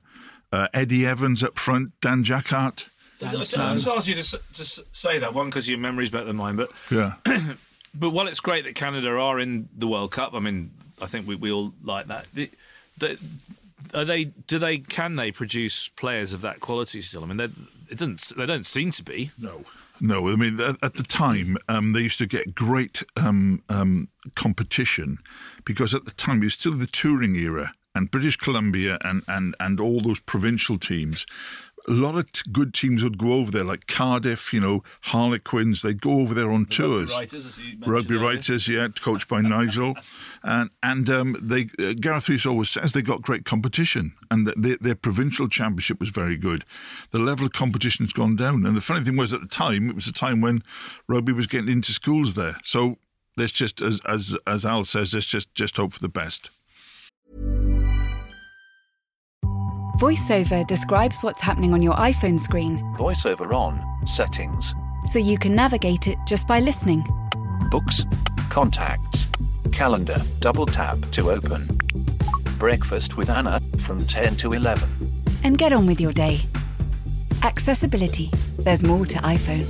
Uh, 0.53 0.66
Eddie 0.74 1.07
Evans 1.07 1.44
up 1.44 1.57
front, 1.57 1.92
Dan 2.00 2.24
Jackart. 2.24 2.87
I 3.24 3.33
just 3.33 3.57
asked 3.57 4.09
you 4.09 4.16
to, 4.16 4.22
to 4.22 4.64
say 4.64 5.18
that 5.18 5.35
one 5.35 5.46
because 5.46 5.68
your 5.68 5.79
memory's 5.79 6.11
better 6.11 6.24
than 6.24 6.37
mine, 6.37 6.57
but 6.57 6.72
yeah. 6.90 7.14
but 7.94 8.11
while 8.11 8.26
it's 8.26 8.40
great 8.40 8.64
that 8.64 8.74
Canada 8.74 9.11
are 9.11 9.38
in 9.38 9.68
the 9.76 9.87
World 9.87 10.11
Cup, 10.11 10.35
I 10.35 10.40
mean, 10.40 10.72
I 11.00 11.07
think 11.07 11.29
we, 11.29 11.37
we 11.37 11.53
all 11.53 11.72
like 11.85 12.09
that. 12.09 12.26
The, 12.35 12.50
the, 12.98 13.18
are 13.94 14.05
they? 14.05 14.24
Do 14.24 14.59
they? 14.59 14.79
Can 14.79 15.16
they 15.16 15.31
produce 15.31 15.88
players 15.88 16.33
of 16.33 16.40
that 16.40 16.61
quality 16.61 17.03
still? 17.03 17.22
I 17.22 17.26
mean, 17.26 17.40
it 17.88 17.98
doesn't. 17.98 18.37
They 18.37 18.46
don't 18.46 18.66
seem 18.66 18.90
to 18.92 19.05
be. 19.05 19.31
No. 19.38 19.62
No, 20.00 20.28
I 20.28 20.36
mean 20.36 20.58
at, 20.60 20.94
the 20.94 21.02
time 21.02 21.58
um, 21.68 21.92
they 21.92 22.00
used 22.00 22.18
to 22.18 22.26
get 22.26 22.54
great 22.54 23.02
um, 23.16 23.62
um, 23.68 24.08
competition 24.34 25.18
because 25.64 25.94
at 25.94 26.06
the 26.06 26.12
time 26.12 26.40
it 26.40 26.46
was 26.46 26.54
still 26.54 26.72
the 26.72 26.86
touring 26.86 27.36
era, 27.36 27.74
and 27.94 28.10
British 28.10 28.36
Columbia 28.36 28.98
and 29.02 29.22
and 29.28 29.54
and 29.60 29.78
all 29.78 30.00
those 30.00 30.20
provincial 30.20 30.78
teams 30.78 31.26
a 31.90 31.92
lot 31.92 32.14
of 32.14 32.31
t- 32.31 32.48
good 32.53 32.72
teams 32.72 33.03
would 33.03 33.18
go 33.18 33.33
over 33.33 33.50
there, 33.50 33.64
like 33.64 33.88
Cardiff, 33.88 34.53
you 34.53 34.61
know, 34.61 34.85
Harlequins. 35.03 35.83
They'd 35.83 36.00
go 36.00 36.20
over 36.20 36.35
there 36.35 36.50
on 36.50 36.64
the 36.64 36.70
tours. 36.70 37.11
Rugby 37.11 37.20
writers, 37.20 37.61
rugby 37.87 38.16
writers 38.16 38.68
yeah, 38.68 38.88
coached 39.00 39.26
by 39.26 39.40
Nigel, 39.40 39.96
and 40.44 40.70
and 40.85 41.11
um, 41.11 41.37
they 41.42 41.68
uh, 41.81 41.94
Gareth 41.94 42.29
Rees 42.29 42.46
always 42.46 42.70
says 42.70 42.92
they 42.92 43.03
got 43.03 43.22
great 43.22 43.44
competition, 43.44 44.12
and 44.31 44.46
that 44.46 44.79
their 44.81 44.94
provincial 44.94 45.48
championship 45.48 45.98
was 45.98 46.11
very 46.11 46.37
good. 46.37 46.64
The 47.11 47.18
level 47.18 47.46
of 47.46 47.53
competition 47.53 48.07
has 48.07 48.12
gone 48.12 48.37
down, 48.37 48.64
and 48.64 48.76
the 48.76 48.81
funny 48.81 49.05
thing 49.05 49.16
was 49.16 49.35
at 49.35 49.40
the 49.40 49.48
time 49.48 49.90
it 49.90 49.96
was 49.96 50.07
a 50.07 50.12
time 50.12 50.40
when 50.40 50.62
rugby 51.09 51.33
was 51.33 51.48
getting 51.48 51.70
into 51.70 51.92
schools 51.92 52.35
there. 52.35 52.57
So 52.62 52.98
let's 53.37 53.53
just, 53.53 53.81
as 53.81 54.00
as 54.07 54.37
as 54.46 54.64
Al 54.64 54.85
says, 54.85 55.12
let's 55.12 55.26
just 55.26 55.53
just 55.57 55.76
hope 55.76 55.92
for 55.92 56.00
the 56.00 56.09
best. 56.09 56.50
VoiceOver 60.00 60.66
describes 60.66 61.22
what's 61.22 61.42
happening 61.42 61.74
on 61.74 61.82
your 61.82 61.92
iPhone 61.92 62.40
screen. 62.40 62.78
VoiceOver 62.96 63.52
on, 63.52 63.84
settings. 64.06 64.74
So 65.12 65.18
you 65.18 65.36
can 65.36 65.54
navigate 65.54 66.06
it 66.06 66.16
just 66.26 66.48
by 66.48 66.58
listening. 66.58 67.04
Books, 67.70 68.06
contacts, 68.48 69.28
calendar, 69.72 70.22
double 70.38 70.64
tap 70.64 70.98
to 71.10 71.30
open. 71.30 71.78
Breakfast 72.58 73.18
with 73.18 73.28
Anna 73.28 73.60
from 73.76 73.98
10 74.02 74.36
to 74.36 74.54
11. 74.54 74.88
And 75.44 75.58
get 75.58 75.70
on 75.70 75.86
with 75.86 76.00
your 76.00 76.14
day. 76.14 76.40
Accessibility. 77.42 78.30
There's 78.58 78.82
more 78.82 79.04
to 79.04 79.18
iPhone. 79.18 79.66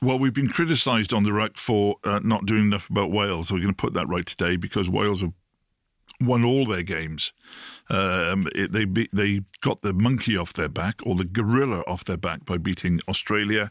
Well, 0.00 0.18
we've 0.18 0.32
been 0.32 0.48
criticised 0.48 1.12
on 1.12 1.24
the 1.24 1.32
ruck 1.34 1.58
for 1.58 1.96
uh, 2.04 2.20
not 2.24 2.46
doing 2.46 2.62
enough 2.62 2.88
about 2.88 3.12
Wales. 3.12 3.48
So 3.48 3.54
we're 3.54 3.60
going 3.60 3.74
to 3.74 3.80
put 3.80 3.92
that 3.92 4.08
right 4.08 4.24
today 4.24 4.56
because 4.56 4.88
Wales 4.90 5.20
have 5.20 5.32
won 6.26 6.44
all 6.44 6.66
their 6.66 6.82
games. 6.82 7.32
Um, 7.90 8.48
it, 8.54 8.72
they 8.72 8.84
be, 8.84 9.08
they 9.12 9.42
got 9.60 9.82
the 9.82 9.92
monkey 9.92 10.36
off 10.36 10.52
their 10.54 10.68
back 10.68 11.00
or 11.04 11.14
the 11.14 11.24
gorilla 11.24 11.82
off 11.86 12.04
their 12.04 12.16
back 12.16 12.44
by 12.46 12.56
beating 12.56 13.00
Australia, 13.08 13.70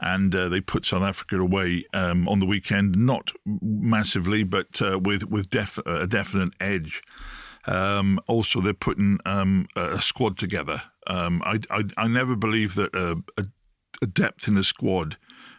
and 0.00 0.34
uh, 0.34 0.48
they 0.48 0.60
put 0.60 0.84
South 0.84 1.02
Africa 1.02 1.38
away 1.38 1.84
um, 1.94 2.28
on 2.28 2.40
the 2.40 2.46
weekend. 2.46 2.96
Not 2.96 3.32
massively, 3.62 4.44
but 4.44 4.82
uh, 4.82 4.98
with 4.98 5.24
with 5.24 5.48
def- 5.50 5.86
a 5.86 6.06
definite 6.06 6.52
edge. 6.60 7.02
Um, 7.66 8.20
also, 8.28 8.60
they're 8.60 8.74
putting 8.74 9.18
um, 9.24 9.66
a 9.76 10.02
squad 10.02 10.36
together. 10.36 10.82
Um, 11.06 11.42
I, 11.44 11.60
I, 11.70 11.84
I 11.96 12.08
never 12.08 12.36
believe 12.36 12.74
that 12.74 12.94
a, 12.94 13.16
a, 13.38 13.44
a 14.02 14.06
depth 14.06 14.48
in 14.48 14.56
a 14.56 14.64
squad 14.64 15.16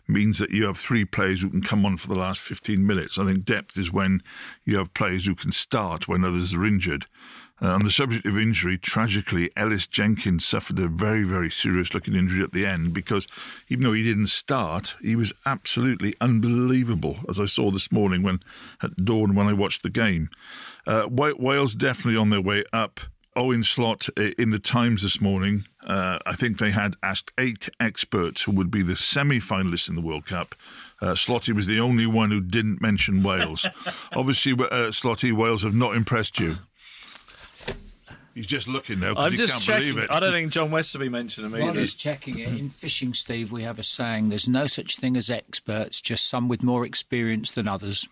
means 0.07 0.39
that 0.39 0.51
you 0.51 0.65
have 0.65 0.77
three 0.77 1.05
players 1.05 1.41
who 1.41 1.49
can 1.49 1.61
come 1.61 1.85
on 1.85 1.97
for 1.97 2.07
the 2.07 2.19
last 2.19 2.39
15 2.41 2.85
minutes. 2.85 3.17
I 3.17 3.25
think 3.25 3.45
depth 3.45 3.77
is 3.77 3.91
when 3.91 4.21
you 4.63 4.77
have 4.77 4.93
players 4.93 5.25
who 5.25 5.35
can 5.35 5.51
start 5.51 6.07
when 6.07 6.23
others 6.23 6.53
are 6.53 6.65
injured. 6.65 7.05
Uh, 7.61 7.67
on 7.67 7.83
the 7.85 7.91
subject 7.91 8.25
of 8.25 8.37
injury, 8.37 8.77
tragically, 8.77 9.49
Ellis 9.55 9.87
Jenkins 9.87 10.45
suffered 10.45 10.77
a 10.77 10.89
very, 10.89 11.23
very 11.23 11.49
serious 11.49 11.93
looking 11.93 12.13
injury 12.13 12.43
at 12.43 12.51
the 12.51 12.65
end 12.65 12.93
because 12.93 13.27
even 13.69 13.85
though 13.85 13.93
he 13.93 14.03
didn't 14.03 14.27
start, 14.27 14.95
he 15.01 15.15
was 15.15 15.31
absolutely 15.45 16.13
unbelievable, 16.19 17.17
as 17.29 17.39
I 17.39 17.45
saw 17.45 17.71
this 17.71 17.93
morning 17.93 18.23
when 18.23 18.41
at 18.83 19.05
dawn 19.05 19.35
when 19.35 19.47
I 19.47 19.53
watched 19.53 19.83
the 19.83 19.89
game. 19.89 20.29
Uh, 20.85 21.07
Wales 21.09 21.75
definitely 21.75 22.19
on 22.19 22.29
their 22.29 22.41
way 22.41 22.65
up. 22.73 22.99
Owen 23.35 23.63
Slot 23.63 24.07
uh, 24.17 24.29
in 24.37 24.51
the 24.51 24.59
Times 24.59 25.03
this 25.03 25.19
morning, 25.19 25.65
uh, 25.85 26.19
I 26.25 26.35
think 26.35 26.57
they 26.57 26.71
had 26.71 26.95
asked 27.03 27.31
eight 27.37 27.69
experts 27.79 28.43
who 28.43 28.51
would 28.53 28.71
be 28.71 28.81
the 28.81 28.95
semi 28.95 29.39
finalists 29.39 29.89
in 29.89 29.95
the 29.95 30.01
World 30.01 30.25
Cup. 30.25 30.55
Uh, 31.01 31.07
Slotty 31.13 31.53
was 31.53 31.67
the 31.67 31.79
only 31.79 32.05
one 32.05 32.31
who 32.31 32.39
didn't 32.41 32.81
mention 32.81 33.21
Wales. 33.23 33.65
Obviously, 34.13 34.53
uh, 34.53 34.89
Slotty, 34.91 35.33
Wales 35.33 35.63
have 35.63 35.75
not 35.75 35.95
impressed 35.95 36.39
you. 36.39 36.53
He's 38.33 38.47
just 38.47 38.67
looking 38.67 38.99
now 38.99 39.11
because 39.13 39.25
I'm 39.25 39.31
he 39.31 39.37
just 39.37 39.53
can't 39.53 39.63
checking. 39.63 39.93
believe 39.93 40.03
it. 40.03 40.11
I 40.11 40.19
don't 40.19 40.33
think 40.33 40.51
John 40.51 40.69
Westerby 40.69 41.09
mentioned 41.09 41.45
him 41.45 41.53
While 41.53 41.69
either. 41.69 41.79
he's 41.79 41.93
checking 41.93 42.39
it, 42.39 42.49
in 42.49 42.69
fishing, 42.69 43.13
Steve, 43.13 43.51
we 43.53 43.63
have 43.63 43.79
a 43.79 43.83
saying 43.83 44.27
there's 44.27 44.49
no 44.49 44.67
such 44.67 44.97
thing 44.97 45.15
as 45.15 45.29
experts, 45.29 46.01
just 46.01 46.27
some 46.27 46.49
with 46.49 46.61
more 46.61 46.85
experience 46.85 47.53
than 47.53 47.65
others. 47.67 48.07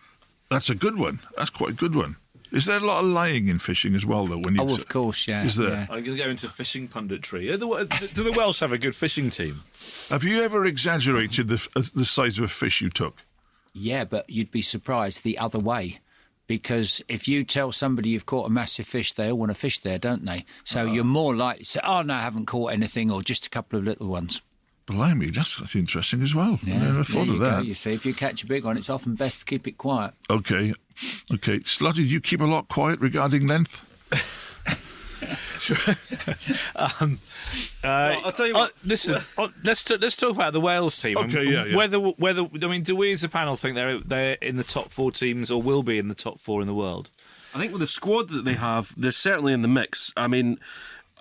That's 0.50 0.70
a 0.70 0.74
good 0.74 0.98
one. 0.98 1.20
That's 1.36 1.50
quite 1.50 1.70
a 1.70 1.74
good 1.74 1.94
one. 1.94 2.16
Is 2.54 2.66
there 2.66 2.78
a 2.78 2.80
lot 2.80 3.00
of 3.04 3.10
lying 3.10 3.48
in 3.48 3.58
fishing 3.58 3.94
as 3.94 4.06
well, 4.06 4.26
though? 4.26 4.38
When 4.38 4.54
you 4.54 4.62
Oh, 4.62 4.72
of 4.74 4.88
course, 4.88 5.26
yeah. 5.28 5.44
Is 5.44 5.56
there? 5.56 5.70
yeah. 5.70 5.86
I'm 5.90 6.04
going 6.04 6.16
to 6.16 6.22
go 6.24 6.30
into 6.30 6.48
fishing 6.48 6.88
punditry. 6.88 7.50
The- 7.58 8.08
Do 8.14 8.22
the 8.22 8.32
Welsh 8.32 8.60
have 8.60 8.72
a 8.72 8.78
good 8.78 8.94
fishing 8.94 9.28
team? 9.30 9.62
Have 10.08 10.24
you 10.24 10.40
ever 10.42 10.64
exaggerated 10.64 11.48
the 11.48 11.68
uh, 11.76 11.82
the 11.94 12.04
size 12.04 12.38
of 12.38 12.44
a 12.44 12.48
fish 12.48 12.80
you 12.80 12.90
took? 12.90 13.22
Yeah, 13.72 14.04
but 14.04 14.30
you'd 14.30 14.50
be 14.52 14.62
surprised 14.62 15.24
the 15.24 15.36
other 15.38 15.58
way. 15.58 16.00
Because 16.46 17.02
if 17.08 17.26
you 17.26 17.42
tell 17.42 17.72
somebody 17.72 18.10
you've 18.10 18.26
caught 18.26 18.46
a 18.46 18.50
massive 18.50 18.86
fish, 18.86 19.12
they 19.14 19.30
all 19.30 19.38
want 19.38 19.50
to 19.50 19.54
fish 19.54 19.78
there, 19.78 19.98
don't 19.98 20.26
they? 20.26 20.44
So 20.62 20.84
you're 20.84 21.02
more 21.02 21.34
likely 21.34 21.64
to 21.64 21.70
say, 21.70 21.80
oh, 21.82 22.02
no, 22.02 22.12
I 22.14 22.20
haven't 22.20 22.44
caught 22.46 22.72
anything, 22.72 23.10
or 23.10 23.22
just 23.22 23.46
a 23.46 23.50
couple 23.50 23.78
of 23.78 23.86
little 23.86 24.08
ones. 24.08 24.42
Blimey, 24.86 25.30
that's, 25.30 25.56
that's 25.56 25.74
interesting 25.74 26.22
as 26.22 26.34
well. 26.34 26.58
I 26.66 26.70
never 26.70 27.04
thought 27.04 27.26
you 27.26 27.34
of 27.34 27.38
go. 27.40 27.44
that. 27.44 27.64
You 27.64 27.74
see, 27.74 27.92
if 27.94 28.04
you 28.04 28.12
catch 28.14 28.42
a 28.42 28.46
big 28.46 28.64
one, 28.64 28.76
it's 28.76 28.90
often 28.90 29.14
best 29.14 29.40
to 29.40 29.44
keep 29.46 29.66
it 29.66 29.78
quiet. 29.78 30.12
Okay, 30.28 30.74
okay. 31.32 31.60
Slotty, 31.60 31.94
do 31.96 32.02
you 32.02 32.20
keep 32.20 32.40
a 32.40 32.44
lot 32.44 32.68
quiet 32.68 33.00
regarding 33.00 33.46
length? 33.46 33.80
Uh, 36.76 37.16
I'll 37.84 38.32
tell 38.32 38.46
you 38.46 38.54
uh, 38.54 38.58
what- 38.58 38.72
listen, 38.84 39.14
uh, 39.38 39.48
let's 39.64 39.82
t- 39.84 39.96
let's 39.96 40.16
talk 40.16 40.34
about 40.34 40.52
the 40.52 40.60
Wales 40.60 41.00
team. 41.00 41.16
and 41.16 41.34
Okay, 41.34 41.50
yeah, 41.50 41.64
yeah. 41.64 41.76
Whether 41.76 41.98
whether 41.98 42.42
I 42.62 42.66
mean, 42.66 42.82
do 42.82 42.94
we 42.96 43.12
as 43.12 43.24
a 43.24 43.28
panel 43.28 43.56
think 43.56 43.74
they're 43.74 44.00
they're 44.00 44.34
in 44.42 44.56
the 44.56 44.64
top 44.64 44.90
four 44.90 45.10
teams 45.12 45.50
or 45.50 45.62
will 45.62 45.82
be 45.82 45.98
in 45.98 46.08
the 46.08 46.14
top 46.14 46.38
four 46.38 46.60
in 46.60 46.66
the 46.66 46.74
world? 46.74 47.10
I 47.54 47.58
think 47.58 47.72
with 47.72 47.80
the 47.80 47.86
squad 47.86 48.28
that 48.30 48.44
they 48.44 48.54
have, 48.54 48.92
they're 49.00 49.12
certainly 49.12 49.52
in 49.52 49.62
the 49.62 49.68
mix. 49.68 50.12
I 50.16 50.26
mean, 50.28 50.58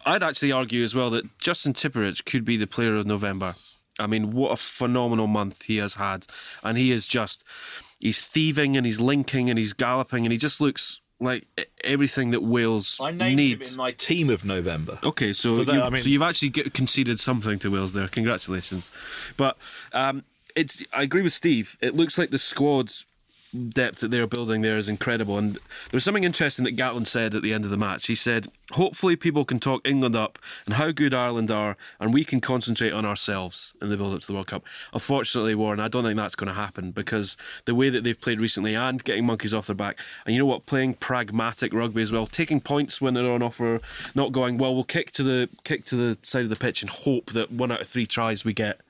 I'd 0.06 0.24
actually 0.24 0.52
argue 0.52 0.84
as 0.84 0.94
well 0.96 1.10
that 1.12 1.38
Justin 1.40 1.74
Tipuric 1.74 2.26
could 2.26 2.46
be 2.46 2.58
the 2.58 2.68
player 2.68 2.96
of 2.96 3.06
November. 3.06 3.56
I 4.00 4.08
mean, 4.08 4.32
what 4.32 4.52
a 4.52 4.58
phenomenal 4.58 5.28
month 5.28 5.64
he 5.64 5.78
has 5.78 5.96
had. 5.96 6.26
And 6.64 6.78
he 6.78 6.92
is 6.92 7.08
just, 7.08 7.44
he's 8.00 8.20
thieving 8.22 8.76
and 8.76 8.86
he's 8.86 9.00
linking 9.00 9.50
and 9.50 9.60
he's 9.60 9.74
galloping 9.74 10.26
and 10.26 10.32
he 10.32 10.38
just 10.38 10.60
looks 10.60 11.00
like 11.20 11.46
everything 11.84 12.32
that 12.32 12.42
Wales 12.44 12.98
I 13.00 13.12
named 13.12 13.38
needs. 13.38 13.70
him 13.70 13.74
in 13.74 13.78
my 13.78 13.92
team 13.92 14.30
of 14.30 14.44
November. 14.44 14.98
Okay, 15.04 15.32
so, 15.32 15.54
So 15.54 15.62
you, 15.62 15.82
I 15.82 15.90
mean- 15.90 16.02
so 16.04 16.10
you've 16.10 16.22
actually 16.24 16.50
get, 16.50 16.74
conceded 16.74 17.20
something 17.20 17.60
to 17.60 17.70
Wales 17.70 17.94
there. 17.94 18.08
Congratulations. 18.08 18.92
But 19.38 19.58
um, 19.94 20.24
it's 20.56 20.84
I 20.92 21.04
agree 21.04 21.22
with 21.22 21.34
Steve. 21.34 21.78
It 21.82 21.96
looks 21.96 22.18
like 22.18 22.30
the 22.32 22.38
squad's 22.40 23.06
depth 23.54 24.00
that 24.00 24.12
they're 24.12 24.28
building 24.28 24.62
there 24.62 24.78
is 24.78 24.90
incredible. 24.90 25.38
And 25.38 25.56
there 25.56 25.62
was 25.94 26.04
something 26.04 26.24
interesting 26.24 26.66
that 26.66 26.76
Gatland 26.76 27.08
said 27.08 27.36
at 27.36 27.42
the 27.42 27.54
end 27.54 27.66
of 27.66 27.72
the 27.72 27.78
match. 27.78 28.08
He 28.08 28.16
said, 28.16 28.48
"Hopefully, 28.72 29.16
people 29.16 29.46
can 29.46 29.60
talk 29.60 29.88
England 29.88 30.16
up 30.16 30.40
and 30.66 30.76
how 30.76 30.92
good 30.92 31.14
Ireland 31.14 31.52
are, 31.52 31.78
and 32.00 32.14
we 32.14 32.24
can 32.24 32.42
concentrate 32.42 32.92
on 32.92 33.06
ourselves 33.06 33.74
in 33.82 33.90
the 33.90 33.98
build 33.98 34.14
up 34.14 34.22
to 34.22 34.28
the 34.28 34.34
World 34.34 34.48
Cup." 34.48 34.64
Unfortunately, 34.94 35.56
Warren, 35.56 35.80
I 35.80 35.88
don't 35.88 36.04
think 36.04 36.18
that's 36.18 36.36
going 36.36 36.48
to 36.48 36.54
happen 36.54 36.92
because 36.92 37.38
the 37.66 37.76
way 37.76 37.90
that 37.90 38.04
they've 38.04 38.20
played 38.20 38.42
recently 38.42 38.76
and 38.76 39.04
getting 39.04 39.26
monkeys 39.26 39.54
off 39.54 39.68
their 39.68 39.76
back, 39.76 40.00
and 40.26 40.34
you 40.34 40.40
know 40.40 40.46
what, 40.46 40.66
playing 40.66 40.96
pragmatic 40.96 41.74
rugby 41.74 42.02
as 42.02 42.12
well, 42.12 42.26
taking 42.26 42.60
points 42.60 43.02
when 43.02 43.14
they're 43.14 43.32
on 43.32 43.44
offer, 43.44 43.82
not 44.16 44.32
going 44.32 44.58
well. 44.58 44.74
We'll 44.74 44.84
kick 44.84 45.12
to 45.14 45.24
the 45.24 45.50
kick 45.64 45.86
to 45.86 45.96
the 45.96 46.18
side 46.22 46.44
of 46.44 46.50
the 46.50 46.56
pitch 46.56 46.82
and 46.82 46.90
hope 46.90 47.32
that 47.32 47.52
one 47.52 47.72
out 47.72 47.82
of 47.82 47.88
three 47.88 48.06
tries 48.06 48.44
we 48.44 48.54
get 48.54 48.82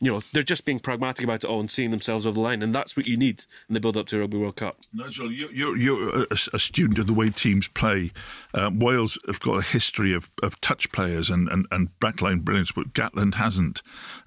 you 0.00 0.10
know, 0.10 0.20
they're 0.32 0.42
just 0.42 0.64
being 0.64 0.78
pragmatic 0.78 1.24
about 1.24 1.44
it 1.44 1.46
all 1.46 1.60
and 1.60 1.70
seeing 1.70 1.90
themselves 1.90 2.26
over 2.26 2.34
the 2.34 2.40
line, 2.40 2.62
and 2.62 2.74
that's 2.74 2.96
what 2.96 3.06
you 3.06 3.16
need 3.16 3.44
in 3.68 3.74
the 3.74 3.80
build 3.80 3.96
up 3.96 4.06
to 4.08 4.18
Rugby 4.18 4.38
World 4.38 4.56
Cup. 4.56 4.76
Nigel, 4.92 5.32
you're, 5.32 5.52
you're, 5.52 5.76
you're 5.76 6.24
a, 6.30 6.58
student 6.58 6.98
of 6.98 7.06
the 7.06 7.14
way 7.14 7.30
teams 7.30 7.68
play. 7.68 8.12
Uh, 8.54 8.70
Wales 8.72 9.18
have 9.26 9.40
got 9.40 9.54
a 9.54 9.62
history 9.62 10.14
of, 10.14 10.30
of 10.42 10.60
touch 10.60 10.90
players 10.92 11.30
and, 11.30 11.48
and, 11.48 11.66
and 11.70 11.88
backline 12.00 12.42
brilliance, 12.42 12.72
but 12.72 12.92
Gatland 12.92 13.34
hasn't. 13.34 13.82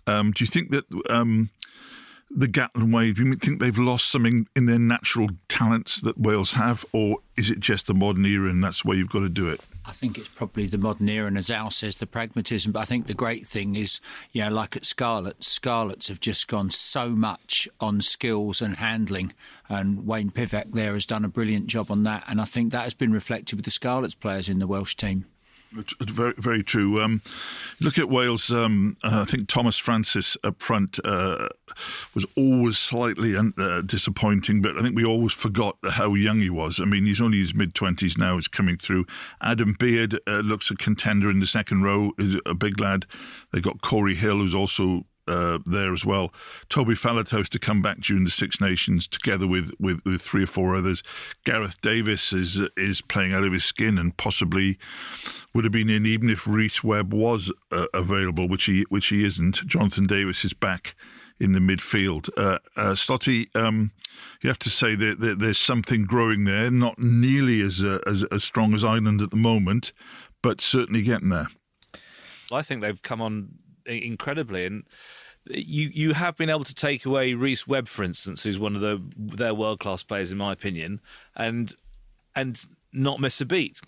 Um, 0.07 0.31
do 0.31 0.43
you 0.43 0.47
think 0.47 0.71
that 0.71 0.85
um, 1.09 1.49
the 2.29 2.47
Gatland 2.47 2.93
way, 2.93 3.11
do 3.11 3.23
you 3.23 3.35
think 3.35 3.59
they've 3.59 3.77
lost 3.77 4.09
something 4.09 4.47
in 4.55 4.65
their 4.65 4.79
natural 4.79 5.29
talents 5.53 6.01
that 6.01 6.19
Wales 6.19 6.53
have, 6.53 6.83
or 6.93 7.17
is 7.37 7.51
it 7.51 7.59
just 7.59 7.85
the 7.85 7.93
modern 7.93 8.25
era 8.25 8.49
and 8.49 8.63
that's 8.63 8.83
where 8.83 8.97
you've 8.97 9.11
got 9.11 9.19
to 9.19 9.29
do 9.29 9.49
it? 9.49 9.61
I 9.85 9.91
think 9.91 10.17
it's 10.17 10.29
probably 10.29 10.65
the 10.65 10.77
modern 10.77 11.09
era, 11.09 11.27
and 11.27 11.37
as 11.37 11.51
Al 11.51 11.69
says, 11.69 11.97
the 11.97 12.07
pragmatism. 12.07 12.71
But 12.71 12.79
I 12.79 12.85
think 12.85 13.05
the 13.05 13.13
great 13.13 13.45
thing 13.45 13.75
is, 13.75 13.99
you 14.31 14.41
know, 14.41 14.49
like 14.49 14.75
at 14.75 14.85
Scarlets, 14.85 15.47
Scarlets 15.47 16.07
have 16.07 16.19
just 16.19 16.47
gone 16.47 16.69
so 16.69 17.09
much 17.09 17.67
on 17.79 18.01
skills 18.01 18.61
and 18.61 18.77
handling, 18.77 19.33
and 19.69 20.07
Wayne 20.07 20.31
Pivac 20.31 20.71
there 20.71 20.93
has 20.93 21.05
done 21.05 21.25
a 21.25 21.29
brilliant 21.29 21.67
job 21.67 21.91
on 21.91 22.03
that. 22.03 22.23
And 22.27 22.41
I 22.41 22.45
think 22.45 22.71
that 22.71 22.83
has 22.83 22.93
been 22.93 23.11
reflected 23.11 23.57
with 23.57 23.65
the 23.65 23.71
Scarlets 23.71 24.15
players 24.15 24.49
in 24.49 24.59
the 24.59 24.67
Welsh 24.67 24.95
team. 24.95 25.25
Very, 26.01 26.33
very 26.37 26.63
true. 26.63 27.01
Um, 27.01 27.21
look 27.81 27.97
at 27.97 28.09
Wales. 28.09 28.51
Um, 28.51 28.97
uh, 29.03 29.21
I 29.21 29.23
think 29.25 29.47
Tomas 29.47 29.77
Francis 29.77 30.37
up 30.43 30.61
front 30.61 30.99
uh, 31.03 31.49
was 32.13 32.25
always 32.35 32.77
slightly 32.77 33.35
uh, 33.35 33.81
disappointing, 33.81 34.61
but 34.61 34.77
I 34.77 34.81
think 34.81 34.95
we 34.95 35.05
always 35.05 35.33
forgot 35.33 35.77
how 35.89 36.13
young 36.13 36.39
he 36.41 36.49
was. 36.49 36.79
I 36.79 36.85
mean, 36.85 37.05
he's 37.05 37.21
only 37.21 37.39
his 37.39 37.55
mid 37.55 37.73
twenties 37.73 38.17
now. 38.17 38.35
He's 38.35 38.47
coming 38.47 38.77
through. 38.77 39.05
Adam 39.41 39.75
Beard 39.79 40.19
uh, 40.27 40.39
looks 40.39 40.69
a 40.69 40.75
contender 40.75 41.29
in 41.29 41.39
the 41.39 41.47
second 41.47 41.83
row. 41.83 42.11
Is 42.19 42.37
a 42.45 42.53
big 42.53 42.79
lad. 42.79 43.05
They 43.51 43.61
got 43.61 43.81
Cory 43.81 44.15
Hill, 44.15 44.37
who's 44.37 44.55
also 44.55 45.05
uh, 45.27 45.59
there 45.65 45.93
as 45.93 46.05
well. 46.05 46.33
Toby 46.69 46.93
Faletau's 46.93 47.49
to 47.49 47.59
come 47.59 47.81
back 47.81 47.99
during 47.99 48.23
the 48.23 48.31
Six 48.31 48.59
Nations 48.59 49.07
together 49.07 49.47
with, 49.47 49.71
with, 49.79 50.01
with 50.05 50.21
three 50.21 50.43
or 50.43 50.47
four 50.47 50.75
others. 50.75 51.03
Gareth 51.45 51.79
Davies 51.81 52.33
is 52.33 52.61
is 52.77 53.01
playing 53.01 53.33
out 53.33 53.43
of 53.43 53.53
his 53.53 53.65
skin 53.65 53.97
and 53.97 54.15
possibly 54.17 54.77
would 55.53 55.63
have 55.63 55.73
been 55.73 55.89
in 55.89 56.05
even 56.05 56.29
if 56.29 56.47
Rhys 56.47 56.83
Webb 56.83 57.13
was 57.13 57.51
uh, 57.71 57.87
available, 57.93 58.47
which 58.47 58.65
he 58.65 58.85
which 58.89 59.07
he 59.07 59.23
isn't. 59.23 59.65
Jonathan 59.67 60.07
Davies 60.07 60.43
is 60.45 60.53
back 60.53 60.95
in 61.39 61.51
the 61.51 61.59
midfield. 61.59 62.29
Uh, 62.37 62.59
uh, 62.77 62.91
Slotty, 62.91 63.53
um, 63.55 63.91
you 64.41 64.49
have 64.49 64.59
to 64.59 64.69
say 64.69 64.95
that, 64.95 65.19
that 65.19 65.39
there's 65.39 65.57
something 65.57 66.05
growing 66.05 66.45
there, 66.45 66.71
not 66.71 66.99
nearly 66.99 67.61
as, 67.61 67.83
uh, 67.83 67.99
as 68.05 68.23
as 68.25 68.43
strong 68.43 68.73
as 68.73 68.83
Ireland 68.83 69.21
at 69.21 69.31
the 69.31 69.35
moment, 69.35 69.91
but 70.41 70.61
certainly 70.61 71.01
getting 71.01 71.29
there. 71.29 71.47
I 72.51 72.61
think 72.61 72.81
they've 72.81 73.01
come 73.01 73.21
on 73.21 73.49
incredibly, 73.85 74.65
and 74.65 74.83
you 75.49 75.89
you 75.93 76.13
have 76.13 76.37
been 76.37 76.49
able 76.49 76.63
to 76.63 76.75
take 76.75 77.05
away 77.05 77.33
Rhys 77.33 77.67
Webb, 77.67 77.87
for 77.87 78.03
instance, 78.03 78.43
who's 78.43 78.59
one 78.59 78.75
of 78.75 78.81
the 78.81 79.01
their 79.17 79.53
world 79.53 79.79
class 79.79 80.03
players 80.03 80.31
in 80.31 80.37
my 80.37 80.51
opinion, 80.51 81.01
and 81.35 81.73
and 82.35 82.65
not 82.91 83.19
miss 83.19 83.41
a 83.41 83.45
beat. 83.45 83.79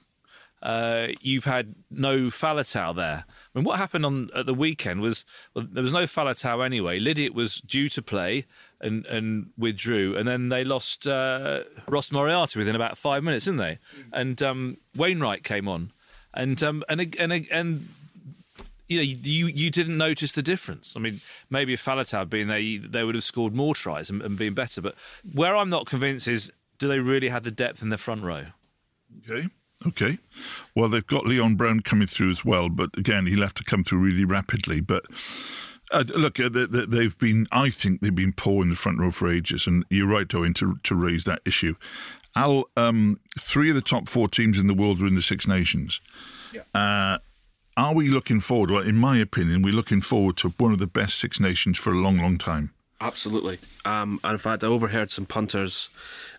Uh, 0.62 1.10
you've 1.22 1.44
had 1.44 1.76
no 1.92 2.22
Faletau 2.22 2.96
there. 2.96 3.26
I 3.28 3.60
mean, 3.60 3.66
what 3.66 3.78
happened 3.78 4.04
on 4.04 4.30
at 4.34 4.48
the 4.48 4.54
weekend 4.54 5.00
was 5.00 5.24
well, 5.54 5.68
there 5.72 5.84
was 5.84 5.94
no 5.94 6.04
Faletau 6.04 6.66
anyway. 6.66 7.00
Lydiate 7.00 7.36
was 7.36 7.58
due 7.58 7.88
to 7.90 8.02
play 8.02 8.46
and 8.82 9.06
and 9.06 9.52
withdrew, 9.58 10.18
and 10.18 10.28
then 10.28 10.50
they 10.50 10.64
lost 10.64 11.08
uh, 11.08 11.64
Ross 11.88 12.12
Moriarty 12.12 12.58
within 12.58 12.76
about 12.76 12.98
five 12.98 13.24
minutes, 13.24 13.46
didn't 13.46 13.60
they? 13.60 13.80
And 14.12 14.42
um, 14.42 14.78
Wainwright 14.96 15.44
came 15.44 15.68
on, 15.68 15.92
and 16.34 16.62
um, 16.64 16.84
and 16.90 17.16
and 17.20 17.48
and 17.52 17.88
you 18.88 18.98
know, 18.98 19.04
you 19.04 19.48
you 19.48 19.72
didn't 19.72 19.98
notice 19.98 20.34
the 20.34 20.42
difference. 20.44 20.96
I 20.96 21.00
mean, 21.00 21.22
maybe 21.50 21.74
if 21.74 21.84
Faletau 21.84 22.20
had 22.20 22.30
been 22.30 22.48
there, 22.48 22.60
they 22.88 23.04
would 23.04 23.16
have 23.16 23.24
scored 23.24 23.56
more 23.56 23.74
tries 23.76 24.10
and, 24.10 24.22
and 24.22 24.38
been 24.38 24.54
better. 24.54 24.82
But 24.82 24.96
where 25.34 25.56
I'm 25.56 25.70
not 25.70 25.86
convinced 25.88 26.28
is, 26.28 26.52
do 26.78 26.88
they 26.88 27.00
really 27.00 27.30
have 27.30 27.44
the 27.44 27.52
depth 27.52 27.82
in 27.82 27.90
the 27.90 27.98
front 27.98 28.24
row? 28.24 28.46
Okay. 29.30 29.48
Okay. 29.88 30.18
Well, 30.74 30.88
they've 30.88 31.06
got 31.06 31.26
Leon 31.26 31.56
Brown 31.56 31.82
coming 31.82 32.08
through 32.08 32.30
as 32.32 32.46
well, 32.46 32.70
but 32.70 32.98
again, 32.98 33.26
he'll 33.26 33.42
have 33.42 33.54
to 33.56 33.64
come 33.64 33.84
through 33.84 34.00
really 34.00 34.24
rapidly. 34.24 34.80
But 34.80 35.04
uh, 35.92 36.06
look, 36.16 36.40
uh, 36.40 36.48
they, 36.50 36.66
they- 36.66 36.86
they've 36.86 37.18
been, 37.18 37.46
I 37.52 37.70
think 37.72 38.00
they've 38.02 38.16
been 38.16 38.34
poor 38.34 38.64
in 38.64 38.70
the 38.70 38.76
front 38.78 39.00
row 39.00 39.12
for 39.12 39.32
ages, 39.32 39.68
and 39.68 39.84
you're 39.90 40.08
right, 40.08 40.34
Owen, 40.34 40.54
to, 40.56 40.80
to 40.84 40.96
raise 40.96 41.26
that 41.26 41.42
issue. 41.46 41.76
Al, 42.38 42.70
um, 42.78 43.20
three 43.40 43.70
of 43.70 43.76
the 43.76 43.82
top 43.82 44.08
four 44.10 44.28
teams 44.28 44.60
in 44.60 44.68
the 44.68 44.74
world 44.74 45.02
are 45.02 45.08
in 45.08 45.16
the 45.16 45.22
Six 45.22 45.48
Nations. 45.48 46.00
Uh, 46.74 47.18
are 47.78 47.94
we 47.94 48.10
looking 48.10 48.40
forward? 48.40 48.72
Well, 48.72 48.84
in 48.84 48.98
my 48.98 49.18
opinion, 49.18 49.62
we're 49.62 49.74
looking 49.74 50.02
forward 50.02 50.38
to 50.38 50.50
one 50.58 50.72
of 50.72 50.80
the 50.80 50.88
best 50.88 51.20
Six 51.20 51.40
Nations 51.40 51.78
for 51.78 51.92
a 51.92 51.96
long, 51.96 52.18
long 52.18 52.38
time. 52.38 52.72
Absolutely. 53.02 53.60
Um, 53.84 54.20
and 54.24 54.34
in 54.34 54.38
fact, 54.38 54.64
I 54.64 54.68
overheard 54.68 55.12
some 55.12 55.26
punters 55.26 55.90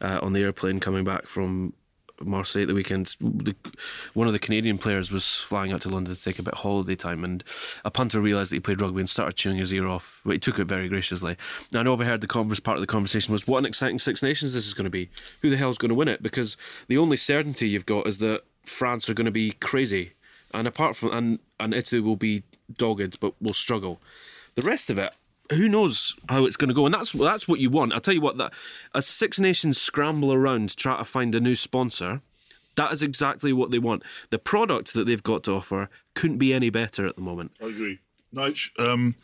uh, 0.01 0.19
on 0.23 0.33
the 0.33 0.41
airplane 0.41 0.81
coming 0.81 1.05
back 1.05 1.27
from 1.27 1.75
Marseille 2.25 2.63
at 2.63 2.69
the 2.69 2.75
weekend. 2.75 3.15
The, 3.21 3.55
one 4.15 4.27
of 4.27 4.33
the 4.33 4.39
Canadian 4.39 4.79
players 4.79 5.11
was 5.11 5.27
flying 5.27 5.73
out 5.73 5.83
to 5.83 5.89
London 5.89 6.15
to 6.15 6.23
take 6.23 6.39
a 6.39 6.43
bit 6.43 6.55
of 6.55 6.61
holiday 6.61 6.97
time, 6.97 7.25
and 7.25 7.45
a 7.85 7.91
punter 7.91 8.21
realised 8.21 8.53
that 8.53 8.57
he 8.57 8.61
played 8.61 8.81
rugby 8.81 9.01
and 9.01 9.11
started 9.11 9.37
chewing 9.37 9.59
his 9.59 9.73
ear 9.73 9.87
off. 9.87 10.23
But 10.25 10.33
he 10.33 10.39
took 10.39 10.59
it 10.59 10.65
very 10.65 10.89
graciously. 10.89 11.37
And 11.75 11.87
I 11.87 11.91
overheard 11.91 12.23
the 12.23 12.27
converse 12.27 12.61
part 12.61 12.79
of 12.79 12.81
the 12.81 12.87
conversation 12.87 13.33
was 13.33 13.47
what 13.47 13.59
an 13.59 13.67
exciting 13.67 13.99
Six 13.99 14.23
Nations 14.23 14.55
this 14.55 14.67
is 14.67 14.75
going 14.75 14.85
to 14.85 14.91
be. 14.91 15.11
Who 15.43 15.51
the 15.51 15.57
hell's 15.57 15.79
going 15.79 15.91
to 15.91 15.95
win 15.95 16.09
it? 16.09 16.23
Because 16.23 16.57
the 16.89 16.99
only 16.99 17.17
certainty 17.17 17.69
you've 17.69 17.87
got 17.87 18.07
is 18.07 18.19
that 18.19 18.45
France 18.65 19.09
are 19.09 19.15
going 19.15 19.27
to 19.27 19.31
be 19.31 19.53
crazy, 19.53 20.13
and 20.57 20.67
apart 20.67 20.97
from 20.97 21.13
and 21.13 21.39
and 21.61 21.75
Italy 21.75 22.01
will 22.01 22.17
be 22.17 22.43
dogged 22.73 23.21
but 23.21 23.35
will 23.41 23.55
struggle. 23.55 24.01
The 24.55 24.63
rest 24.63 24.91
of 24.91 24.99
it, 24.99 25.15
who 25.51 25.69
knows 25.69 26.15
how 26.29 26.47
it's 26.47 26.57
going 26.57 26.69
to 26.69 26.75
go? 26.75 26.87
And 26.87 26.95
that's 26.95 27.13
that's 27.13 27.47
what 27.47 27.61
you 27.61 27.71
want. 27.71 27.93
I'll 27.93 28.01
tell 28.01 28.15
you 28.15 28.21
what 28.21 28.39
that 28.39 28.53
a 28.95 29.03
Six 29.03 29.39
Nations 29.39 29.81
scramble 29.81 30.33
around 30.33 30.71
to 30.71 30.77
try 30.77 30.99
to 30.99 31.05
find 31.05 31.35
a 31.35 31.41
new 31.41 31.55
sponsor. 31.55 32.23
That 32.77 32.93
is 32.93 33.03
exactly 33.03 33.53
what 33.53 33.71
they 33.71 33.79
want. 33.79 34.03
The 34.31 34.39
product 34.39 34.93
that 34.95 35.07
they've 35.07 35.23
got 35.23 35.45
to 35.45 35.53
offer 35.53 35.89
couldn't 36.15 36.39
be 36.39 36.53
any 36.53 36.69
better 36.71 37.07
at 37.07 37.17
the 37.17 37.23
moment. 37.23 37.53
I 37.63 37.67
agree. 37.67 38.01
Nige, 38.35 38.69
um, 38.79 39.15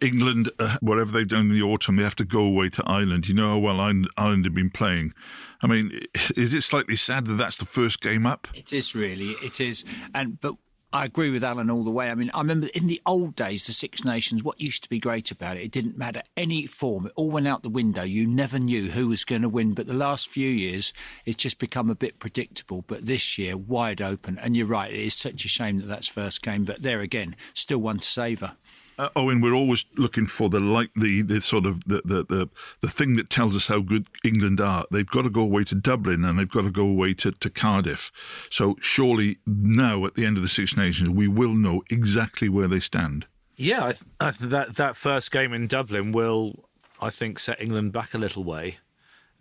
England, 0.00 0.50
uh, 0.58 0.76
whatever 0.80 1.12
they've 1.12 1.26
done 1.26 1.50
in 1.50 1.54
the 1.54 1.62
autumn, 1.62 1.96
they 1.96 2.02
have 2.02 2.16
to 2.16 2.24
go 2.24 2.40
away 2.40 2.68
to 2.70 2.82
Ireland. 2.86 3.28
You 3.28 3.34
know 3.34 3.50
how 3.50 3.58
well 3.58 3.80
Ireland, 3.80 4.08
Ireland 4.16 4.44
have 4.44 4.54
been 4.54 4.70
playing. 4.70 5.14
I 5.62 5.66
mean, 5.66 6.00
is 6.36 6.54
it 6.54 6.62
slightly 6.62 6.96
sad 6.96 7.26
that 7.26 7.34
that's 7.34 7.56
the 7.56 7.64
first 7.64 8.00
game 8.00 8.26
up? 8.26 8.48
It 8.54 8.72
is 8.72 8.94
really, 8.94 9.32
it 9.42 9.60
is, 9.60 9.84
and 10.14 10.40
but 10.40 10.54
I 10.94 11.06
agree 11.06 11.30
with 11.30 11.42
Alan 11.42 11.70
all 11.70 11.84
the 11.84 11.90
way. 11.90 12.10
I 12.10 12.14
mean, 12.14 12.30
I 12.34 12.40
remember 12.40 12.68
in 12.74 12.86
the 12.86 13.00
old 13.06 13.34
days, 13.34 13.66
the 13.66 13.72
Six 13.72 14.04
Nations. 14.04 14.42
What 14.42 14.60
used 14.60 14.82
to 14.82 14.90
be 14.90 14.98
great 14.98 15.30
about 15.30 15.56
it, 15.56 15.62
it 15.62 15.70
didn't 15.70 15.96
matter 15.96 16.22
any 16.36 16.66
form; 16.66 17.06
it 17.06 17.12
all 17.16 17.30
went 17.30 17.48
out 17.48 17.62
the 17.62 17.70
window. 17.70 18.02
You 18.02 18.26
never 18.26 18.58
knew 18.58 18.90
who 18.90 19.08
was 19.08 19.24
going 19.24 19.40
to 19.40 19.48
win. 19.48 19.72
But 19.72 19.86
the 19.86 19.94
last 19.94 20.28
few 20.28 20.48
years, 20.48 20.92
it's 21.24 21.42
just 21.42 21.58
become 21.58 21.88
a 21.88 21.94
bit 21.94 22.18
predictable. 22.18 22.84
But 22.86 23.06
this 23.06 23.38
year, 23.38 23.56
wide 23.56 24.02
open. 24.02 24.38
And 24.38 24.54
you're 24.54 24.66
right; 24.66 24.92
it 24.92 25.00
is 25.00 25.14
such 25.14 25.46
a 25.46 25.48
shame 25.48 25.78
that 25.78 25.86
that's 25.86 26.08
first 26.08 26.42
game. 26.42 26.64
But 26.64 26.82
there 26.82 27.00
again, 27.00 27.36
still 27.54 27.78
one 27.78 27.98
to 27.98 28.08
savour. 28.08 28.56
Uh, 29.02 29.08
Owen, 29.16 29.40
we're 29.40 29.52
always 29.52 29.84
looking 29.96 30.28
for 30.28 30.48
the 30.48 30.60
like 30.60 30.90
the, 30.94 31.22
the 31.22 31.40
sort 31.40 31.66
of 31.66 31.82
the, 31.84 32.02
the, 32.04 32.24
the, 32.24 32.48
the 32.82 32.88
thing 32.88 33.16
that 33.16 33.30
tells 33.30 33.56
us 33.56 33.66
how 33.66 33.80
good 33.80 34.06
England 34.22 34.60
are. 34.60 34.84
They've 34.92 35.04
got 35.04 35.22
to 35.22 35.30
go 35.30 35.40
away 35.40 35.64
to 35.64 35.74
Dublin 35.74 36.24
and 36.24 36.38
they've 36.38 36.48
got 36.48 36.62
to 36.62 36.70
go 36.70 36.86
away 36.86 37.14
to, 37.14 37.32
to 37.32 37.50
Cardiff. 37.50 38.12
So 38.48 38.76
surely 38.80 39.38
now 39.44 40.06
at 40.06 40.14
the 40.14 40.24
end 40.24 40.36
of 40.36 40.44
the 40.44 40.48
Six 40.48 40.76
Nations 40.76 41.10
we 41.10 41.26
will 41.26 41.54
know 41.54 41.82
exactly 41.90 42.48
where 42.48 42.68
they 42.68 42.78
stand. 42.78 43.26
Yeah, 43.56 43.86
I 43.86 43.92
th- 43.92 44.04
I 44.20 44.30
th- 44.30 44.50
that 44.50 44.76
that 44.76 44.96
first 44.96 45.32
game 45.32 45.52
in 45.52 45.66
Dublin 45.66 46.12
will, 46.12 46.64
I 47.00 47.10
think, 47.10 47.40
set 47.40 47.60
England 47.60 47.92
back 47.92 48.14
a 48.14 48.18
little 48.18 48.44
way. 48.44 48.78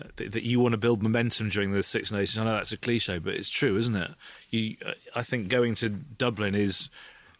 Uh, 0.02 0.08
That 0.15 0.43
you 0.43 0.60
want 0.60 0.74
to 0.74 0.78
build 0.78 1.04
momentum 1.04 1.50
during 1.50 1.71
the 1.71 1.84
Six 1.84 2.12
Nations. 2.12 2.38
I 2.39 2.45
know 2.45 2.54
that's 2.54 2.71
a 2.71 2.78
cliche, 2.78 3.19
but 3.19 3.36
it's 3.36 3.50
true, 3.50 3.78
isn't 3.78 3.95
it? 3.95 4.12
You, 4.50 4.78
uh, 4.84 4.93
I 5.15 5.21
think 5.21 5.50
going 5.50 5.76
to 5.76 5.89
Dublin 5.89 6.56
is, 6.56 6.89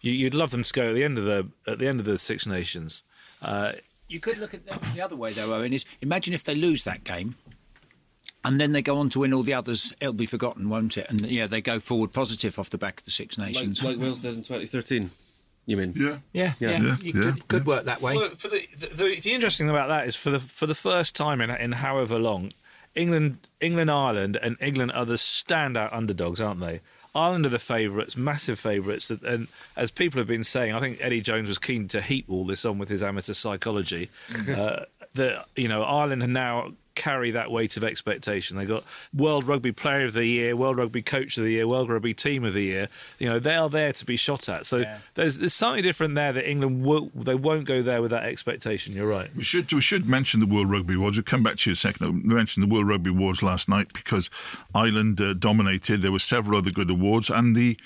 you, 0.02 0.12
you'd 0.12 0.34
love 0.34 0.52
them 0.52 0.64
to 0.64 0.74
go 0.74 0.90
at 0.90 0.96
the 0.96 1.04
end 1.04 1.18
of 1.18 1.26
the 1.26 1.48
at 1.68 1.80
the 1.80 1.88
end 1.88 2.00
of 2.00 2.06
the 2.06 2.18
Six 2.18 2.46
Nations. 2.46 3.04
Uh, 3.42 3.74
You 4.08 4.20
could 4.20 4.38
look 4.38 4.54
at 4.54 4.66
the, 4.66 4.78
the 4.94 5.02
other 5.02 5.16
way 5.16 5.32
though, 5.34 5.54
Owen. 5.54 5.74
Is 5.74 5.86
imagine 6.02 6.34
if 6.34 6.44
they 6.44 6.56
lose 6.56 6.84
that 6.84 7.04
game. 7.04 7.36
And 8.44 8.60
then 8.60 8.72
they 8.72 8.82
go 8.82 8.98
on 8.98 9.10
to 9.12 9.20
win 9.20 9.34
all 9.36 9.44
the 9.44 9.54
others. 9.54 9.94
It'll 10.02 10.14
be 10.14 10.26
forgotten, 10.26 10.68
won't 10.68 10.98
it? 10.98 11.06
And 11.10 11.22
yeah, 11.22 11.46
they 11.46 11.62
go 11.62 11.80
forward 11.80 12.12
positive 12.12 12.58
off 12.58 12.72
the 12.72 12.78
back 12.80 13.00
of 13.00 13.06
the 13.06 13.12
Six 13.12 13.38
Nations. 13.38 13.84
Like, 13.84 13.98
like 13.98 14.04
Wales 14.04 14.18
did 14.20 14.34
in 14.34 14.42
2013. 14.42 15.12
You 15.68 15.78
mean? 15.78 15.94
Yeah. 15.96 16.18
yeah, 16.34 16.54
yeah, 16.60 16.70
Yeah, 16.82 16.96
you 17.02 17.14
yeah, 17.14 17.32
could, 17.32 17.48
could 17.48 17.66
work 17.68 17.86
that 17.86 18.02
way. 18.02 18.16
Well, 18.16 18.32
for 18.32 18.48
the, 18.48 18.68
the 18.76 19.20
the 19.22 19.32
interesting 19.34 19.68
thing 19.68 19.76
about 19.76 19.90
that 19.90 20.08
is 20.08 20.16
for 20.16 20.32
the 20.32 20.40
for 20.40 20.66
the 20.66 20.74
first 20.74 21.16
time 21.16 21.40
in 21.40 21.52
in 21.52 21.74
however 21.74 22.18
long, 22.18 22.52
England 22.96 23.48
England 23.60 23.92
Ireland 23.92 24.40
and 24.42 24.58
England 24.60 24.92
are 24.94 25.06
the 25.06 25.14
standout 25.18 25.94
underdogs, 25.94 26.42
aren't 26.42 26.62
they? 26.62 26.82
Ireland 27.14 27.46
are 27.46 27.50
the 27.50 27.60
favourites, 27.60 28.16
massive 28.16 28.60
favourites, 28.60 29.10
and 29.10 29.48
as 29.76 29.92
people 29.92 30.20
have 30.20 30.28
been 30.28 30.46
saying, 30.46 30.74
I 30.74 30.80
think 30.80 31.00
Eddie 31.02 31.22
Jones 31.22 31.50
was 31.50 31.58
keen 31.58 31.88
to 31.90 32.02
heap 32.02 32.26
all 32.30 32.46
this 32.46 32.64
on 32.64 32.78
with 32.78 32.90
his 32.90 33.04
amateur 33.04 33.34
psychology. 33.34 34.10
uh, 34.50 34.86
that 35.16 35.46
you 35.56 35.68
know 35.68 35.84
Ireland 35.84 36.34
now 36.34 36.72
carry 36.96 37.32
that 37.32 37.50
weight 37.50 37.78
of 37.78 37.84
expectation. 37.84 38.58
They 38.58 38.66
got 38.66 38.84
World 39.14 39.48
Rugby 39.48 39.72
Player 39.72 40.06
of 40.06 40.14
the 40.14 40.26
Year, 40.26 40.56
World 40.56 40.78
Rugby 40.78 41.02
Coach 41.02 41.38
of 41.38 41.44
the 41.44 41.52
Year, 41.52 41.68
World 41.68 41.90
Rugby 41.90 42.14
Team 42.14 42.44
of 42.44 42.54
the 42.54 42.64
Year. 42.64 42.90
You 43.18 43.30
know 43.30 43.40
they 43.40 43.56
are 43.56 43.70
there 43.70 43.94
to 43.94 44.06
be 44.06 44.16
shot 44.16 44.50
at. 44.50 44.66
So 44.66 44.86
there's 45.16 45.38
there's 45.40 45.54
something 45.54 45.84
different 45.84 46.16
there 46.16 46.34
that 46.34 46.50
England 46.50 46.84
will 46.84 47.10
they 47.16 47.36
won't 47.36 47.66
go 47.66 47.82
there 47.82 48.02
with 48.02 48.12
that 48.12 48.24
expectation. 48.24 48.94
You're 48.94 49.08
right. 49.08 49.34
We 49.36 49.44
should 49.44 49.72
we 49.74 49.82
should 49.82 50.08
mention 50.08 50.40
the 50.40 50.46
World 50.46 50.70
Rugby 50.70 50.96
Awards. 50.96 51.18
We'll 51.18 51.24
come 51.24 51.44
back 51.44 51.58
to 51.58 51.70
you 51.70 51.72
in 51.72 51.74
a 51.74 51.78
second. 51.78 52.30
We 52.30 52.36
mentioned 52.36 52.70
the 52.70 52.74
World 52.74 52.88
Rugby 52.88 53.10
Awards 53.10 53.42
last 53.42 53.68
night 53.68 53.92
because 53.94 54.30
Ireland 54.76 55.20
uh, 55.22 55.34
dominated. 55.34 56.02
There 56.02 56.12
were 56.12 56.20
several 56.20 56.58
other 56.58 56.72
good 56.72 56.90
awards, 56.90 57.30
and 57.30 57.56
the 57.56 57.78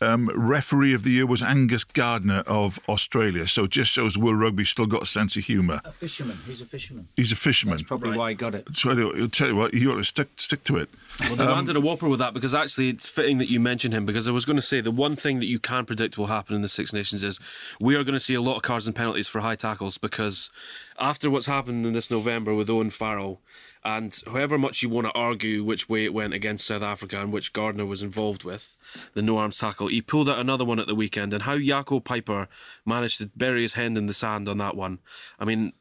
um, 0.00 0.30
referee 0.34 0.94
of 0.94 1.02
the 1.02 1.10
year 1.10 1.26
was 1.26 1.42
Angus 1.42 1.84
Gardner 1.84 2.42
of 2.46 2.78
Australia. 2.88 3.46
So 3.46 3.64
it 3.64 3.70
just 3.70 3.90
shows 3.90 4.16
World 4.16 4.40
Rugby 4.40 4.64
still 4.64 4.86
got 4.86 5.02
a 5.02 5.06
sense 5.06 5.36
of 5.36 5.44
humour. 5.44 5.80
A 5.84 5.92
fisherman. 5.92 6.38
He's 6.46 6.60
a 6.60 6.64
fisherman. 6.64 7.08
He's 7.16 7.32
a 7.32 7.36
fisherman. 7.36 7.76
That's 7.76 7.86
probably 7.86 8.16
why 8.16 8.30
he 8.30 8.34
got 8.34 8.54
it. 8.54 8.66
So 8.74 8.90
I'll 8.90 9.28
tell 9.28 9.48
you 9.48 9.56
what, 9.56 9.74
you 9.74 9.92
ought 9.92 9.96
to 9.96 10.04
stick 10.04 10.28
stick 10.36 10.64
to 10.64 10.78
it. 10.78 10.88
Well, 11.20 11.36
they 11.36 11.44
landed 11.44 11.76
a 11.76 11.80
whopper 11.80 12.08
with 12.08 12.20
that 12.20 12.32
because 12.32 12.54
actually 12.54 12.88
it's 12.88 13.08
fitting 13.08 13.38
that 13.38 13.50
you 13.50 13.60
mention 13.60 13.92
him 13.92 14.06
because 14.06 14.26
I 14.28 14.32
was 14.32 14.44
going 14.44 14.56
to 14.56 14.62
say 14.62 14.80
the 14.80 14.90
one 14.90 15.16
thing 15.16 15.38
that 15.40 15.46
you 15.46 15.58
can 15.58 15.84
predict 15.84 16.16
will 16.16 16.26
happen 16.26 16.54
in 16.56 16.62
the 16.62 16.68
Six 16.68 16.92
Nations 16.92 17.22
is 17.22 17.38
we 17.78 17.94
are 17.94 18.04
going 18.04 18.14
to 18.14 18.20
see 18.20 18.34
a 18.34 18.40
lot 18.40 18.56
of 18.56 18.62
cards 18.62 18.86
and 18.86 18.96
penalties 18.96 19.28
for 19.28 19.40
high 19.40 19.56
tackles 19.56 19.98
because 19.98 20.50
after 20.98 21.30
what's 21.30 21.46
happened 21.46 21.84
in 21.84 21.92
this 21.92 22.10
November 22.10 22.54
with 22.54 22.70
Owen 22.70 22.90
Farrell 22.90 23.40
and 23.84 24.22
however 24.26 24.58
much 24.58 24.82
you 24.82 24.88
want 24.88 25.06
to 25.06 25.12
argue 25.12 25.64
which 25.64 25.88
way 25.88 26.04
it 26.04 26.12
went 26.12 26.34
against 26.34 26.66
South 26.66 26.82
Africa 26.82 27.20
and 27.20 27.32
which 27.32 27.52
Gardner 27.52 27.86
was 27.86 28.02
involved 28.02 28.44
with, 28.44 28.76
the 29.14 29.22
no 29.22 29.38
arms 29.38 29.58
tackle, 29.58 29.88
he 29.88 30.02
pulled 30.02 30.28
out 30.28 30.38
another 30.38 30.64
one 30.64 30.78
at 30.78 30.86
the 30.86 30.94
weekend 30.94 31.32
and 31.32 31.44
how 31.44 31.56
Jaco 31.56 32.02
Peyper 32.02 32.48
managed 32.84 33.18
to 33.18 33.30
bury 33.34 33.62
his 33.62 33.74
hand 33.74 33.96
in 33.96 34.06
the 34.06 34.14
sand 34.14 34.48
on 34.48 34.58
that 34.58 34.76
one. 34.76 34.98
I 35.38 35.44
mean, 35.44 35.72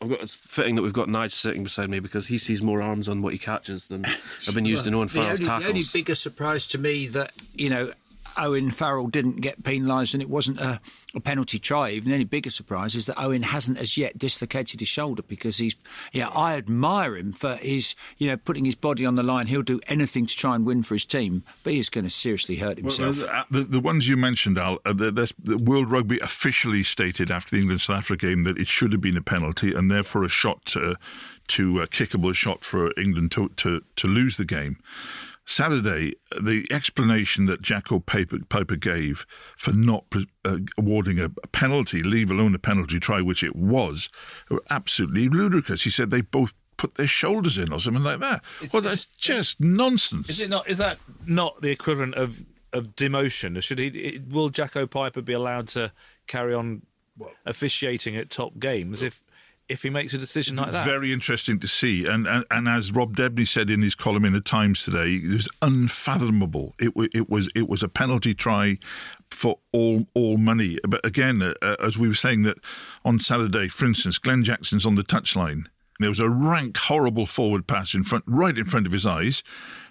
I've 0.00 0.10
got, 0.10 0.20
it's 0.20 0.34
fitting 0.34 0.74
that 0.74 0.82
we've 0.82 0.92
got 0.92 1.08
Nige 1.08 1.32
sitting 1.32 1.64
beside 1.64 1.88
me 1.88 1.98
because 1.98 2.26
he 2.26 2.38
sees 2.38 2.62
more 2.62 2.82
arms 2.82 3.08
on 3.08 3.22
what 3.22 3.32
he 3.32 3.38
catches 3.38 3.88
than 3.88 4.04
have 4.04 4.54
been 4.54 4.66
used 4.66 4.86
in 4.86 4.94
Owen 4.94 5.08
Farrell's 5.08 5.40
only, 5.40 5.62
the 5.64 5.68
only 5.68 5.82
bigger 5.92 6.14
surprise 6.14 6.66
to 6.68 6.78
me 6.78 7.06
that 7.08 7.32
you 7.54 7.70
know 7.70 7.92
Owen 8.36 8.70
Farrell 8.70 9.06
didn't 9.06 9.36
get 9.36 9.62
penalised 9.62 10.14
and 10.14 10.22
it 10.22 10.28
wasn't 10.28 10.58
a, 10.60 10.80
a 11.14 11.20
penalty 11.20 11.58
try. 11.58 11.90
Even 11.90 12.12
any 12.12 12.24
bigger 12.24 12.50
surprise 12.50 12.94
is 12.94 13.06
that 13.06 13.20
Owen 13.20 13.42
hasn't 13.42 13.78
as 13.78 13.96
yet 13.96 14.18
dislocated 14.18 14.80
his 14.80 14.88
shoulder 14.88 15.22
because 15.22 15.58
he's 15.58 15.76
yeah. 16.12 16.28
I 16.28 16.56
admire 16.56 17.16
him 17.16 17.32
for 17.32 17.56
his 17.56 17.94
you 18.18 18.28
know 18.28 18.36
putting 18.36 18.64
his 18.64 18.74
body 18.74 19.06
on 19.06 19.14
the 19.14 19.22
line. 19.22 19.46
He'll 19.46 19.62
do 19.62 19.80
anything 19.86 20.26
to 20.26 20.36
try 20.36 20.54
and 20.54 20.66
win 20.66 20.82
for 20.82 20.94
his 20.94 21.06
team, 21.06 21.44
but 21.62 21.72
he's 21.72 21.88
going 21.88 22.04
to 22.04 22.10
seriously 22.10 22.56
hurt 22.56 22.78
himself. 22.78 23.18
Well, 23.18 23.28
uh, 23.28 23.44
the, 23.50 23.62
the 23.62 23.80
ones 23.80 24.08
you 24.08 24.16
mentioned, 24.16 24.58
Al, 24.58 24.80
uh, 24.84 24.92
the, 24.92 25.32
the 25.42 25.56
World 25.64 25.90
Rugby 25.90 26.18
officially 26.20 26.82
stated 26.82 27.30
after 27.30 27.54
the 27.54 27.60
England 27.60 27.80
South 27.80 27.98
Africa 27.98 28.24
game 28.24 28.44
that 28.44 28.58
it 28.58 28.66
should 28.66 28.92
have 28.92 29.00
been 29.00 29.16
a 29.16 29.22
penalty 29.22 29.74
and 29.74 29.90
therefore 29.90 30.24
a 30.24 30.28
shot 30.28 30.64
to, 30.66 30.96
to 31.48 31.80
a 31.80 31.86
kickable 31.86 32.34
shot 32.34 32.62
for 32.64 32.92
England 32.98 33.32
to, 33.32 33.48
to, 33.56 33.82
to 33.96 34.06
lose 34.06 34.36
the 34.36 34.44
game. 34.44 34.78
Saturday, 35.46 36.14
the 36.40 36.66
explanation 36.70 37.46
that 37.46 37.62
Jaco 37.62 38.02
Peyper, 38.04 38.38
Peyper 38.46 38.80
gave 38.80 39.26
for 39.56 39.72
not 39.72 40.08
pre- 40.10 40.28
uh, 40.44 40.58
awarding 40.78 41.18
a, 41.18 41.26
a 41.42 41.46
penalty, 41.48 42.02
leave 42.02 42.30
alone 42.30 42.54
a 42.54 42.58
penalty 42.58 42.98
try, 42.98 43.20
which 43.20 43.42
it 43.42 43.54
was, 43.54 44.08
were 44.48 44.62
absolutely 44.70 45.28
ludicrous. 45.28 45.84
He 45.84 45.90
said 45.90 46.10
they 46.10 46.22
both 46.22 46.54
put 46.76 46.94
their 46.96 47.06
shoulders 47.06 47.58
in 47.58 47.72
or 47.72 47.80
something 47.80 48.02
like 48.02 48.20
that. 48.20 48.42
well, 48.72 48.82
that's 48.82 49.06
just 49.06 49.60
nonsense. 49.60 50.28
Is 50.28 50.40
it 50.40 50.50
not? 50.50 50.68
Is 50.68 50.78
that 50.78 50.98
not 51.26 51.58
the 51.60 51.70
equivalent 51.70 52.14
of 52.14 52.42
of 52.72 52.96
demotion? 52.96 53.62
Should 53.62 53.78
he? 53.78 54.20
Will 54.28 54.50
Jaco 54.50 54.86
Peyper 54.86 55.24
be 55.24 55.32
allowed 55.32 55.68
to 55.68 55.92
carry 56.26 56.54
on 56.54 56.82
officiating 57.46 58.16
at 58.16 58.30
top 58.30 58.58
games 58.58 59.02
if 59.02 59.22
if 59.68 59.82
he 59.82 59.90
makes 59.90 60.12
a 60.12 60.18
decision 60.18 60.56
like 60.56 60.72
that? 60.72 60.84
Very 60.84 61.12
interesting 61.12 61.58
to 61.60 61.66
see, 61.66 62.06
and, 62.06 62.26
and 62.26 62.44
and 62.50 62.68
as 62.68 62.92
Rob 62.92 63.16
Debney 63.16 63.46
said 63.46 63.70
in 63.70 63.82
his 63.82 63.94
column 63.94 64.24
in 64.24 64.32
the 64.32 64.40
Times 64.40 64.84
today, 64.84 65.14
it 65.14 65.32
was 65.32 65.48
unfathomable. 65.62 66.74
It 66.78 66.92
it 67.14 67.30
was 67.30 67.48
it 67.54 67.68
was 67.68 67.82
a 67.82 67.88
penalty 67.88 68.34
try 68.34 68.78
for 69.30 69.58
all 69.72 70.06
all 70.14 70.36
money. 70.36 70.78
But 70.86 71.04
again, 71.04 71.42
uh, 71.42 71.54
uh, 71.62 71.76
as 71.80 71.98
we 71.98 72.08
were 72.08 72.14
saying 72.14 72.42
that 72.42 72.58
on 73.04 73.18
Saturday, 73.18 73.68
for 73.68 73.86
instance, 73.86 74.18
Glen 74.18 74.44
Jackson's 74.44 74.86
on 74.86 74.94
the 74.94 75.02
touchline. 75.02 75.66
There 76.00 76.08
was 76.08 76.20
a 76.20 76.28
rank, 76.28 76.76
horrible 76.76 77.24
forward 77.24 77.68
pass 77.68 77.94
in 77.94 78.02
front, 78.02 78.24
right 78.26 78.58
in 78.58 78.64
front 78.66 78.86
of 78.86 78.92
his 78.92 79.06
eyes. 79.06 79.44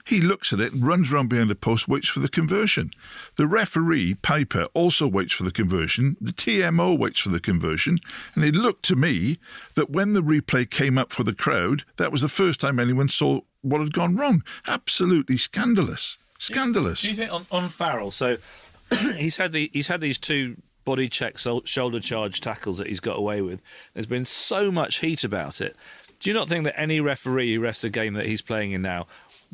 He 0.06 0.20
looks 0.20 0.52
at 0.52 0.60
it, 0.60 0.74
and 0.74 0.86
runs 0.86 1.12
round 1.12 1.30
behind 1.30 1.50
the 1.50 1.56
post, 1.56 1.88
waits 1.88 2.10
for 2.10 2.20
the 2.20 2.30
conversion. 2.30 2.92
The 3.36 3.48
referee, 3.48 4.16
Peyper, 4.16 4.68
also 4.74 5.08
waits 5.08 5.34
for 5.34 5.44
the 5.44 5.52
conversion. 5.52 6.18
The 6.20 6.34
TMO 6.34 6.98
waits 6.98 7.20
for 7.20 7.30
the 7.30 7.40
conversion. 7.40 8.00
And 8.36 8.44
it 8.44 8.56
looked 8.56 8.84
to 8.86 8.96
me 8.96 9.40
that 9.76 9.90
when 9.90 10.14
the 10.14 10.22
replay 10.22 10.70
came 10.70 10.98
up 10.98 11.12
for 11.12 11.24
the 11.24 11.34
crowd, 11.34 11.84
that 11.98 12.12
was 12.12 12.22
the 12.22 12.30
first 12.30 12.60
time 12.60 12.80
anyone 12.80 13.10
saw 13.10 13.42
what 13.62 13.80
had 13.80 13.94
gone 13.94 14.16
wrong. 14.18 14.44
Absolutely 14.68 15.38
scandalous. 15.38 16.18
Scandalous. 16.38 17.02
Do 17.02 17.10
you 17.10 17.16
think 17.16 17.32
on, 17.32 17.46
on 17.52 17.70
Farrell? 17.70 18.12
So 18.12 18.38
he's 19.18 19.38
had 19.38 19.54
the 19.54 19.70
he's 19.74 19.88
had 19.88 20.02
these 20.02 20.18
two 20.18 20.58
body 20.84 21.08
check 21.08 21.38
shoulder 21.38 22.00
charge 22.02 22.42
tackles 22.42 22.78
that 22.78 22.88
he's 22.88 23.00
got 23.00 23.18
away 23.18 23.42
with. 23.42 23.62
There's 23.94 24.06
been 24.06 24.26
so 24.26 24.72
much 24.72 25.00
heat 25.00 25.24
about 25.24 25.62
it. 25.62 25.78
Do 26.20 26.30
you 26.30 26.34
not 26.34 26.50
think 26.50 26.66
that 26.66 26.80
any 26.80 27.00
referee 27.00 27.54
who 27.54 27.62
refs 27.62 27.84
a 27.84 27.90
game 27.90 28.14
that 28.14 28.26
he's 28.26 28.42
playing 28.42 28.72
in 28.72 28.82
now, 28.82 29.08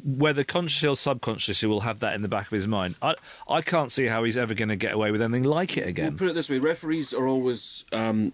whether 0.04 0.44
consciously 0.44 0.90
or 0.90 0.96
subconsciously, 0.96 1.68
will 1.68 1.82
have 1.82 2.00
that 2.00 2.14
in 2.16 2.22
the 2.22 2.28
back 2.28 2.48
of 2.48 2.52
his 2.52 2.68
mind? 2.68 2.96
I 3.02 3.16
I 3.48 3.62
can't 3.62 3.92
see 3.92 4.08
how 4.08 4.24
he's 4.24 4.38
ever 4.38 4.54
going 4.54 4.70
to 4.70 4.76
get 4.76 4.94
away 4.94 5.12
with 5.12 5.22
anything 5.22 5.44
like 5.44 5.78
it 5.78 5.88
again. 5.88 6.18
Put 6.18 6.30
it 6.30 6.36
this 6.36 6.50
way: 6.50 6.60
referees 6.60 7.14
are 7.14 7.28
always 7.28 7.86
um, 7.92 8.34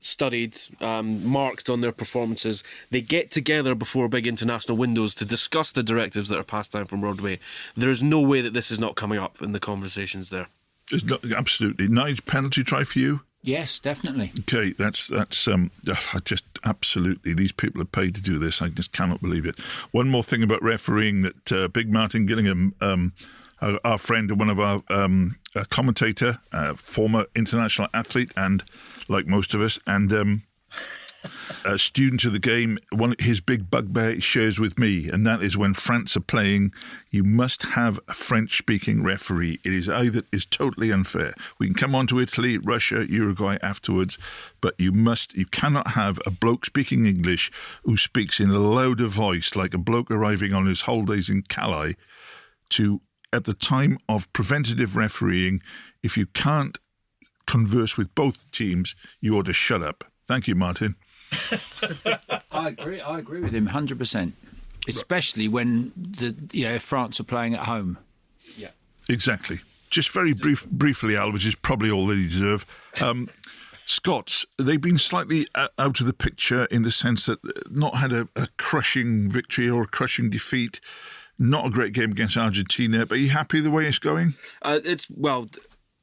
studied, 0.00 0.58
um, 0.80 1.26
marked 1.26 1.68
on 1.68 1.80
their 1.80 1.92
performances. 1.92 2.62
They 2.90 3.00
get 3.00 3.30
together 3.30 3.74
before 3.74 4.08
big 4.08 4.26
international 4.26 4.76
windows 4.76 5.14
to 5.16 5.24
discuss 5.24 5.72
the 5.72 5.82
directives 5.82 6.28
that 6.28 6.38
are 6.38 6.44
passed 6.44 6.72
down 6.72 6.86
from 6.86 7.00
Broadway. 7.00 7.38
There 7.76 7.90
is 7.90 8.02
no 8.02 8.20
way 8.20 8.40
that 8.40 8.52
this 8.52 8.70
is 8.70 8.78
not 8.78 8.94
coming 8.94 9.18
up 9.18 9.40
in 9.40 9.52
the 9.52 9.60
conversations 9.60 10.30
there. 10.30 10.48
It's 10.92 11.04
not, 11.04 11.24
absolutely. 11.32 11.88
Nige, 11.88 12.24
penalty 12.26 12.62
try 12.62 12.84
for 12.84 12.98
you? 12.98 13.20
Yes, 13.44 13.78
definitely. 13.78 14.32
Okay, 14.40 14.72
that's 14.72 15.06
that's 15.06 15.46
um, 15.46 15.70
I 16.14 16.18
just 16.24 16.44
absolutely 16.64 17.34
these 17.34 17.52
people 17.52 17.82
are 17.82 17.86
paid 17.86 18.14
to 18.14 18.22
do 18.22 18.38
this. 18.38 18.62
I 18.62 18.68
just 18.68 18.92
cannot 18.92 19.20
believe 19.20 19.44
it. 19.44 19.60
One 19.90 20.08
more 20.08 20.22
thing 20.22 20.42
about 20.42 20.62
refereeing 20.62 21.22
that 21.22 21.52
uh, 21.52 21.68
Big 21.68 21.92
Martin 21.92 22.24
Gillingham, 22.24 22.74
um, 22.80 23.12
our, 23.60 23.78
our 23.84 23.98
friend 23.98 24.30
and 24.30 24.40
one 24.40 24.48
of 24.48 24.58
our 24.58 24.82
um, 24.88 25.36
commentator, 25.68 26.40
uh, 26.52 26.72
former 26.72 27.26
international 27.36 27.88
athlete, 27.92 28.32
and 28.34 28.64
like 29.08 29.26
most 29.26 29.52
of 29.52 29.60
us, 29.60 29.78
and 29.86 30.10
um, 30.14 30.42
a 31.64 31.78
student 31.78 32.24
of 32.24 32.32
the 32.32 32.38
game. 32.38 32.78
One 32.90 33.14
his 33.18 33.40
big 33.40 33.70
bugbear 33.70 34.20
shares 34.20 34.58
with 34.58 34.78
me, 34.78 35.08
and 35.08 35.26
that 35.26 35.42
is 35.42 35.56
when 35.56 35.74
France 35.74 36.16
are 36.16 36.20
playing, 36.20 36.72
you 37.10 37.24
must 37.24 37.62
have 37.62 37.98
a 38.08 38.14
French-speaking 38.14 39.02
referee. 39.02 39.60
It 39.64 39.72
is 39.72 39.88
either 39.88 40.22
is 40.32 40.44
totally 40.44 40.90
unfair. 40.90 41.34
We 41.58 41.66
can 41.66 41.74
come 41.74 41.94
on 41.94 42.06
to 42.08 42.20
Italy, 42.20 42.58
Russia, 42.58 43.06
Uruguay 43.08 43.58
afterwards, 43.62 44.18
but 44.60 44.74
you 44.78 44.92
must 44.92 45.34
you 45.34 45.46
cannot 45.46 45.88
have 45.88 46.18
a 46.26 46.30
bloke 46.30 46.66
speaking 46.66 47.06
English 47.06 47.50
who 47.84 47.96
speaks 47.96 48.40
in 48.40 48.50
a 48.50 48.58
louder 48.58 49.06
voice 49.06 49.56
like 49.56 49.74
a 49.74 49.78
bloke 49.78 50.10
arriving 50.10 50.52
on 50.52 50.66
his 50.66 50.82
holidays 50.82 51.28
in 51.28 51.42
Calais 51.42 51.96
to 52.70 53.00
at 53.32 53.44
the 53.44 53.54
time 53.54 53.98
of 54.08 54.32
preventative 54.32 54.96
refereeing, 54.96 55.60
if 56.02 56.16
you 56.16 56.26
can't 56.26 56.78
converse 57.46 57.96
with 57.96 58.14
both 58.14 58.50
teams, 58.52 58.94
you 59.20 59.36
ought 59.36 59.46
to 59.46 59.52
shut 59.52 59.82
up. 59.82 60.04
Thank 60.26 60.48
you, 60.48 60.54
Martin. 60.54 60.94
I 62.52 62.68
agree. 62.68 63.00
I 63.00 63.18
agree 63.18 63.40
with 63.40 63.54
him 63.54 63.66
hundred 63.66 63.98
percent. 63.98 64.34
Especially 64.86 65.48
when 65.48 65.92
the 65.96 66.34
you 66.52 66.68
know 66.68 66.78
France 66.78 67.18
are 67.20 67.24
playing 67.24 67.54
at 67.54 67.60
home. 67.60 67.98
Yeah. 68.56 68.70
Exactly. 69.08 69.60
Just 69.90 70.10
very 70.10 70.34
brief, 70.34 70.66
briefly, 70.66 71.16
Al, 71.16 71.32
which 71.32 71.46
is 71.46 71.54
probably 71.54 71.90
all 71.90 72.06
they 72.06 72.16
deserve. 72.16 72.66
Um, 73.00 73.28
Scots, 73.86 74.46
they've 74.58 74.80
been 74.80 74.98
slightly 74.98 75.46
out 75.54 76.00
of 76.00 76.06
the 76.06 76.12
picture 76.12 76.64
in 76.66 76.82
the 76.82 76.90
sense 76.90 77.26
that 77.26 77.38
not 77.70 77.96
had 77.96 78.12
a, 78.12 78.28
a 78.34 78.48
crushing 78.56 79.28
victory 79.28 79.68
or 79.68 79.82
a 79.82 79.86
crushing 79.86 80.30
defeat. 80.30 80.80
Not 81.38 81.66
a 81.66 81.70
great 81.70 81.92
game 81.92 82.12
against 82.12 82.36
Argentina, 82.36 83.04
but 83.04 83.16
are 83.16 83.20
you 83.20 83.30
happy 83.30 83.60
the 83.60 83.70
way 83.70 83.86
it's 83.86 83.98
going? 83.98 84.34
Uh, 84.62 84.80
it's 84.84 85.08
well, 85.10 85.48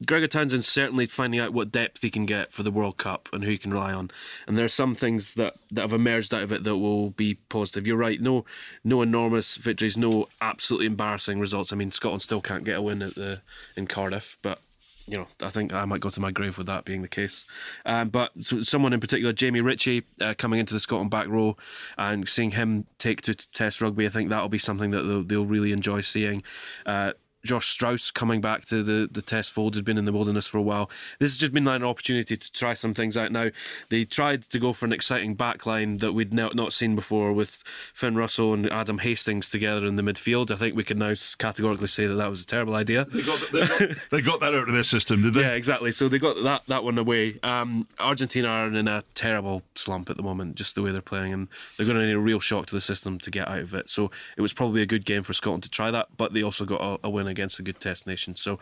Gregor 0.05 0.27
Townsend's 0.27 0.67
certainly 0.67 1.05
finding 1.05 1.39
out 1.39 1.53
what 1.53 1.71
depth 1.71 2.01
he 2.01 2.09
can 2.09 2.25
get 2.25 2.51
for 2.51 2.63
the 2.63 2.71
World 2.71 2.97
Cup 2.97 3.29
and 3.33 3.43
who 3.43 3.49
he 3.49 3.57
can 3.57 3.71
rely 3.71 3.93
on. 3.93 4.11
And 4.47 4.57
there 4.57 4.65
are 4.65 4.69
some 4.69 4.95
things 4.95 5.35
that, 5.35 5.55
that 5.71 5.81
have 5.81 5.93
emerged 5.93 6.33
out 6.33 6.43
of 6.43 6.51
it 6.51 6.63
that 6.63 6.77
will 6.77 7.11
be 7.11 7.35
positive. 7.35 7.87
You're 7.87 7.97
right, 7.97 8.19
no 8.21 8.45
no 8.83 9.01
enormous 9.01 9.57
victories, 9.57 9.97
no 9.97 10.27
absolutely 10.41 10.87
embarrassing 10.87 11.39
results. 11.39 11.71
I 11.71 11.75
mean, 11.75 11.91
Scotland 11.91 12.21
still 12.21 12.41
can't 12.41 12.63
get 12.63 12.77
a 12.77 12.81
win 12.81 13.01
at 13.01 13.15
the 13.15 13.41
in 13.75 13.87
Cardiff, 13.87 14.37
but 14.41 14.59
you 15.07 15.17
know, 15.17 15.27
I 15.41 15.49
think 15.49 15.73
I 15.73 15.85
might 15.85 15.99
go 15.99 16.09
to 16.09 16.19
my 16.19 16.31
grave 16.31 16.57
with 16.57 16.67
that 16.67 16.85
being 16.85 17.01
the 17.01 17.07
case. 17.07 17.43
Um, 17.85 18.09
but 18.09 18.31
someone 18.63 18.93
in 18.93 18.99
particular, 18.99 19.33
Jamie 19.33 19.61
Ritchie, 19.61 20.03
uh, 20.21 20.33
coming 20.37 20.59
into 20.59 20.73
the 20.73 20.79
Scotland 20.79 21.11
back 21.11 21.27
row 21.27 21.57
and 21.97 22.27
seeing 22.29 22.51
him 22.51 22.85
take 22.97 23.21
to 23.23 23.33
Test 23.33 23.81
rugby, 23.81 24.05
I 24.05 24.09
think 24.09 24.29
that'll 24.29 24.49
be 24.49 24.57
something 24.57 24.91
that 24.91 25.03
they'll, 25.03 25.23
they'll 25.23 25.45
really 25.45 25.71
enjoy 25.71 26.01
seeing. 26.01 26.43
Uh, 26.85 27.13
Josh 27.43 27.69
Strauss 27.69 28.11
coming 28.11 28.41
back 28.41 28.65
to 28.65 28.83
the, 28.83 29.09
the 29.11 29.21
test 29.21 29.51
fold 29.51 29.75
had 29.75 29.85
been 29.85 29.97
in 29.97 30.05
the 30.05 30.11
wilderness 30.11 30.47
for 30.47 30.57
a 30.57 30.61
while. 30.61 30.89
This 31.19 31.31
has 31.31 31.37
just 31.37 31.53
been 31.53 31.65
like 31.65 31.77
an 31.77 31.85
opportunity 31.85 32.37
to 32.37 32.51
try 32.51 32.73
some 32.73 32.93
things 32.93 33.17
out 33.17 33.31
now. 33.31 33.49
They 33.89 34.05
tried 34.05 34.43
to 34.43 34.59
go 34.59 34.73
for 34.73 34.85
an 34.85 34.93
exciting 34.93 35.35
backline 35.35 35.99
that 35.99 36.13
we'd 36.13 36.33
not, 36.33 36.55
not 36.55 36.73
seen 36.73 36.95
before 36.95 37.33
with 37.33 37.63
Finn 37.93 38.15
Russell 38.15 38.53
and 38.53 38.71
Adam 38.71 38.99
Hastings 38.99 39.49
together 39.49 39.85
in 39.87 39.95
the 39.95 40.03
midfield. 40.03 40.51
I 40.51 40.55
think 40.55 40.75
we 40.75 40.83
can 40.83 40.99
now 40.99 41.13
categorically 41.37 41.87
say 41.87 42.07
that 42.07 42.15
that 42.15 42.29
was 42.29 42.43
a 42.43 42.47
terrible 42.47 42.75
idea. 42.75 43.05
They 43.05 43.21
got, 43.21 43.51
they 43.51 43.67
got, 43.67 43.97
they 44.11 44.21
got 44.21 44.39
that 44.41 44.53
out 44.53 44.67
of 44.67 44.73
their 44.73 44.83
system, 44.83 45.23
did 45.23 45.33
they? 45.33 45.41
Yeah, 45.41 45.53
exactly. 45.53 45.91
So 45.91 46.07
they 46.07 46.19
got 46.19 46.41
that 46.43 46.65
that 46.67 46.83
one 46.83 46.97
away. 46.97 47.39
Um, 47.43 47.87
Argentina 47.99 48.47
are 48.47 48.67
in 48.67 48.87
a 48.87 49.03
terrible 49.13 49.63
slump 49.75 50.09
at 50.09 50.17
the 50.17 50.23
moment, 50.23 50.55
just 50.55 50.75
the 50.75 50.81
way 50.81 50.91
they're 50.91 51.01
playing, 51.01 51.33
and 51.33 51.47
they're 51.77 51.85
going 51.85 51.97
to 51.97 52.05
need 52.05 52.13
a 52.13 52.19
real 52.19 52.39
shock 52.39 52.67
to 52.67 52.75
the 52.75 52.81
system 52.81 53.19
to 53.19 53.31
get 53.31 53.47
out 53.47 53.59
of 53.59 53.73
it. 53.73 53.89
So 53.89 54.11
it 54.37 54.41
was 54.41 54.53
probably 54.53 54.81
a 54.81 54.85
good 54.85 55.05
game 55.05 55.23
for 55.23 55.33
Scotland 55.33 55.63
to 55.63 55.69
try 55.69 55.91
that, 55.91 56.07
but 56.17 56.33
they 56.33 56.43
also 56.43 56.65
got 56.65 56.81
a, 56.81 57.07
a 57.07 57.09
against 57.31 57.59
a 57.59 57.63
good 57.63 57.79
test 57.79 58.05
nation. 58.05 58.35
So 58.35 58.59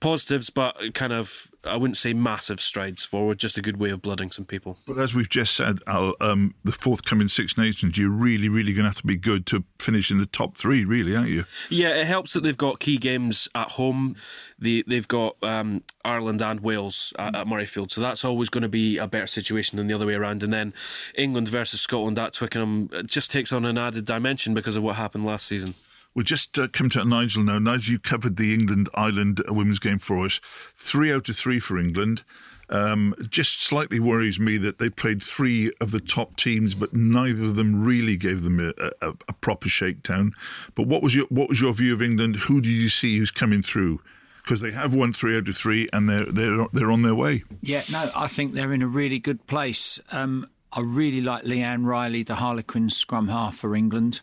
positives, 0.00 0.50
but 0.50 0.94
kind 0.94 1.12
of 1.12 1.50
I 1.64 1.76
wouldn't 1.76 1.96
say 1.96 2.14
massive 2.14 2.60
strides 2.60 3.04
forward. 3.04 3.38
Just 3.38 3.58
a 3.58 3.62
good 3.62 3.78
way 3.78 3.90
of 3.90 4.00
blooding 4.00 4.30
some 4.30 4.44
people. 4.44 4.78
But 4.86 4.98
as 4.98 5.14
we've 5.14 5.28
just 5.28 5.54
said, 5.54 5.80
Al, 5.86 6.14
um, 6.20 6.54
the 6.64 6.72
forthcoming 6.72 7.28
Six 7.28 7.58
Nations, 7.58 7.98
you're 7.98 8.08
really, 8.10 8.48
really 8.48 8.72
going 8.72 8.84
to 8.84 8.88
have 8.88 8.96
to 8.96 9.06
be 9.06 9.16
good 9.16 9.46
to 9.46 9.64
finish 9.78 10.10
in 10.10 10.18
the 10.18 10.26
top 10.26 10.56
three, 10.56 10.84
really, 10.84 11.16
aren't 11.16 11.30
you? 11.30 11.44
Yeah, 11.68 11.94
it 11.94 12.06
helps 12.06 12.32
that 12.32 12.42
they've 12.42 12.56
got 12.56 12.80
key 12.80 12.98
games 12.98 13.48
at 13.54 13.72
home. 13.72 14.16
They 14.58 14.82
they've 14.86 15.08
got 15.08 15.36
um, 15.42 15.82
Ireland 16.04 16.42
and 16.42 16.60
Wales 16.60 17.12
at, 17.18 17.34
at 17.34 17.46
Murrayfield, 17.46 17.90
so 17.90 18.00
that's 18.00 18.24
always 18.24 18.48
going 18.48 18.62
to 18.62 18.68
be 18.68 18.98
a 18.98 19.06
better 19.06 19.26
situation 19.26 19.76
than 19.76 19.86
the 19.86 19.94
other 19.94 20.06
way 20.06 20.14
around. 20.14 20.42
And 20.42 20.52
then 20.52 20.72
England 21.16 21.48
versus 21.48 21.80
Scotland 21.80 22.18
at 22.18 22.32
Twickenham 22.32 22.88
just 23.06 23.30
takes 23.30 23.52
on 23.52 23.64
an 23.64 23.78
added 23.78 24.04
dimension 24.04 24.54
because 24.54 24.76
of 24.76 24.82
what 24.82 24.96
happened 24.96 25.26
last 25.26 25.46
season. 25.46 25.74
We'll 26.16 26.24
just 26.24 26.58
uh, 26.58 26.66
come 26.68 26.88
to 26.88 27.04
Nigel 27.04 27.42
now. 27.42 27.58
Nigel, 27.58 27.92
you 27.92 27.98
covered 27.98 28.36
the 28.36 28.54
England 28.54 28.88
Ireland 28.94 29.42
women's 29.48 29.78
game 29.78 29.98
for 29.98 30.24
us. 30.24 30.40
Three 30.74 31.12
out 31.12 31.28
of 31.28 31.36
three 31.36 31.60
for 31.60 31.78
England. 31.78 32.24
Um, 32.70 33.14
just 33.28 33.62
slightly 33.62 34.00
worries 34.00 34.40
me 34.40 34.56
that 34.56 34.78
they 34.78 34.88
played 34.88 35.22
three 35.22 35.70
of 35.78 35.90
the 35.90 36.00
top 36.00 36.36
teams, 36.36 36.74
but 36.74 36.94
neither 36.94 37.44
of 37.44 37.54
them 37.54 37.84
really 37.84 38.16
gave 38.16 38.42
them 38.42 38.58
a, 38.58 38.72
a, 39.02 39.12
a 39.28 39.32
proper 39.34 39.68
shakedown. 39.68 40.32
But 40.74 40.86
what 40.86 41.02
was 41.02 41.14
your 41.14 41.26
what 41.26 41.50
was 41.50 41.60
your 41.60 41.74
view 41.74 41.92
of 41.92 42.00
England? 42.00 42.36
Who 42.36 42.62
did 42.62 42.70
you 42.70 42.88
see 42.88 43.18
who's 43.18 43.30
coming 43.30 43.62
through? 43.62 44.00
Because 44.42 44.62
they 44.62 44.70
have 44.70 44.94
won 44.94 45.12
three 45.12 45.36
out 45.36 45.48
of 45.48 45.56
three, 45.56 45.86
and 45.92 46.08
they're 46.08 46.24
they're 46.24 46.66
they're 46.72 46.90
on 46.90 47.02
their 47.02 47.14
way. 47.14 47.44
Yeah, 47.60 47.82
no, 47.92 48.10
I 48.16 48.26
think 48.26 48.54
they're 48.54 48.72
in 48.72 48.80
a 48.80 48.88
really 48.88 49.18
good 49.18 49.46
place. 49.46 50.00
Um, 50.10 50.48
I 50.72 50.80
really 50.80 51.20
like 51.20 51.44
Leanne 51.44 51.84
Riley, 51.84 52.22
the 52.22 52.36
Harlequin 52.36 52.88
scrum 52.88 53.28
half 53.28 53.58
for 53.58 53.76
England. 53.76 54.22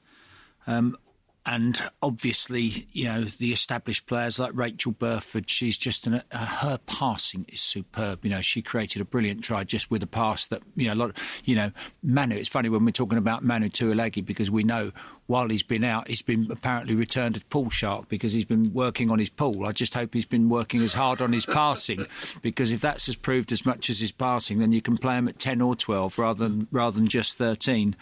Um, 0.65 0.97
and 1.45 1.81
obviously, 2.01 2.87
you 2.93 3.03
know, 3.03 3.23
the 3.23 3.51
established 3.51 4.05
players 4.05 4.39
like 4.39 4.51
Rachel 4.53 4.93
Burford, 4.93 5.49
she's 5.49 5.77
just 5.77 6.07
an, 6.07 6.21
uh, 6.31 6.45
her 6.45 6.79
passing 6.85 7.45
is 7.49 7.59
superb. 7.59 8.23
You 8.23 8.31
know, 8.31 8.39
she 8.41 8.61
created 8.61 9.01
a 9.01 9.05
brilliant 9.05 9.43
try 9.43 9.65
just 9.65 9.91
with 9.91 10.01
a 10.01 10.07
pass 10.07 10.45
that, 10.47 10.61
you 10.75 10.87
know, 10.87 10.93
a 10.93 10.95
lot 10.95 11.09
of, 11.09 11.41
you 11.43 11.55
know, 11.57 11.71
Manu, 12.01 12.35
it's 12.37 12.47
funny 12.47 12.69
when 12.69 12.85
we're 12.85 12.91
talking 12.91 13.17
about 13.17 13.43
Manu 13.43 13.67
Tuilagi 13.67 14.25
because 14.25 14.49
we 14.49 14.63
know 14.63 14.91
while 15.27 15.49
he's 15.49 15.63
been 15.63 15.83
out, 15.83 16.07
he's 16.07 16.21
been 16.21 16.47
apparently 16.49 16.95
returned 16.95 17.35
as 17.35 17.43
pool 17.43 17.69
shark 17.69 18.07
because 18.07 18.31
he's 18.31 18.45
been 18.45 18.73
working 18.73 19.11
on 19.11 19.19
his 19.19 19.29
pool. 19.29 19.65
I 19.65 19.73
just 19.73 19.93
hope 19.93 20.13
he's 20.13 20.25
been 20.25 20.47
working 20.47 20.81
as 20.81 20.93
hard 20.93 21.21
on 21.21 21.33
his 21.33 21.45
passing 21.45 22.05
because 22.41 22.71
if 22.71 22.79
that's 22.79 23.09
as 23.09 23.17
proved 23.17 23.51
as 23.51 23.65
much 23.65 23.89
as 23.89 23.99
his 23.99 24.13
passing, 24.13 24.59
then 24.59 24.71
you 24.71 24.81
can 24.81 24.97
play 24.97 25.17
him 25.17 25.27
at 25.27 25.39
10 25.39 25.59
or 25.59 25.75
12 25.75 26.17
rather 26.17 26.47
than, 26.47 26.69
rather 26.71 26.97
than 26.97 27.07
just 27.07 27.37
13. 27.37 27.97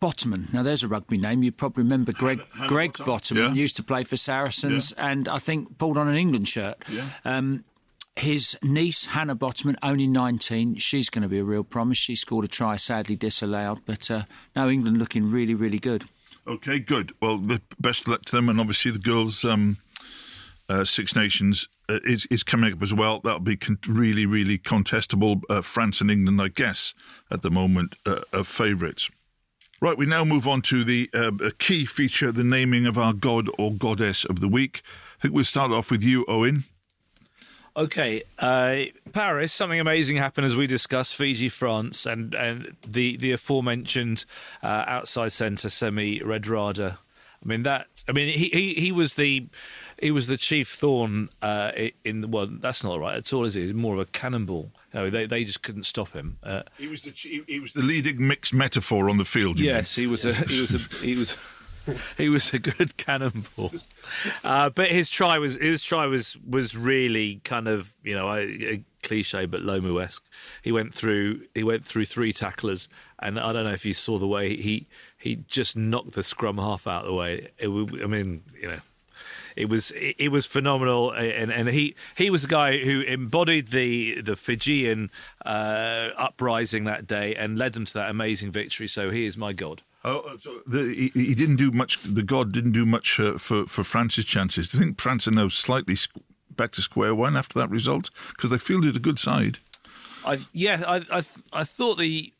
Botterman. 0.00 0.52
Now, 0.52 0.62
there's 0.62 0.82
a 0.82 0.88
rugby 0.88 1.16
name. 1.18 1.42
You 1.42 1.52
probably 1.52 1.82
remember 1.84 2.12
Greg 2.12 2.40
Hannah 2.54 2.68
Greg 2.68 2.92
Bottom. 2.98 3.36
Botterman 3.38 3.54
Yeah. 3.56 3.62
used 3.62 3.76
to 3.76 3.82
play 3.82 4.04
for 4.04 4.16
Saracens, 4.16 4.92
and 4.92 5.28
I 5.28 5.38
think 5.38 5.78
pulled 5.78 5.96
on 5.98 6.08
an 6.08 6.16
England 6.16 6.48
shirt. 6.48 6.82
Um, 7.24 7.64
his 8.16 8.56
niece 8.62 9.06
Hannah 9.06 9.34
Botterman, 9.34 9.74
only 9.82 10.06
19, 10.06 10.76
she's 10.76 11.10
going 11.10 11.22
to 11.22 11.28
be 11.28 11.38
a 11.38 11.44
real 11.44 11.64
promise. 11.64 11.98
She 11.98 12.14
scored 12.14 12.44
a 12.44 12.48
try, 12.48 12.76
sadly 12.76 13.16
disallowed, 13.16 13.80
but 13.86 14.08
uh, 14.10 14.22
now 14.54 14.68
England 14.68 14.98
looking 14.98 15.30
really, 15.30 15.54
really 15.54 15.78
good. 15.80 16.04
Okay, 16.46 16.78
good. 16.78 17.12
Well, 17.20 17.38
the 17.38 17.60
best 17.80 18.02
of 18.02 18.08
luck 18.08 18.24
to 18.26 18.36
them, 18.36 18.48
and 18.48 18.60
obviously 18.60 18.90
the 18.92 18.98
girls' 19.00 19.44
um, 19.44 19.78
uh, 20.68 20.84
Six 20.84 21.16
Nations 21.16 21.66
uh, 21.88 21.98
is, 22.04 22.26
is 22.26 22.42
coming 22.44 22.72
up 22.72 22.82
as 22.82 22.94
well. 22.94 23.20
That'll 23.24 23.40
be 23.40 23.56
con- 23.56 23.78
really, 23.88 24.26
really 24.26 24.58
contestable. 24.58 25.40
Uh, 25.50 25.60
France 25.62 26.00
and 26.00 26.10
England, 26.10 26.40
I 26.40 26.48
guess, 26.48 26.94
at 27.30 27.42
the 27.42 27.50
moment, 27.50 27.96
uh, 28.06 28.20
are 28.32 28.44
favourites. 28.44 29.10
Right, 29.80 29.98
we 29.98 30.06
now 30.06 30.24
move 30.24 30.46
on 30.48 30.62
to 30.62 30.84
the 30.84 31.10
uh, 31.12 31.30
key 31.58 31.84
feature, 31.84 32.32
the 32.32 32.44
naming 32.44 32.86
of 32.86 32.96
our 32.96 33.12
god 33.12 33.48
or 33.58 33.72
goddess 33.72 34.24
of 34.24 34.40
the 34.40 34.48
week. 34.48 34.82
I 35.18 35.20
think 35.20 35.34
we'll 35.34 35.44
start 35.44 35.72
off 35.72 35.90
with 35.90 36.02
you, 36.02 36.24
Owen. 36.26 36.64
Okay, 37.76 38.22
uh, 38.38 38.82
Paris. 39.12 39.52
Something 39.52 39.80
amazing 39.80 40.16
happened 40.16 40.46
as 40.46 40.54
we 40.54 40.68
discussed 40.68 41.16
Fiji, 41.16 41.48
France, 41.48 42.06
and 42.06 42.32
and 42.34 42.76
the 42.86 43.16
the 43.16 43.32
aforementioned 43.32 44.24
uh, 44.62 44.84
outside 44.86 45.32
centre 45.32 45.68
Semi 45.68 46.20
Radradra. 46.20 46.98
I 47.44 47.48
mean 47.48 47.62
that. 47.64 47.86
I 48.08 48.12
mean 48.12 48.28
he, 48.28 48.48
he, 48.48 48.74
he 48.74 48.92
was 48.92 49.14
the 49.14 49.46
he 50.00 50.10
was 50.10 50.26
the 50.26 50.36
chief 50.36 50.68
thorn 50.68 51.28
uh, 51.42 51.72
in 52.04 52.22
the 52.22 52.28
well. 52.28 52.48
That's 52.50 52.82
not 52.82 52.98
right 52.98 53.16
at 53.16 53.32
all, 53.32 53.44
is 53.44 53.54
he? 53.54 53.62
He's 53.62 53.74
more 53.74 53.94
of 53.94 54.00
a 54.00 54.06
cannonball. 54.06 54.72
No, 54.92 55.10
they 55.10 55.26
they 55.26 55.44
just 55.44 55.62
couldn't 55.62 55.84
stop 55.84 56.12
him. 56.12 56.38
Uh, 56.42 56.62
he 56.78 56.86
was 56.86 57.02
the 57.02 57.10
he 57.46 57.60
was 57.60 57.72
the 57.72 57.82
leading 57.82 58.26
mixed 58.26 58.54
metaphor 58.54 59.10
on 59.10 59.18
the 59.18 59.24
field. 59.24 59.58
Yes, 59.58 59.96
mean? 59.96 60.06
he 60.06 60.10
was 60.10 60.24
a 60.24 60.32
he 60.32 60.60
was 60.60 60.74
a 60.74 60.78
he 60.96 61.16
was. 61.16 61.36
he 62.16 62.30
was 62.30 62.54
a 62.54 62.58
good 62.58 62.96
cannonball, 62.96 63.70
uh, 64.42 64.70
but 64.70 64.90
his 64.90 65.10
try 65.10 65.36
was 65.36 65.56
his 65.56 65.82
try 65.82 66.06
was 66.06 66.38
was 66.48 66.78
really 66.78 67.42
kind 67.44 67.68
of 67.68 67.92
you 68.02 68.14
know 68.14 68.32
a, 68.32 68.40
a 68.40 68.84
cliche 69.02 69.44
but 69.46 69.60
Lomu 69.60 70.02
esque. 70.02 70.24
He 70.62 70.72
went 70.72 70.92
through 70.92 71.42
he 71.54 71.62
went 71.62 71.84
through 71.84 72.06
three 72.06 72.32
tacklers, 72.32 72.88
and 73.20 73.38
I 73.38 73.52
don't 73.52 73.64
know 73.64 73.72
if 73.72 73.84
you 73.84 73.92
saw 73.92 74.18
the 74.18 74.26
way 74.26 74.56
he 74.56 74.86
he 75.24 75.36
just 75.48 75.74
knocked 75.74 76.12
the 76.12 76.22
scrum 76.22 76.58
half 76.58 76.86
out 76.86 77.04
of 77.04 77.08
the 77.08 77.14
way. 77.14 77.48
It, 77.56 77.68
I 77.70 78.06
mean, 78.06 78.42
you 78.60 78.68
know, 78.68 78.80
it 79.56 79.70
was 79.70 79.90
it, 79.92 80.16
it, 80.18 80.28
was 80.28 80.44
phenomenal, 80.44 81.12
and 81.12 81.50
and 81.50 81.70
he 81.70 81.94
he 82.14 82.28
was 82.28 82.42
the 82.42 82.48
guy 82.48 82.84
who 82.84 83.00
embodied 83.00 83.68
the 83.68 84.20
the 84.20 84.36
Fijian 84.36 85.10
uh, 85.46 86.10
uprising 86.18 86.84
that 86.84 87.06
day 87.06 87.34
and 87.34 87.58
led 87.58 87.72
them 87.72 87.86
to 87.86 87.94
that 87.94 88.10
amazing 88.10 88.50
victory. 88.50 88.86
So 88.86 89.08
he 89.08 89.24
is 89.24 89.34
my 89.34 89.54
god. 89.54 89.80
Oh, 90.04 90.18
uh, 90.18 90.36
so 90.36 90.60
the, 90.66 90.82
he, 90.94 91.08
he, 91.14 91.34
didn't 91.34 91.56
do 91.56 91.70
much. 91.70 92.02
The 92.02 92.22
god 92.22 92.52
didn't 92.52 92.72
do 92.72 92.84
much 92.84 93.18
uh, 93.18 93.38
for 93.38 93.64
for 93.64 93.82
France's 93.82 94.26
chances. 94.26 94.68
Do 94.68 94.76
you 94.76 94.84
think 94.84 95.00
France 95.00 95.26
are 95.26 95.30
now 95.30 95.48
slightly 95.48 95.96
back 96.50 96.72
to 96.72 96.82
square 96.82 97.14
one 97.14 97.34
after 97.34 97.58
that 97.60 97.70
result 97.70 98.10
because 98.28 98.50
they 98.50 98.58
fielded 98.58 98.94
a 98.94 99.00
good 99.00 99.18
side? 99.18 99.60
I 100.26 100.40
yeah, 100.52 100.82
I 100.86 100.96
I, 101.10 101.22
I 101.54 101.64
thought 101.64 101.96
the 101.96 102.33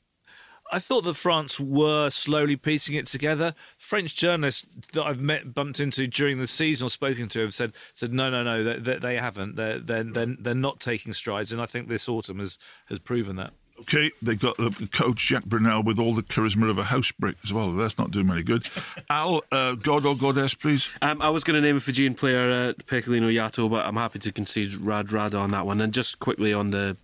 I 0.72 0.78
thought 0.78 1.04
that 1.04 1.14
France 1.14 1.60
were 1.60 2.10
slowly 2.10 2.56
piecing 2.56 2.96
it 2.96 3.06
together. 3.06 3.54
French 3.78 4.16
journalists 4.16 4.66
that 4.92 5.04
I've 5.04 5.20
met, 5.20 5.54
bumped 5.54 5.80
into 5.80 6.06
during 6.06 6.38
the 6.38 6.46
season 6.46 6.86
or 6.86 6.88
spoken 6.88 7.28
to 7.30 7.40
have 7.40 7.54
said, 7.54 7.72
said 7.92 8.12
no, 8.12 8.30
no, 8.30 8.42
no, 8.42 8.64
they, 8.64 8.78
they, 8.78 8.98
they 8.98 9.16
haven't. 9.16 9.56
They're, 9.56 9.78
they're, 9.78 10.04
they're, 10.04 10.36
they're 10.38 10.54
not 10.54 10.80
taking 10.80 11.12
strides. 11.12 11.52
And 11.52 11.60
I 11.60 11.66
think 11.66 11.88
this 11.88 12.08
autumn 12.08 12.38
has, 12.38 12.58
has 12.86 12.98
proven 12.98 13.36
that. 13.36 13.52
Okay, 13.80 14.12
they've 14.22 14.38
got 14.38 14.56
the 14.56 14.88
coach 14.92 15.18
Jacques 15.18 15.46
Brunel 15.46 15.82
with 15.82 15.98
all 15.98 16.14
the 16.14 16.22
charisma 16.22 16.70
of 16.70 16.78
a 16.78 16.84
house 16.84 17.10
brick 17.10 17.36
as 17.42 17.52
well. 17.52 17.72
That's 17.72 17.98
not 17.98 18.12
doing 18.12 18.30
any 18.30 18.44
good. 18.44 18.68
Al, 19.10 19.42
uh, 19.50 19.74
God 19.74 20.06
or 20.06 20.16
Goddess, 20.16 20.54
please. 20.54 20.88
Um, 21.02 21.20
I 21.20 21.28
was 21.30 21.42
going 21.42 21.60
to 21.60 21.66
name 21.66 21.76
a 21.76 21.80
Fijian 21.80 22.14
player, 22.14 22.50
uh, 22.50 22.72
Peceli 22.84 23.20
Yato, 23.20 23.68
but 23.68 23.84
I'm 23.84 23.96
happy 23.96 24.20
to 24.20 24.32
concede 24.32 24.74
Rad 24.74 25.08
Radradra 25.08 25.40
on 25.40 25.50
that 25.50 25.66
one. 25.66 25.80
And 25.80 25.92
just 25.92 26.20
quickly 26.20 26.52
on 26.52 26.68
the 26.68 26.96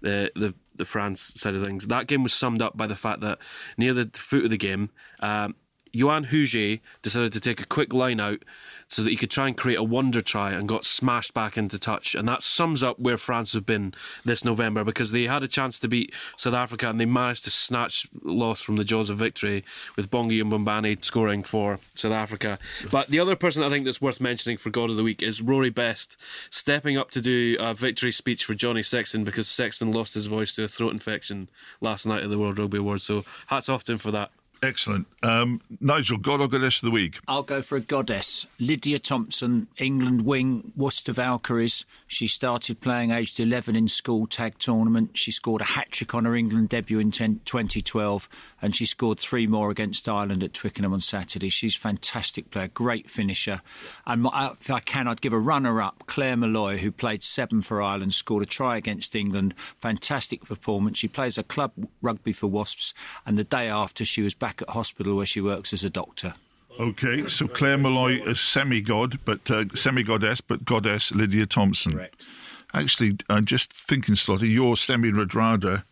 the 0.00 0.32
the, 0.34 0.54
the 0.78 0.84
France 0.84 1.32
side 1.36 1.54
of 1.54 1.64
things, 1.64 1.86
that 1.88 2.06
game 2.06 2.22
was 2.22 2.32
summed 2.32 2.62
up 2.62 2.76
by 2.76 2.86
the 2.86 2.96
fact 2.96 3.20
that 3.20 3.38
near 3.76 3.94
the 3.94 4.10
foot 4.14 4.44
of 4.44 4.50
the 4.50 4.56
game, 4.56 4.90
um, 5.20 5.54
Yoann 5.96 6.26
Huget 6.26 6.80
decided 7.02 7.32
to 7.32 7.40
take 7.40 7.60
a 7.60 7.66
quick 7.66 7.94
line 7.94 8.20
out 8.20 8.44
so 8.88 9.02
that 9.02 9.10
he 9.10 9.16
could 9.16 9.30
try 9.30 9.46
and 9.46 9.56
create 9.56 9.78
a 9.78 9.82
wonder 9.82 10.20
try 10.20 10.52
and 10.52 10.68
got 10.68 10.84
smashed 10.84 11.34
back 11.34 11.56
into 11.56 11.78
touch. 11.78 12.14
And 12.14 12.28
that 12.28 12.42
sums 12.42 12.82
up 12.82 12.98
where 12.98 13.16
France 13.16 13.54
have 13.54 13.66
been 13.66 13.94
this 14.24 14.44
November 14.44 14.84
because 14.84 15.12
they 15.12 15.24
had 15.24 15.42
a 15.42 15.48
chance 15.48 15.80
to 15.80 15.88
beat 15.88 16.14
South 16.36 16.54
Africa 16.54 16.90
and 16.90 17.00
they 17.00 17.06
managed 17.06 17.44
to 17.44 17.50
snatch 17.50 18.06
loss 18.22 18.62
from 18.62 18.76
the 18.76 18.84
jaws 18.84 19.10
of 19.10 19.18
victory 19.18 19.64
with 19.96 20.10
Bongi 20.10 20.42
Mbonambi 20.42 21.02
scoring 21.02 21.42
for 21.42 21.80
South 21.94 22.12
Africa. 22.12 22.58
But 22.90 23.08
the 23.08 23.18
other 23.18 23.34
person 23.34 23.62
I 23.62 23.70
think 23.70 23.84
that's 23.84 24.00
worth 24.00 24.20
mentioning 24.20 24.58
for 24.58 24.70
God 24.70 24.90
of 24.90 24.96
the 24.96 25.02
Week 25.02 25.22
is 25.22 25.40
Rory 25.40 25.70
Best 25.70 26.20
stepping 26.50 26.96
up 26.96 27.10
to 27.12 27.20
do 27.20 27.56
a 27.58 27.74
victory 27.74 28.12
speech 28.12 28.44
for 28.44 28.54
Johnny 28.54 28.82
Sexton 28.82 29.24
because 29.24 29.48
Sexton 29.48 29.92
lost 29.92 30.14
his 30.14 30.26
voice 30.26 30.54
to 30.56 30.64
a 30.64 30.68
throat 30.68 30.92
infection 30.92 31.48
last 31.80 32.06
night 32.06 32.22
at 32.22 32.30
the 32.30 32.38
World 32.38 32.58
Rugby 32.58 32.78
Awards. 32.78 33.04
So 33.04 33.24
hats 33.46 33.68
off 33.68 33.84
to 33.84 33.92
him 33.92 33.98
for 33.98 34.10
that. 34.10 34.30
Excellent. 34.66 35.06
Um, 35.22 35.60
Nigel, 35.80 36.18
God 36.18 36.40
or 36.40 36.48
Goddess 36.48 36.82
of 36.82 36.86
the 36.86 36.90
Week? 36.90 37.20
I'll 37.28 37.44
go 37.44 37.62
for 37.62 37.76
a 37.76 37.80
goddess. 37.80 38.48
Lydia 38.58 38.98
Thompson, 38.98 39.68
England 39.78 40.22
wing, 40.22 40.72
Worcester 40.74 41.12
Valkyries. 41.12 41.84
She 42.08 42.26
started 42.26 42.80
playing 42.80 43.12
aged 43.12 43.38
11 43.38 43.76
in 43.76 43.86
school 43.86 44.26
tag 44.26 44.58
tournament. 44.58 45.16
She 45.16 45.30
scored 45.30 45.60
a 45.60 45.64
hat 45.64 45.92
trick 45.92 46.16
on 46.16 46.24
her 46.24 46.34
England 46.34 46.70
debut 46.70 46.98
in 46.98 47.12
10, 47.12 47.42
2012, 47.44 48.28
and 48.60 48.74
she 48.74 48.86
scored 48.86 49.20
three 49.20 49.46
more 49.46 49.70
against 49.70 50.08
Ireland 50.08 50.42
at 50.42 50.52
Twickenham 50.52 50.92
on 50.92 51.00
Saturday. 51.00 51.48
She's 51.48 51.76
a 51.76 51.80
fantastic 51.80 52.50
player, 52.50 52.68
great 52.68 53.08
finisher. 53.08 53.60
And 54.04 54.26
if 54.60 54.70
I 54.70 54.80
can, 54.80 55.06
I'd 55.06 55.20
give 55.20 55.32
a 55.32 55.38
runner 55.38 55.80
up, 55.80 56.02
Claire 56.06 56.36
Molloy, 56.36 56.78
who 56.78 56.90
played 56.90 57.22
seven 57.22 57.62
for 57.62 57.80
Ireland, 57.80 58.14
scored 58.14 58.42
a 58.42 58.46
try 58.46 58.76
against 58.76 59.14
England. 59.14 59.54
Fantastic 59.78 60.44
performance. 60.44 60.98
She 60.98 61.08
plays 61.08 61.38
a 61.38 61.44
club 61.44 61.72
rugby 62.02 62.32
for 62.32 62.48
Wasps, 62.48 62.94
and 63.24 63.38
the 63.38 63.44
day 63.44 63.68
after, 63.68 64.04
she 64.04 64.22
was 64.22 64.34
back 64.34 64.55
at 64.62 64.70
hospital 64.70 65.16
where 65.16 65.26
she 65.26 65.40
works 65.40 65.72
as 65.72 65.84
a 65.84 65.90
doctor. 65.90 66.34
Okay, 66.78 67.22
so 67.22 67.48
Claire 67.48 67.78
Molloy 67.78 68.22
is 68.24 68.38
semi 68.38 68.82
god, 68.82 69.18
but 69.24 69.50
uh, 69.50 69.64
semi 69.70 70.02
goddess, 70.02 70.42
but 70.42 70.64
goddess 70.64 71.10
Lydia 71.12 71.46
Thompson. 71.46 71.92
Correct. 71.92 72.26
Actually, 72.74 73.16
I'm 73.30 73.46
just 73.46 73.72
thinking, 73.72 74.14
Slotty, 74.14 74.52
your 74.52 74.76
semi 74.76 75.10
Radradra, 75.10 75.84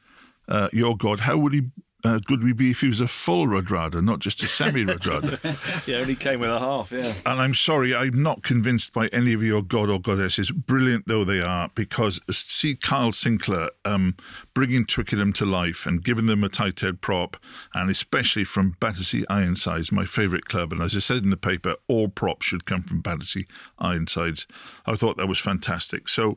uh, 0.49 0.69
your 0.73 0.97
god, 0.97 1.21
how 1.21 1.39
would 1.39 1.55
he 1.55 1.63
uh, 2.05 2.19
good 2.19 2.45
we 2.45 2.53
be 2.53 2.71
if 2.71 2.83
he 2.83 2.89
was 2.89 3.01
a 3.01 3.09
full 3.09 3.47
Radradra, 3.47 4.05
not 4.05 4.19
just 4.19 4.43
a 4.43 4.47
semi 4.47 4.85
Radradra? 4.85 5.87
yeah, 5.87 5.99
only 5.99 6.15
came 6.15 6.41
with 6.41 6.51
a 6.51 6.59
half, 6.59 6.93
yeah. 6.93 7.15
And 7.25 7.41
I'm 7.41 7.55
sorry, 7.55 7.95
I'm 7.95 8.23
not 8.23 8.43
convinced 8.43 8.93
by 8.93 9.09
any 9.09 9.33
of 9.33 9.43
your 9.43 9.63
god 9.63 9.89
or 9.89 9.99
goddesses, 9.99 10.51
brilliant 10.51 11.09
though 11.09 11.25
they 11.25 11.41
are, 11.41 11.71
because 11.75 12.21
see 12.31 12.77
Kyle 12.77 13.11
Sinckler 13.11 13.71
um, 13.87 14.17
bringing 14.53 14.85
Twickenham 14.85 15.33
to 15.35 15.47
life 15.47 15.87
and 15.87 16.05
giving 16.05 16.27
them 16.27 16.45
a 16.45 16.51
tight 16.51 16.81
head 16.81 17.01
prop, 17.01 17.39
and 17.75 17.91
especially 17.91 18.45
from 18.45 18.77
Battersea 18.81 19.25
Ironsides, 19.31 19.91
my 19.91 20.05
favourite 20.05 20.45
club. 20.45 20.73
And 20.73 20.83
as 20.83 20.95
I 20.95 20.99
said 20.99 21.23
in 21.23 21.31
the 21.31 21.37
paper, 21.39 21.77
all 21.89 22.09
props 22.09 22.47
should 22.47 22.67
come 22.67 22.83
from 22.83 23.01
Battersea 23.01 23.47
Ironsides. 23.79 24.47
I 24.85 24.95
thought 24.95 25.17
that 25.17 25.29
was 25.29 25.39
fantastic. 25.39 26.09
So, 26.09 26.37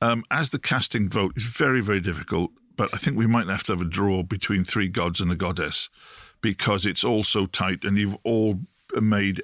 um, 0.00 0.24
as 0.30 0.50
the 0.50 0.58
casting 0.58 1.08
vote 1.08 1.34
is 1.36 1.44
very, 1.44 1.80
very 1.80 2.00
difficult, 2.00 2.50
but 2.76 2.92
I 2.92 2.96
think 2.96 3.16
we 3.16 3.26
might 3.26 3.46
have 3.48 3.62
to 3.64 3.72
have 3.72 3.82
a 3.82 3.86
draw 3.86 4.22
between 4.22 4.64
three 4.64 4.88
gods 4.88 5.20
and 5.20 5.30
a 5.30 5.36
goddess 5.36 5.88
because 6.40 6.84
it's 6.86 7.04
all 7.04 7.22
so 7.22 7.46
tight 7.46 7.84
and 7.84 7.96
you've 7.96 8.18
all 8.24 8.60
made 9.00 9.42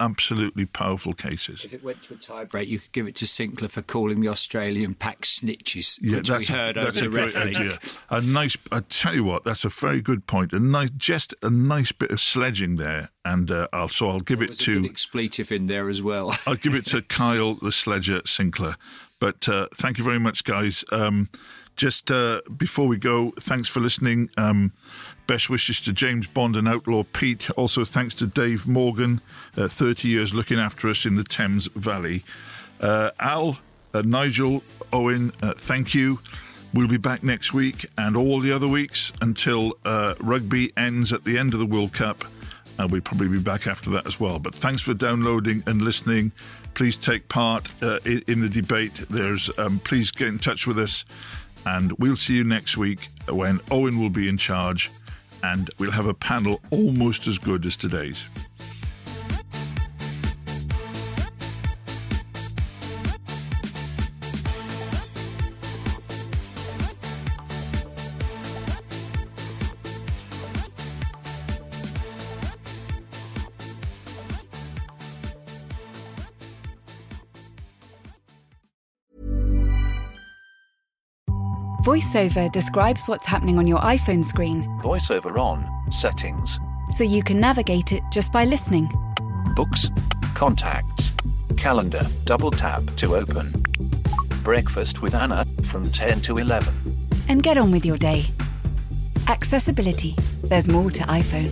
absolutely 0.00 0.64
powerful 0.64 1.12
cases. 1.12 1.64
If 1.64 1.74
it 1.74 1.84
went 1.84 2.02
to 2.04 2.14
a 2.14 2.16
tiebreak, 2.16 2.66
you 2.66 2.78
could 2.80 2.92
give 2.92 3.06
it 3.06 3.14
to 3.16 3.26
Sinckler 3.26 3.70
for 3.70 3.82
calling 3.82 4.20
the 4.20 4.28
Australian 4.28 4.94
pack 4.94 5.20
snitches, 5.22 5.98
yeah, 6.00 6.16
which 6.16 6.28
that's 6.28 6.48
we 6.48 6.54
heard 6.54 6.76
a, 6.76 6.84
that's 6.84 7.02
over 7.02 7.06
a 7.06 7.10
the 7.10 7.16
great 7.30 7.34
referee. 7.36 7.66
idea. 7.66 7.78
A 8.08 8.20
nice, 8.22 8.56
I 8.72 8.80
tell 8.80 9.14
you 9.14 9.24
what, 9.24 9.44
that's 9.44 9.64
a 9.64 9.68
very 9.68 10.00
good 10.00 10.26
point. 10.26 10.52
A 10.52 10.58
nice, 10.58 10.90
just 10.96 11.34
a 11.42 11.50
nice 11.50 11.92
bit 11.92 12.10
of 12.10 12.18
sledging 12.18 12.76
there, 12.76 13.10
and 13.24 13.50
uh, 13.50 13.68
I'll 13.72 13.88
so 13.88 14.08
I'll 14.08 14.20
give 14.20 14.42
it 14.42 14.50
a 14.50 14.64
to 14.64 14.84
expletive 14.86 15.52
in 15.52 15.66
there 15.66 15.88
as 15.88 16.02
well. 16.02 16.34
I'll 16.46 16.54
give 16.54 16.74
it 16.74 16.86
to 16.86 17.02
Kyle 17.08 17.54
the 17.56 17.70
Sledger 17.70 18.22
Sinckler. 18.22 18.76
But 19.20 19.48
uh, 19.50 19.68
thank 19.74 19.98
you 19.98 20.04
very 20.04 20.18
much, 20.18 20.44
guys. 20.44 20.82
Um, 20.90 21.28
just 21.80 22.10
uh, 22.10 22.42
before 22.58 22.86
we 22.86 22.98
go, 22.98 23.32
thanks 23.40 23.66
for 23.66 23.80
listening. 23.80 24.28
Um, 24.36 24.70
best 25.26 25.48
wishes 25.48 25.80
to 25.80 25.94
James 25.94 26.26
Bond 26.26 26.56
and 26.56 26.68
Outlaw 26.68 27.04
Pete. 27.14 27.50
Also, 27.52 27.86
thanks 27.86 28.14
to 28.16 28.26
Dave 28.26 28.68
Morgan, 28.68 29.22
uh, 29.56 29.66
30 29.66 30.06
years 30.06 30.34
looking 30.34 30.58
after 30.58 30.90
us 30.90 31.06
in 31.06 31.14
the 31.14 31.24
Thames 31.24 31.68
Valley. 31.68 32.22
Uh, 32.82 33.12
Al, 33.18 33.58
uh, 33.94 34.02
Nigel, 34.02 34.62
Owen, 34.92 35.32
uh, 35.42 35.54
thank 35.56 35.94
you. 35.94 36.18
We'll 36.74 36.86
be 36.86 36.98
back 36.98 37.22
next 37.22 37.54
week 37.54 37.86
and 37.96 38.14
all 38.14 38.40
the 38.40 38.52
other 38.52 38.68
weeks 38.68 39.10
until 39.22 39.72
uh, 39.86 40.16
rugby 40.20 40.74
ends 40.76 41.14
at 41.14 41.24
the 41.24 41.38
end 41.38 41.54
of 41.54 41.60
the 41.60 41.66
World 41.66 41.94
Cup. 41.94 42.26
And 42.78 42.92
we'll 42.92 43.00
probably 43.00 43.28
be 43.28 43.40
back 43.40 43.66
after 43.66 43.88
that 43.90 44.06
as 44.06 44.20
well. 44.20 44.38
But 44.38 44.54
thanks 44.54 44.82
for 44.82 44.92
downloading 44.92 45.62
and 45.66 45.80
listening. 45.80 46.32
Please 46.74 46.96
take 46.96 47.28
part 47.28 47.70
uh, 47.82 48.00
in, 48.04 48.22
in 48.28 48.40
the 48.40 48.48
debate. 48.50 49.06
There's 49.08 49.50
um, 49.58 49.78
please 49.80 50.10
get 50.10 50.28
in 50.28 50.38
touch 50.38 50.66
with 50.66 50.78
us, 50.78 51.04
and 51.66 51.92
we'll 51.98 52.16
see 52.16 52.34
you 52.34 52.44
next 52.44 52.76
week 52.76 53.08
when 53.28 53.60
Owen 53.70 53.98
will 53.98 54.10
be 54.10 54.28
in 54.28 54.36
charge, 54.36 54.90
and 55.42 55.70
we'll 55.78 55.90
have 55.90 56.06
a 56.06 56.14
panel 56.14 56.60
almost 56.70 57.26
as 57.26 57.38
good 57.38 57.64
as 57.66 57.76
today's. 57.76 58.24
VoiceOver 81.84 82.52
describes 82.52 83.08
what's 83.08 83.24
happening 83.24 83.56
on 83.58 83.66
your 83.66 83.78
iPhone 83.78 84.22
screen 84.24 84.64
VoiceOver 84.82 85.38
on. 85.38 85.66
Settings. 85.90 86.60
so 86.96 87.04
you 87.04 87.22
can 87.22 87.40
navigate 87.40 87.92
it 87.92 88.02
just 88.12 88.32
by 88.32 88.44
listening. 88.44 88.88
Books. 89.56 89.90
Contacts. 90.34 91.12
Calendar. 91.56 92.06
Double 92.24 92.50
tap 92.50 92.84
to 92.96 93.16
open. 93.16 93.64
Breakfast 94.42 95.00
with 95.02 95.14
Anna 95.14 95.46
from 95.62 95.90
10 95.90 96.20
to 96.22 96.36
11. 96.38 97.08
And 97.28 97.42
get 97.42 97.56
on 97.56 97.70
with 97.72 97.84
your 97.86 97.96
day. 97.98 98.26
Accessibility. 99.28 100.16
There's 100.44 100.68
more 100.68 100.90
to 100.90 101.02
iPhone. 101.04 101.50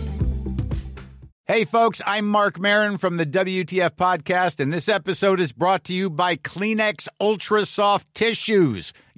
Hey, 1.45 1.65
folks, 1.65 1.99
I'm 2.05 2.27
Marc 2.27 2.59
Maron 2.59 2.99
from 2.99 3.17
the 3.17 3.25
WTF 3.25 3.95
Podcast, 3.95 4.59
and 4.59 4.71
this 4.71 4.87
episode 4.87 5.39
is 5.39 5.51
brought 5.51 5.83
to 5.85 5.93
you 5.93 6.07
by 6.07 6.35
Kleenex 6.35 7.07
Ultra 7.19 7.65
Soft 7.65 8.07
Tissues, 8.13 8.93